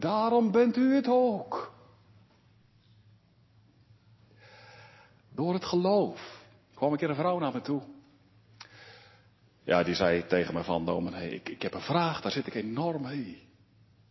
Daarom 0.03 0.51
bent 0.51 0.77
u 0.77 0.95
het 0.95 1.09
ook. 1.09 1.73
Door 5.35 5.55
het 5.55 5.65
geloof 5.65 6.45
kwam 6.75 6.93
een 6.93 6.99
keer 6.99 7.09
een 7.09 7.15
vrouw 7.15 7.39
naar 7.39 7.53
me 7.53 7.61
toe. 7.61 7.83
Ja, 9.65 9.83
die 9.83 9.95
zei 9.95 10.27
tegen 10.27 10.55
me 10.55 10.65
van, 10.65 10.85
dominee, 10.85 11.35
ik, 11.35 11.49
ik 11.49 11.63
heb 11.63 11.75
een 11.75 11.81
vraag, 11.81 12.21
daar 12.21 12.33
zit 12.33 12.47
ik 12.47 12.55
enorm 12.55 13.03
mee. 13.03 13.29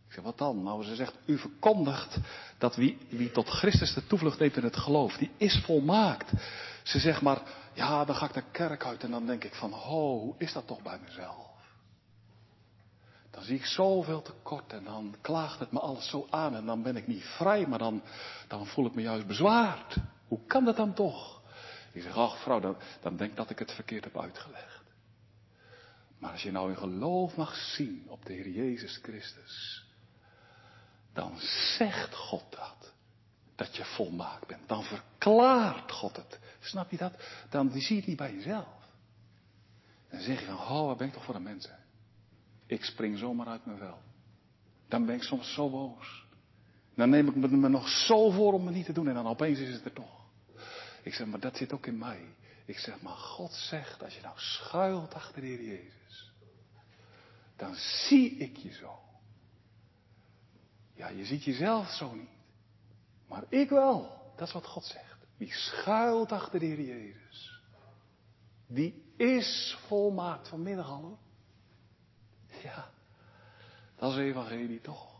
Ik 0.06 0.12
zeg, 0.12 0.24
wat 0.24 0.38
dan? 0.38 0.62
Nou, 0.62 0.84
ze 0.84 0.94
zegt, 0.94 1.18
u 1.26 1.38
verkondigt 1.38 2.18
dat 2.58 2.76
wie, 2.76 2.98
wie 3.08 3.30
tot 3.30 3.48
Christus 3.48 3.94
de 3.94 4.06
toevlucht 4.06 4.38
neemt 4.38 4.56
in 4.56 4.64
het 4.64 4.76
geloof, 4.76 5.16
die 5.16 5.30
is 5.36 5.62
volmaakt. 5.64 6.30
Ze 6.82 6.98
zegt 6.98 7.20
maar, 7.20 7.42
ja, 7.72 8.04
dan 8.04 8.14
ga 8.14 8.26
ik 8.26 8.32
de 8.32 8.44
kerk 8.50 8.84
uit 8.84 9.02
en 9.02 9.10
dan 9.10 9.26
denk 9.26 9.44
ik 9.44 9.54
van, 9.54 9.72
ho, 9.72 10.18
hoe 10.18 10.34
is 10.38 10.52
dat 10.52 10.66
toch 10.66 10.82
bij 10.82 10.98
mezelf? 11.04 11.51
Dan 13.32 13.42
zie 13.42 13.56
ik 13.56 13.64
zoveel 13.64 14.22
tekort 14.22 14.72
en 14.72 14.84
dan 14.84 15.14
klaagt 15.20 15.58
het 15.58 15.72
me 15.72 15.80
alles 15.80 16.08
zo 16.08 16.26
aan 16.30 16.54
en 16.54 16.66
dan 16.66 16.82
ben 16.82 16.96
ik 16.96 17.06
niet 17.06 17.24
vrij, 17.24 17.66
maar 17.66 17.78
dan, 17.78 18.02
dan 18.48 18.66
voel 18.66 18.86
ik 18.86 18.94
me 18.94 19.02
juist 19.02 19.26
bezwaard. 19.26 19.96
Hoe 20.28 20.40
kan 20.46 20.64
dat 20.64 20.76
dan 20.76 20.94
toch? 20.94 21.42
Ik 21.92 22.02
zeg, 22.02 22.16
ach 22.16 22.42
vrouw, 22.42 22.60
dan, 22.60 22.76
dan 23.00 23.16
denk 23.16 23.36
dat 23.36 23.50
ik 23.50 23.58
het 23.58 23.72
verkeerd 23.72 24.04
heb 24.04 24.18
uitgelegd. 24.18 24.82
Maar 26.18 26.30
als 26.30 26.42
je 26.42 26.50
nou 26.50 26.70
in 26.70 26.76
geloof 26.76 27.36
mag 27.36 27.54
zien 27.54 28.04
op 28.08 28.26
de 28.26 28.32
Heer 28.32 28.48
Jezus 28.48 28.98
Christus, 29.02 29.84
dan 31.12 31.38
zegt 31.76 32.14
God 32.14 32.44
dat. 32.50 32.92
Dat 33.54 33.76
je 33.76 33.84
volmaakt 33.84 34.46
bent. 34.46 34.68
Dan 34.68 34.82
verklaart 34.82 35.92
God 35.92 36.16
het. 36.16 36.38
Snap 36.60 36.90
je 36.90 36.96
dat? 36.96 37.12
Dan 37.50 37.70
zie 37.70 37.88
je 37.88 37.96
het 37.96 38.06
niet 38.06 38.16
bij 38.16 38.34
jezelf. 38.34 38.82
Dan 40.10 40.20
zeg 40.20 40.40
je 40.40 40.46
van, 40.46 40.54
oh, 40.54 40.86
wat 40.86 40.96
ben 40.96 41.06
ik 41.06 41.12
toch 41.12 41.24
voor 41.24 41.34
een 41.34 41.42
mens. 41.42 41.68
Ik 42.72 42.84
spring 42.84 43.18
zomaar 43.18 43.46
uit 43.46 43.66
mijn 43.66 43.78
vel. 43.78 43.98
Dan 44.88 45.06
ben 45.06 45.14
ik 45.14 45.22
soms 45.22 45.54
zo 45.54 45.70
boos. 45.70 46.26
Dan 46.94 47.10
neem 47.10 47.28
ik 47.28 47.36
me 47.36 47.68
nog 47.68 47.88
zo 47.88 48.30
voor 48.30 48.52
om 48.52 48.66
het 48.66 48.74
niet 48.74 48.86
te 48.86 48.92
doen 48.92 49.08
en 49.08 49.14
dan 49.14 49.26
opeens 49.26 49.58
is 49.58 49.74
het 49.74 49.84
er 49.84 49.92
toch. 49.92 50.20
Ik 51.02 51.14
zeg, 51.14 51.26
maar 51.26 51.40
dat 51.40 51.56
zit 51.56 51.72
ook 51.72 51.86
in 51.86 51.98
mij. 51.98 52.34
Ik 52.64 52.78
zeg, 52.78 53.00
maar 53.00 53.16
God 53.16 53.52
zegt, 53.52 54.02
als 54.02 54.14
je 54.14 54.20
nou 54.20 54.34
schuilt 54.38 55.14
achter 55.14 55.40
de 55.40 55.46
Heer 55.46 55.62
Jezus, 55.62 56.32
dan 57.56 57.74
zie 57.74 58.36
ik 58.36 58.56
je 58.56 58.72
zo. 58.72 58.98
Ja, 60.94 61.08
je 61.08 61.24
ziet 61.24 61.44
jezelf 61.44 61.88
zo 61.88 62.14
niet. 62.14 62.36
Maar 63.28 63.44
ik 63.48 63.68
wel. 63.68 64.32
Dat 64.36 64.46
is 64.46 64.54
wat 64.54 64.66
God 64.66 64.84
zegt. 64.84 65.26
Wie 65.36 65.52
schuilt 65.52 66.32
achter 66.32 66.60
de 66.60 66.66
Heer 66.66 66.80
Jezus, 66.80 67.60
die 68.66 69.12
is 69.16 69.78
volmaakt 69.86 70.48
vanmiddag 70.48 70.88
al. 70.88 71.18
Ja, 72.74 72.88
dat 73.96 74.12
is 74.12 74.18
evangelie 74.18 74.80
toch. 74.80 75.10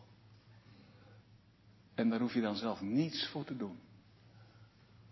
En 1.95 2.11
daar 2.11 2.21
hoef 2.21 2.35
je 2.35 2.41
dan 2.41 2.57
zelf 2.57 2.81
niets 2.81 3.29
voor 3.29 3.45
te 3.45 3.57
doen. 3.57 3.79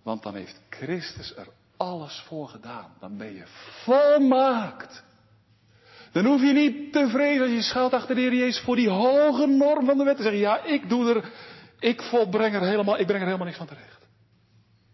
Want 0.02 0.22
dan 0.22 0.34
heeft 0.34 0.60
Christus 0.68 1.36
er 1.36 1.48
alles 1.76 2.24
voor 2.26 2.48
gedaan. 2.48 2.92
Dan 3.00 3.16
ben 3.16 3.34
je 3.34 3.44
volmaakt. 3.84 5.04
Dan 6.12 6.24
hoef 6.24 6.40
je 6.40 6.52
niet 6.52 6.92
te 6.92 7.08
vrezen 7.08 7.42
als 7.42 7.50
je 7.50 7.62
schuilt 7.62 7.92
achter 7.92 8.14
de 8.14 8.20
Heer 8.20 8.34
Jezus 8.34 8.62
voor 8.62 8.76
die 8.76 8.90
hoge 8.90 9.46
norm 9.46 9.86
van 9.86 9.98
de 9.98 10.04
wet 10.04 10.16
te 10.16 10.22
zeggen, 10.22 10.40
ja, 10.40 10.64
ik 10.64 10.88
doe 10.88 11.14
er, 11.14 11.32
ik 11.78 12.02
volbreng 12.02 12.54
er 12.54 12.60
helemaal, 12.60 12.98
ik 12.98 13.06
breng 13.06 13.20
er 13.20 13.26
helemaal 13.26 13.46
niks 13.46 13.58
van 13.58 13.66
terecht. 13.66 14.06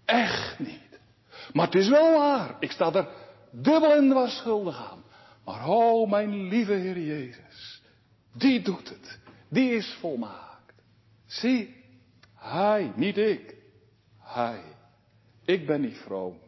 Echt 0.04 0.58
niet. 0.58 1.00
Maar 1.52 1.66
het 1.66 1.74
is 1.74 1.88
wel 1.88 2.18
waar. 2.18 2.56
Ik 2.60 2.70
sta 2.70 2.92
er 2.92 3.08
dubbel 3.50 3.94
en 3.94 4.08
dwars 4.10 4.36
schuldig 4.36 4.90
aan. 4.90 5.02
Maar 5.46 5.68
oh, 5.68 6.10
mijn 6.10 6.48
lieve 6.48 6.72
Heer 6.72 6.98
Jezus, 7.00 7.82
die 8.32 8.62
doet 8.62 8.88
het. 8.88 9.18
Die 9.48 9.70
is 9.70 9.96
volmaakt. 10.00 10.82
Zie, 11.26 11.84
Hij, 12.34 12.92
niet 12.96 13.16
ik. 13.16 13.54
Hij. 14.18 14.62
Ik 15.44 15.66
ben 15.66 15.80
niet 15.80 15.96
vroom. 15.96 16.38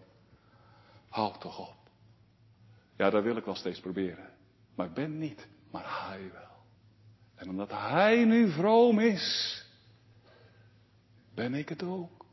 Houd 1.09 1.40
toch 1.40 1.59
op. 1.68 1.76
Ja, 2.96 3.11
dat 3.11 3.22
wil 3.22 3.36
ik 3.36 3.44
wel 3.44 3.55
steeds 3.55 3.80
proberen. 3.80 4.30
Maar 4.74 4.86
ik 4.86 4.94
ben 4.94 5.18
niet, 5.18 5.49
maar 5.70 6.09
hij 6.09 6.30
wel. 6.32 6.57
En 7.34 7.49
omdat 7.49 7.70
hij 7.70 8.24
nu 8.24 8.51
vroom 8.51 8.99
is, 8.99 9.64
ben 11.34 11.55
ik 11.55 11.68
het 11.68 11.82
ook. 11.82 12.26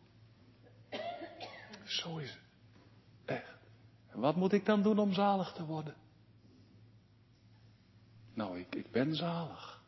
Zo 1.83 2.17
is 2.17 2.29
het. 2.29 2.39
Echt. 3.25 3.57
En 4.11 4.19
wat 4.19 4.35
moet 4.35 4.53
ik 4.53 4.65
dan 4.65 4.81
doen 4.81 4.99
om 4.99 5.13
zalig 5.13 5.51
te 5.51 5.65
worden? 5.65 5.95
Nou, 8.35 8.59
ik, 8.59 8.75
ik 8.75 8.91
ben 8.91 9.15
zalig. 9.15 9.83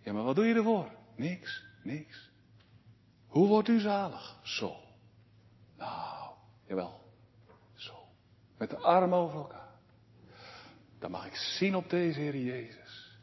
Ja, 0.00 0.12
maar 0.12 0.22
wat 0.22 0.34
doe 0.34 0.44
je 0.44 0.54
ervoor? 0.54 0.90
Niks, 1.16 1.64
niks. 1.82 2.30
Hoe 3.26 3.48
wordt 3.48 3.68
u 3.68 3.80
zalig? 3.80 4.38
Zo. 4.42 4.76
Nou, 5.76 6.34
jawel. 6.66 7.00
Zo. 7.74 7.94
Met 8.58 8.70
de 8.70 8.76
armen 8.76 9.18
over 9.18 9.38
elkaar. 9.38 9.68
Dan 10.98 11.10
mag 11.10 11.26
ik 11.26 11.34
zien 11.34 11.76
op 11.76 11.90
deze 11.90 12.20
Heer 12.20 12.36
Jezus. 12.36 13.18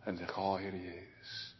En 0.00 0.16
zeg, 0.16 0.38
oh 0.38 0.56
Heer 0.56 0.76
Jezus. 0.76 1.56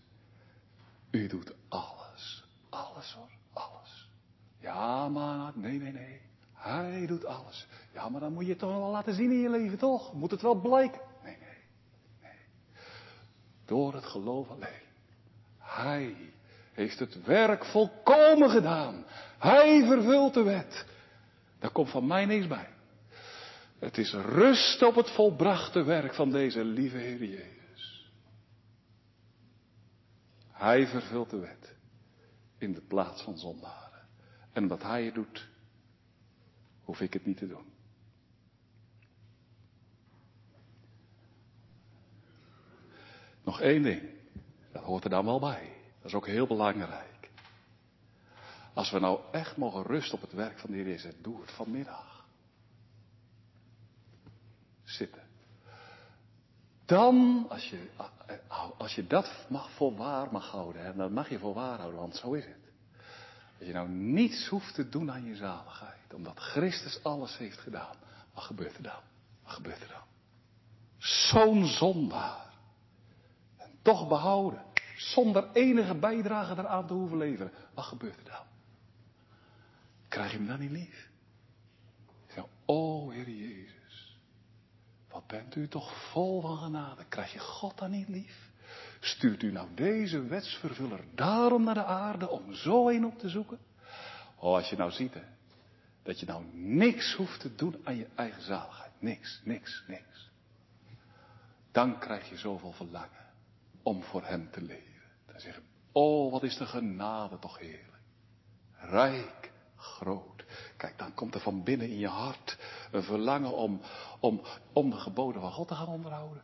U 1.11 1.27
doet 1.27 1.55
alles. 1.69 2.45
Alles 2.69 3.13
hoor. 3.13 3.31
Alles. 3.53 4.09
Ja, 4.61 5.09
maar 5.09 5.53
nee, 5.55 5.79
nee, 5.79 5.93
nee. 5.93 6.21
Hij 6.53 7.07
doet 7.07 7.25
alles. 7.25 7.67
Ja, 7.93 8.09
maar 8.09 8.21
dan 8.21 8.33
moet 8.33 8.45
je 8.45 8.51
het 8.51 8.59
toch 8.59 8.71
wel 8.71 8.91
laten 8.91 9.15
zien 9.15 9.31
in 9.31 9.39
je 9.39 9.51
leven, 9.51 9.79
toch? 9.79 10.13
Moet 10.13 10.31
het 10.31 10.43
wel 10.43 10.55
blijken? 10.55 11.01
Door 13.73 13.95
het 13.95 14.05
geloof 14.05 14.49
alleen. 14.49 14.83
Hij 15.59 16.17
heeft 16.73 16.99
het 16.99 17.25
werk 17.25 17.65
volkomen 17.65 18.51
gedaan. 18.51 19.05
Hij 19.39 19.85
vervult 19.87 20.35
de 20.35 20.43
wet. 20.43 20.87
Daar 21.59 21.71
komt 21.71 21.91
van 21.91 22.07
mij 22.07 22.25
niks 22.25 22.47
bij. 22.47 22.69
Het 23.79 23.99
is 23.99 24.13
rust 24.13 24.83
op 24.83 24.95
het 24.95 25.11
volbrachte 25.11 25.83
werk 25.83 26.15
van 26.15 26.31
deze 26.31 26.65
lieve 26.65 26.97
Heer 26.97 27.25
Jezus. 27.25 28.11
Hij 30.51 30.87
vervult 30.87 31.31
de 31.31 31.39
wet 31.39 31.75
in 32.59 32.73
de 32.73 32.83
plaats 32.83 33.23
van 33.23 33.39
zondaren. 33.39 34.07
En 34.53 34.63
omdat 34.63 34.83
Hij 34.83 35.05
het 35.05 35.15
doet, 35.15 35.49
hoef 36.85 37.01
ik 37.01 37.13
het 37.13 37.27
niet 37.27 37.37
te 37.37 37.49
doen. 37.49 37.72
Nog 43.45 43.61
één 43.61 43.83
ding, 43.83 44.03
dat 44.73 44.83
hoort 44.83 45.05
er 45.05 45.11
dan 45.11 45.25
wel 45.25 45.41
bij. 45.41 45.73
Dat 45.99 46.07
is 46.11 46.15
ook 46.15 46.27
heel 46.27 46.47
belangrijk. 46.47 47.31
Als 48.75 48.91
we 48.91 48.99
nou 48.99 49.21
echt 49.33 49.57
mogen 49.57 49.83
rusten 49.83 50.15
op 50.15 50.21
het 50.21 50.33
werk 50.33 50.59
van 50.59 50.71
de 50.71 50.77
Heer 50.77 50.87
Jezus, 50.87 51.15
doe 51.23 51.41
het 51.41 51.51
vanmiddag. 51.51 52.25
Zitten. 54.85 55.23
Dan, 56.85 57.47
als 57.49 57.71
je, 57.71 57.89
als 58.79 58.95
je 58.95 59.07
dat 59.07 59.47
mag 59.49 59.71
voor 59.71 59.97
waar 59.97 60.33
mag 60.33 60.51
houden, 60.51 60.85
hè, 60.85 60.95
dan 60.95 61.13
mag 61.13 61.29
je 61.29 61.39
voor 61.39 61.55
waar 61.55 61.79
houden, 61.79 62.01
want 62.01 62.17
zo 62.17 62.33
is 62.33 62.45
het. 62.45 62.63
Dat 63.59 63.67
je 63.67 63.73
nou 63.73 63.89
niets 63.89 64.49
hoeft 64.49 64.75
te 64.75 64.89
doen 64.89 65.11
aan 65.11 65.25
je 65.25 65.37
zaligheid, 65.37 66.15
omdat 66.15 66.39
Christus 66.39 67.05
alles 67.05 67.39
heeft 67.39 67.59
gedaan. 67.59 67.97
Wat 68.35 68.45
gebeurt 68.45 68.77
er 68.77 68.83
dan? 68.83 69.01
Wat 69.43 69.53
gebeurt 69.53 69.81
er 69.81 69.89
dan? 69.89 70.07
Zo'n 70.99 71.67
zondaar. 71.67 72.52
Toch 73.83 74.09
behouden. 74.09 74.63
Zonder 74.97 75.49
enige 75.53 75.95
bijdrage 75.95 76.53
eraan 76.53 76.87
te 76.87 76.93
hoeven 76.93 77.19
leveren. 77.19 77.53
Wat 77.75 77.85
gebeurt 77.85 78.17
er 78.19 78.25
dan? 78.25 78.47
Krijg 80.09 80.31
je 80.31 80.37
hem 80.37 80.47
dan 80.47 80.59
niet 80.59 80.71
lief? 80.71 81.11
Zeg, 82.27 82.45
oh 82.65 83.13
Heer 83.13 83.31
Jezus, 83.31 84.19
wat 85.09 85.27
bent 85.27 85.55
u 85.57 85.69
toch 85.69 86.11
vol 86.11 86.41
van 86.41 86.57
genade. 86.57 87.05
Krijg 87.09 87.33
je 87.33 87.39
God 87.39 87.79
dan 87.79 87.91
niet 87.91 88.09
lief? 88.09 88.51
Stuurt 89.01 89.43
u 89.43 89.53
nou 89.53 89.69
deze 89.75 90.27
wetsvervuller 90.27 91.05
daarom 91.15 91.65
naar 91.65 91.75
de 91.75 91.85
aarde 91.85 92.29
om 92.29 92.55
zo 92.55 92.89
een 92.89 93.07
op 93.07 93.19
te 93.19 93.29
zoeken? 93.29 93.59
Oh, 94.37 94.55
als 94.55 94.71
je 94.71 94.77
nou 94.77 94.91
ziet, 94.91 95.15
hè, 95.15 95.23
dat 96.03 96.21
je 96.21 96.27
nou 96.27 96.45
niks 96.53 97.15
hoeft 97.15 97.41
te 97.41 97.55
doen 97.55 97.81
aan 97.85 97.97
je 97.97 98.09
eigen 98.15 98.43
zaligheid. 98.43 98.93
Niks, 98.99 99.41
niks, 99.45 99.85
niks. 99.87 100.31
Dan 101.73 101.99
krijg 101.99 102.29
je 102.29 102.37
zoveel 102.37 102.73
verlangen 102.73 103.22
om 103.83 104.03
voor 104.03 104.25
hem 104.25 104.51
te 104.51 104.61
leven. 104.61 105.03
Dan 105.27 105.41
zeg 105.41 105.55
je, 105.55 105.61
oh, 105.93 106.33
wat 106.33 106.43
is 106.43 106.57
de 106.57 106.67
genade 106.67 107.39
toch 107.39 107.59
heerlijk. 107.59 108.01
Rijk, 108.73 109.53
groot. 109.77 110.45
Kijk, 110.77 110.99
dan 110.99 111.15
komt 111.15 111.35
er 111.35 111.41
van 111.41 111.63
binnen 111.63 111.89
in 111.89 111.99
je 111.99 112.09
hart 112.09 112.59
een 112.91 113.03
verlangen 113.03 113.53
om, 113.53 113.81
om, 114.21 114.41
om 114.73 114.91
de 114.91 114.97
geboden 114.97 115.41
van 115.41 115.53
God 115.53 115.69
te 115.69 115.75
gaan 115.75 115.89
onderhouden. 115.89 116.43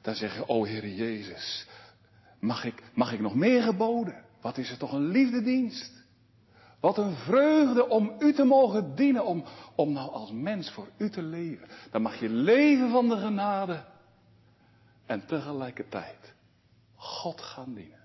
Dan 0.00 0.14
zeg 0.14 0.34
je, 0.34 0.48
o 0.48 0.66
Heere 0.66 0.94
Jezus, 0.94 1.66
mag 2.38 2.64
ik, 2.64 2.82
mag 2.94 3.12
ik 3.12 3.20
nog 3.20 3.34
meer 3.34 3.62
geboden? 3.62 4.24
Wat 4.40 4.58
is 4.58 4.70
het 4.70 4.78
toch 4.78 4.92
een 4.92 5.06
liefdedienst? 5.06 5.98
Wat 6.80 6.98
een 6.98 7.14
vreugde 7.14 7.88
om 7.88 8.14
u 8.18 8.32
te 8.32 8.44
mogen 8.44 8.94
dienen, 8.94 9.24
om, 9.24 9.44
om 9.74 9.92
nou 9.92 10.10
als 10.10 10.32
mens 10.32 10.70
voor 10.70 10.88
u 10.96 11.10
te 11.10 11.22
leven. 11.22 11.68
Dan 11.90 12.02
mag 12.02 12.20
je 12.20 12.28
leven 12.28 12.90
van 12.90 13.08
de 13.08 13.16
genade 13.16 13.84
en 15.10 15.26
tegelijkertijd 15.26 16.34
God 16.94 17.40
gaan 17.40 17.74
dienen. 17.74 17.98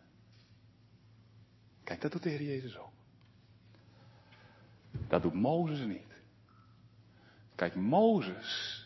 Kijk, 1.84 2.02
dat 2.02 2.12
doet 2.12 2.24
de 2.24 2.30
Heer 2.30 2.42
Jezus 2.42 2.78
ook. 2.78 2.92
Dat 5.08 5.22
doet 5.22 5.34
Mozes 5.34 5.80
niet. 5.80 6.14
Kijk, 7.56 7.76
Mozes, 7.76 8.84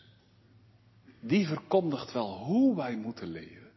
die 1.20 1.46
verkondigt 1.46 2.12
wel 2.12 2.38
hoe 2.38 2.76
wij 2.76 2.96
moeten 2.96 3.28
leven. 3.28 3.70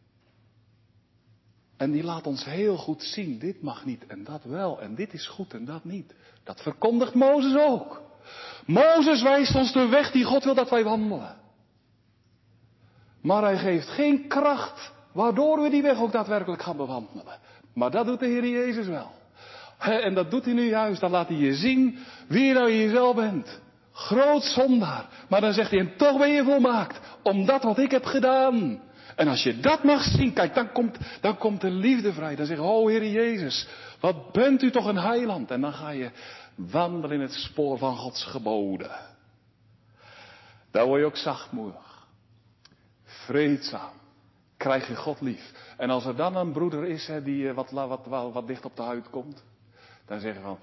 En 1.76 1.90
die 1.90 2.02
laat 2.02 2.26
ons 2.26 2.44
heel 2.44 2.76
goed 2.76 3.02
zien, 3.02 3.38
dit 3.38 3.62
mag 3.62 3.84
niet 3.84 4.06
en 4.06 4.24
dat 4.24 4.44
wel, 4.44 4.80
en 4.80 4.94
dit 4.94 5.12
is 5.12 5.26
goed 5.26 5.54
en 5.54 5.64
dat 5.64 5.84
niet. 5.84 6.14
Dat 6.42 6.62
verkondigt 6.62 7.14
Mozes 7.14 7.56
ook. 7.56 8.02
Mozes 8.66 9.22
wijst 9.22 9.54
ons 9.54 9.72
de 9.72 9.86
weg 9.88 10.10
die 10.10 10.24
God 10.24 10.44
wil 10.44 10.54
dat 10.54 10.70
wij 10.70 10.84
wandelen. 10.84 11.43
Maar 13.24 13.42
hij 13.42 13.58
geeft 13.58 13.88
geen 13.88 14.28
kracht 14.28 14.92
waardoor 15.12 15.62
we 15.62 15.70
die 15.70 15.82
weg 15.82 16.00
ook 16.00 16.12
daadwerkelijk 16.12 16.62
gaan 16.62 16.76
bewandelen. 16.76 17.38
Maar 17.74 17.90
dat 17.90 18.06
doet 18.06 18.20
de 18.20 18.26
Heer 18.26 18.48
Jezus 18.48 18.86
wel. 18.86 19.10
En 19.78 20.14
dat 20.14 20.30
doet 20.30 20.44
hij 20.44 20.54
nu 20.54 20.68
juist, 20.68 21.00
dan 21.00 21.10
laat 21.10 21.28
hij 21.28 21.36
je 21.36 21.54
zien 21.54 21.98
wie 22.28 22.52
nou 22.52 22.72
jezelf 22.72 23.14
bent. 23.14 23.60
Groot 23.92 24.42
zondaar. 24.42 25.06
Maar 25.28 25.40
dan 25.40 25.52
zegt 25.52 25.70
hij, 25.70 25.78
en 25.78 25.96
toch 25.96 26.18
ben 26.18 26.28
je 26.28 26.44
volmaakt. 26.44 27.00
Om 27.22 27.46
dat 27.46 27.62
wat 27.62 27.78
ik 27.78 27.90
heb 27.90 28.04
gedaan. 28.04 28.80
En 29.16 29.28
als 29.28 29.42
je 29.42 29.60
dat 29.60 29.84
mag 29.84 30.02
zien, 30.02 30.32
kijk, 30.32 30.54
dan 30.54 30.72
komt, 30.72 30.98
dan 31.20 31.38
komt 31.38 31.60
de 31.60 31.70
liefde 31.70 32.12
vrij. 32.12 32.36
Dan 32.36 32.46
zeg 32.46 32.56
je, 32.56 32.62
oh 32.62 32.88
Heer 32.88 33.06
Jezus, 33.06 33.68
wat 34.00 34.32
bent 34.32 34.62
u 34.62 34.70
toch 34.70 34.86
een 34.86 34.98
heiland. 34.98 35.50
En 35.50 35.60
dan 35.60 35.72
ga 35.72 35.90
je 35.90 36.10
wandelen 36.54 37.16
in 37.16 37.22
het 37.22 37.32
spoor 37.32 37.78
van 37.78 37.96
Gods 37.96 38.24
geboden. 38.24 38.90
Daar 40.70 40.86
word 40.86 41.00
je 41.00 41.06
ook 41.06 41.16
zachtmoedig. 41.16 41.83
Vreedzaam. 43.24 43.92
Krijg 44.56 44.88
je 44.88 44.96
God 44.96 45.20
lief. 45.20 45.74
En 45.76 45.90
als 45.90 46.04
er 46.04 46.16
dan 46.16 46.36
een 46.36 46.52
broeder 46.52 46.84
is 46.84 47.06
hè, 47.06 47.22
die 47.22 47.52
wat, 47.52 47.70
wat, 47.70 48.06
wat, 48.06 48.32
wat 48.32 48.46
dicht 48.46 48.64
op 48.64 48.76
de 48.76 48.82
huid 48.82 49.10
komt. 49.10 49.44
Dan 50.06 50.20
zeg 50.20 50.34
je 50.34 50.40
van, 50.40 50.58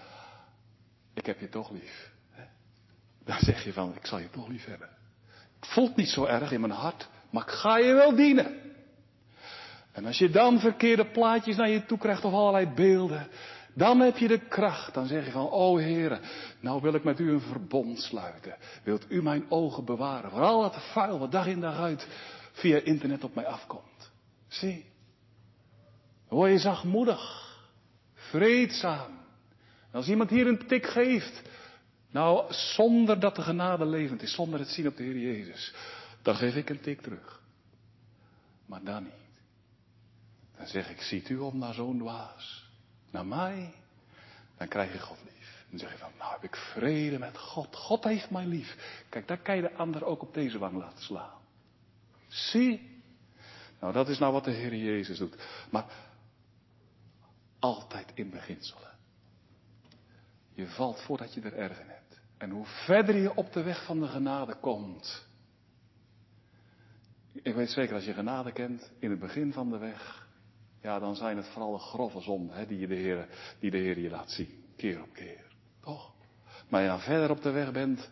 ik 1.13 1.25
heb 1.25 1.39
je 1.39 1.49
toch 1.49 1.69
lief. 1.69 2.11
Dan 3.25 3.37
zeg 3.49 3.63
je 3.63 3.73
van, 3.73 3.95
ik 3.95 4.05
zal 4.05 4.19
je 4.19 4.29
toch 4.29 4.47
lief 4.47 4.65
hebben. 4.65 4.89
Het 5.59 5.69
voelt 5.69 5.95
niet 5.95 6.09
zo 6.09 6.25
erg 6.25 6.51
in 6.51 6.61
mijn 6.61 6.73
hart, 6.73 7.09
maar 7.29 7.43
ik 7.43 7.53
ga 7.53 7.77
je 7.77 7.93
wel 7.93 8.15
dienen. 8.15 8.59
En 9.91 10.05
als 10.05 10.17
je 10.17 10.29
dan 10.29 10.59
verkeerde 10.59 11.05
plaatjes 11.05 11.55
naar 11.55 11.69
je 11.69 11.85
toe 11.85 11.97
krijgt 11.97 12.25
of 12.25 12.33
allerlei 12.33 12.67
beelden, 12.67 13.27
dan 13.73 13.99
heb 13.99 14.17
je 14.17 14.27
de 14.27 14.39
kracht. 14.47 14.93
Dan 14.93 15.05
zeg 15.05 15.25
je 15.25 15.31
van, 15.31 15.49
o 15.49 15.77
Heere, 15.77 16.19
nou 16.59 16.81
wil 16.81 16.93
ik 16.93 17.03
met 17.03 17.19
u 17.19 17.31
een 17.31 17.41
verbond 17.41 17.99
sluiten. 17.99 18.55
Wilt 18.83 19.05
u 19.09 19.21
mijn 19.21 19.45
ogen 19.49 19.85
bewaren 19.85 20.29
voor 20.29 20.41
al 20.41 20.61
dat 20.61 20.91
vuil 20.91 21.19
wat 21.19 21.31
dag 21.31 21.47
in 21.47 21.59
dag 21.59 21.79
uit 21.79 22.07
via 22.51 22.79
internet 22.79 23.23
op 23.23 23.35
mij 23.35 23.45
afkomt. 23.45 24.11
Zie, 24.47 24.85
dan 26.27 26.37
word 26.37 26.51
je 26.51 26.59
zachtmoedig, 26.59 27.49
vreedzaam. 28.13 29.11
En 29.91 29.97
als 29.97 30.07
iemand 30.07 30.29
hier 30.29 30.47
een 30.47 30.67
tik 30.67 30.85
geeft, 30.85 31.41
nou, 32.11 32.53
zonder 32.53 33.19
dat 33.19 33.35
de 33.35 33.41
genade 33.41 33.85
levend 33.85 34.21
is, 34.21 34.33
zonder 34.33 34.59
het 34.59 34.67
zien 34.67 34.87
op 34.87 34.97
de 34.97 35.03
Heer 35.03 35.17
Jezus, 35.17 35.73
dan 36.21 36.35
geef 36.35 36.55
ik 36.55 36.69
een 36.69 36.81
tik 36.81 37.01
terug. 37.01 37.41
Maar 38.65 38.83
dan 38.83 39.03
niet. 39.03 39.11
Dan 40.57 40.67
zeg 40.67 40.89
ik, 40.89 41.01
ziet 41.01 41.29
u 41.29 41.37
om 41.37 41.57
naar 41.57 41.73
zo'n 41.73 41.97
dwaas, 41.97 42.69
naar 43.09 43.25
mij, 43.25 43.73
dan 44.57 44.67
krijg 44.67 44.93
je 44.93 44.99
God 44.99 45.17
lief. 45.23 45.65
Dan 45.69 45.79
zeg 45.79 45.91
je 45.91 45.97
van, 45.97 46.11
nou 46.17 46.31
heb 46.31 46.43
ik 46.43 46.55
vrede 46.55 47.19
met 47.19 47.37
God. 47.37 47.75
God 47.75 48.03
heeft 48.03 48.29
mij 48.29 48.45
lief. 48.45 49.03
Kijk, 49.09 49.27
daar 49.27 49.37
kan 49.37 49.55
je 49.55 49.61
de 49.61 49.73
ander 49.73 50.05
ook 50.05 50.21
op 50.21 50.33
deze 50.33 50.57
wang 50.57 50.77
laten 50.77 51.03
slaan. 51.03 51.40
Zie. 52.31 53.01
Nou, 53.79 53.93
dat 53.93 54.09
is 54.09 54.19
nou 54.19 54.33
wat 54.33 54.43
de 54.43 54.51
Heer 54.51 54.75
Jezus 54.75 55.17
doet. 55.17 55.35
Maar 55.71 55.85
altijd 57.59 58.11
in 58.13 58.29
beginselen. 58.29 58.89
Je 60.53 60.67
valt 60.67 61.01
voordat 61.01 61.33
je 61.33 61.41
er 61.41 61.53
erg 61.53 61.79
in 61.79 61.87
hebt. 61.87 62.21
En 62.37 62.49
hoe 62.49 62.65
verder 62.65 63.15
je 63.15 63.35
op 63.35 63.53
de 63.53 63.63
weg 63.63 63.85
van 63.85 63.99
de 63.99 64.07
genade 64.07 64.55
komt. 64.55 65.27
Ik 67.33 67.55
weet 67.55 67.69
zeker, 67.69 67.95
als 67.95 68.05
je 68.05 68.13
genade 68.13 68.51
kent, 68.51 68.91
in 68.99 69.09
het 69.09 69.19
begin 69.19 69.53
van 69.53 69.69
de 69.69 69.77
weg, 69.77 70.27
ja, 70.81 70.99
dan 70.99 71.15
zijn 71.15 71.37
het 71.37 71.47
vooral 71.47 71.71
de 71.71 71.79
grove 71.79 72.21
zonden 72.21 72.55
hè, 72.55 72.65
die, 72.65 72.87
de 72.87 72.95
Heer, 72.95 73.27
die 73.59 73.71
de 73.71 73.77
Heer 73.77 73.99
je 73.99 74.09
laat 74.09 74.31
zien, 74.31 74.63
keer 74.75 75.01
op 75.01 75.13
keer. 75.13 75.45
Toch? 75.81 76.13
Maar 76.69 76.81
je 76.81 76.87
dan 76.87 76.99
verder 76.99 77.29
op 77.29 77.41
de 77.41 77.51
weg 77.51 77.71
bent, 77.71 78.09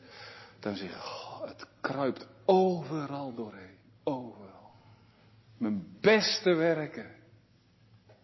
dan 0.60 0.76
zeg 0.76 0.90
je, 0.90 1.48
het 1.48 1.68
kruipt 1.82 2.28
overal 2.46 3.34
doorheen. 3.34 3.79
Overal. 4.10 4.72
Mijn 5.57 5.97
beste 6.01 6.53
werken 6.53 7.16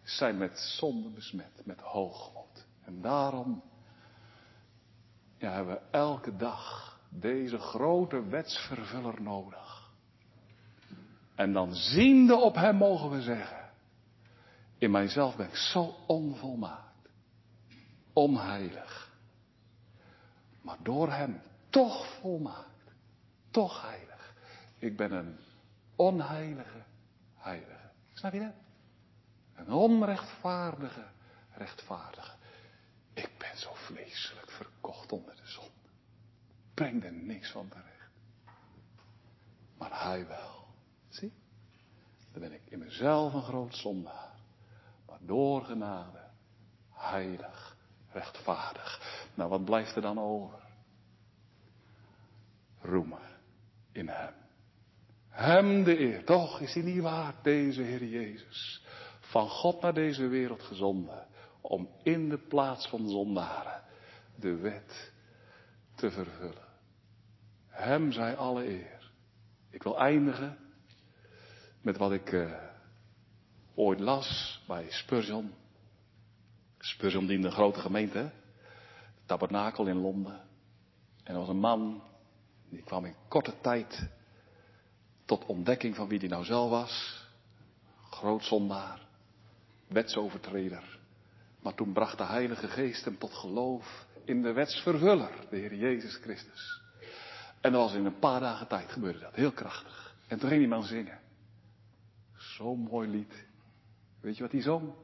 zijn 0.02 0.38
met 0.38 0.58
zonde 0.58 1.08
besmet, 1.08 1.62
met 1.64 1.80
hoogmoed. 1.80 2.66
En 2.84 3.00
daarom 3.00 3.62
ja, 5.38 5.52
hebben 5.52 5.74
we 5.74 5.80
elke 5.90 6.36
dag 6.36 6.98
deze 7.08 7.58
grote 7.58 8.26
wetsvervuller 8.28 9.22
nodig. 9.22 9.90
En 11.34 11.52
dan 11.52 11.74
ziende 11.74 12.36
op 12.36 12.54
hem 12.54 12.76
mogen 12.76 13.10
we 13.10 13.22
zeggen, 13.22 13.70
in 14.78 14.90
mijzelf 14.90 15.36
ben 15.36 15.48
ik 15.48 15.56
zo 15.56 15.94
onvolmaakt, 16.06 17.08
onheilig. 18.12 19.12
maar 20.60 20.78
door 20.82 21.10
Hem 21.10 21.40
toch 21.70 22.06
volmaakt, 22.20 22.94
toch 23.50 23.82
heilig. 23.82 24.34
Ik 24.78 24.96
ben 24.96 25.12
een 25.12 25.38
onheilige 25.96 26.84
heilige. 27.34 27.90
Snap 28.12 28.32
je 28.32 28.40
dat? 28.40 28.54
Een 29.54 29.72
onrechtvaardige 29.72 31.04
rechtvaardige. 31.56 32.34
Ik 33.12 33.30
ben 33.38 33.56
zo 33.56 33.74
vleeselijk 33.74 34.50
verkocht 34.50 35.12
onder 35.12 35.36
de 35.36 35.46
zon. 35.46 35.70
Breng 36.74 37.04
er 37.04 37.12
niks 37.12 37.50
van 37.50 37.68
terecht. 37.68 38.10
Maar 39.78 40.02
hij 40.02 40.26
wel. 40.26 40.66
Zie? 41.08 41.32
Dan 42.32 42.40
ben 42.40 42.52
ik 42.52 42.62
in 42.64 42.78
mezelf 42.78 43.32
een 43.32 43.42
groot 43.42 43.74
zondaar. 43.74 44.34
Maar 45.06 45.18
door 45.20 45.64
genade, 45.64 46.24
heilig, 46.90 47.76
rechtvaardig. 48.12 49.24
Nou, 49.34 49.50
wat 49.50 49.64
blijft 49.64 49.96
er 49.96 50.02
dan 50.02 50.18
over? 50.18 50.58
Roemen 52.80 53.38
in 53.92 54.08
hem. 54.08 54.34
Hem 55.36 55.84
de 55.84 55.98
eer. 55.98 56.24
Toch 56.24 56.60
is 56.60 56.74
hij 56.74 56.82
niet 56.82 57.02
waard, 57.02 57.44
deze 57.44 57.82
Heer 57.82 58.04
Jezus. 58.04 58.82
Van 59.20 59.48
God 59.48 59.80
naar 59.80 59.94
deze 59.94 60.26
wereld 60.26 60.62
gezonden. 60.62 61.26
Om 61.60 61.88
in 62.02 62.28
de 62.28 62.38
plaats 62.38 62.88
van 62.88 63.08
zondaren 63.08 63.82
de 64.34 64.54
wet 64.56 65.12
te 65.94 66.10
vervullen. 66.10 66.68
Hem 67.68 68.12
zij 68.12 68.36
alle 68.36 68.66
eer. 68.66 69.10
Ik 69.70 69.82
wil 69.82 69.98
eindigen 69.98 70.58
met 71.80 71.96
wat 71.96 72.12
ik 72.12 72.32
uh, 72.32 72.52
ooit 73.74 74.00
las 74.00 74.62
bij 74.66 74.86
Spurgeon. 74.90 75.54
Spurgeon 76.78 77.26
diende 77.26 77.46
een 77.46 77.52
grote 77.52 77.80
gemeente, 77.80 78.30
tabernakel 79.26 79.86
in 79.86 80.00
Londen. 80.00 80.40
En 81.22 81.34
er 81.34 81.38
was 81.38 81.48
een 81.48 81.58
man, 81.58 82.02
die 82.68 82.82
kwam 82.82 83.04
in 83.04 83.14
korte 83.28 83.54
tijd 83.60 84.08
tot 85.26 85.46
ontdekking 85.46 85.94
van 85.94 86.08
wie 86.08 86.18
die 86.18 86.28
nou 86.28 86.44
zelf 86.44 86.70
was. 86.70 87.24
Groot 88.10 88.44
zondaar, 88.44 89.06
wetsovertreder. 89.86 90.98
Maar 91.60 91.74
toen 91.74 91.92
bracht 91.92 92.18
de 92.18 92.24
Heilige 92.24 92.68
Geest 92.68 93.04
hem 93.04 93.18
tot 93.18 93.34
geloof 93.34 94.06
in 94.24 94.42
de 94.42 94.52
wetsvervuller, 94.52 95.30
de 95.50 95.56
Heer 95.56 95.74
Jezus 95.74 96.16
Christus. 96.16 96.80
En 97.60 97.72
dat 97.72 97.80
was 97.80 97.94
in 97.94 98.04
een 98.04 98.18
paar 98.18 98.40
dagen 98.40 98.66
tijd 98.66 98.92
gebeurde 98.92 99.18
dat, 99.18 99.34
heel 99.34 99.52
krachtig. 99.52 100.14
En 100.26 100.38
toen 100.38 100.48
ging 100.48 100.60
die 100.60 100.70
man 100.70 100.84
zingen. 100.84 101.20
Zo'n 102.36 102.78
mooi 102.78 103.08
lied. 103.08 103.46
Weet 104.20 104.36
je 104.36 104.42
wat 104.42 104.52
hij 104.52 104.62
zong? 104.62 104.94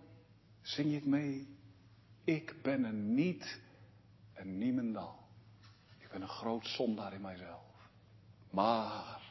Zing 0.60 0.88
je 0.88 0.94
het 0.94 1.06
mee? 1.06 1.56
Ik 2.24 2.54
ben 2.62 2.84
een 2.84 3.14
niet 3.14 3.60
en 4.32 4.58
niemendal. 4.58 5.18
Ik 5.98 6.08
ben 6.08 6.22
een 6.22 6.28
groot 6.28 6.66
zondaar 6.66 7.12
in 7.12 7.20
mijzelf. 7.20 7.90
Maar 8.50 9.21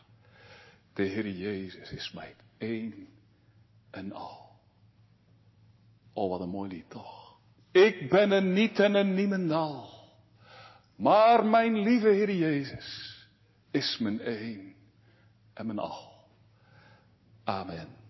de 0.93 1.03
Heer 1.03 1.29
Jezus 1.29 1.91
is 1.91 2.11
mijn 2.11 2.33
één 2.57 3.07
en 3.91 4.11
al. 4.11 4.49
Oh, 6.13 6.29
wat 6.29 6.39
een 6.39 6.49
mooi 6.49 6.69
lied 6.69 6.89
toch. 6.89 7.37
Ik 7.71 8.09
ben 8.09 8.31
een 8.31 8.53
niet 8.53 8.79
en 8.79 8.95
een 8.95 9.13
niemendal. 9.13 9.89
Maar 10.95 11.45
mijn 11.45 11.79
lieve 11.79 12.07
Heer 12.07 12.35
Jezus 12.35 13.17
is 13.71 13.97
mijn 13.97 14.19
één 14.19 14.75
en 15.53 15.65
mijn 15.65 15.79
al. 15.79 16.11
Amen. 17.43 18.00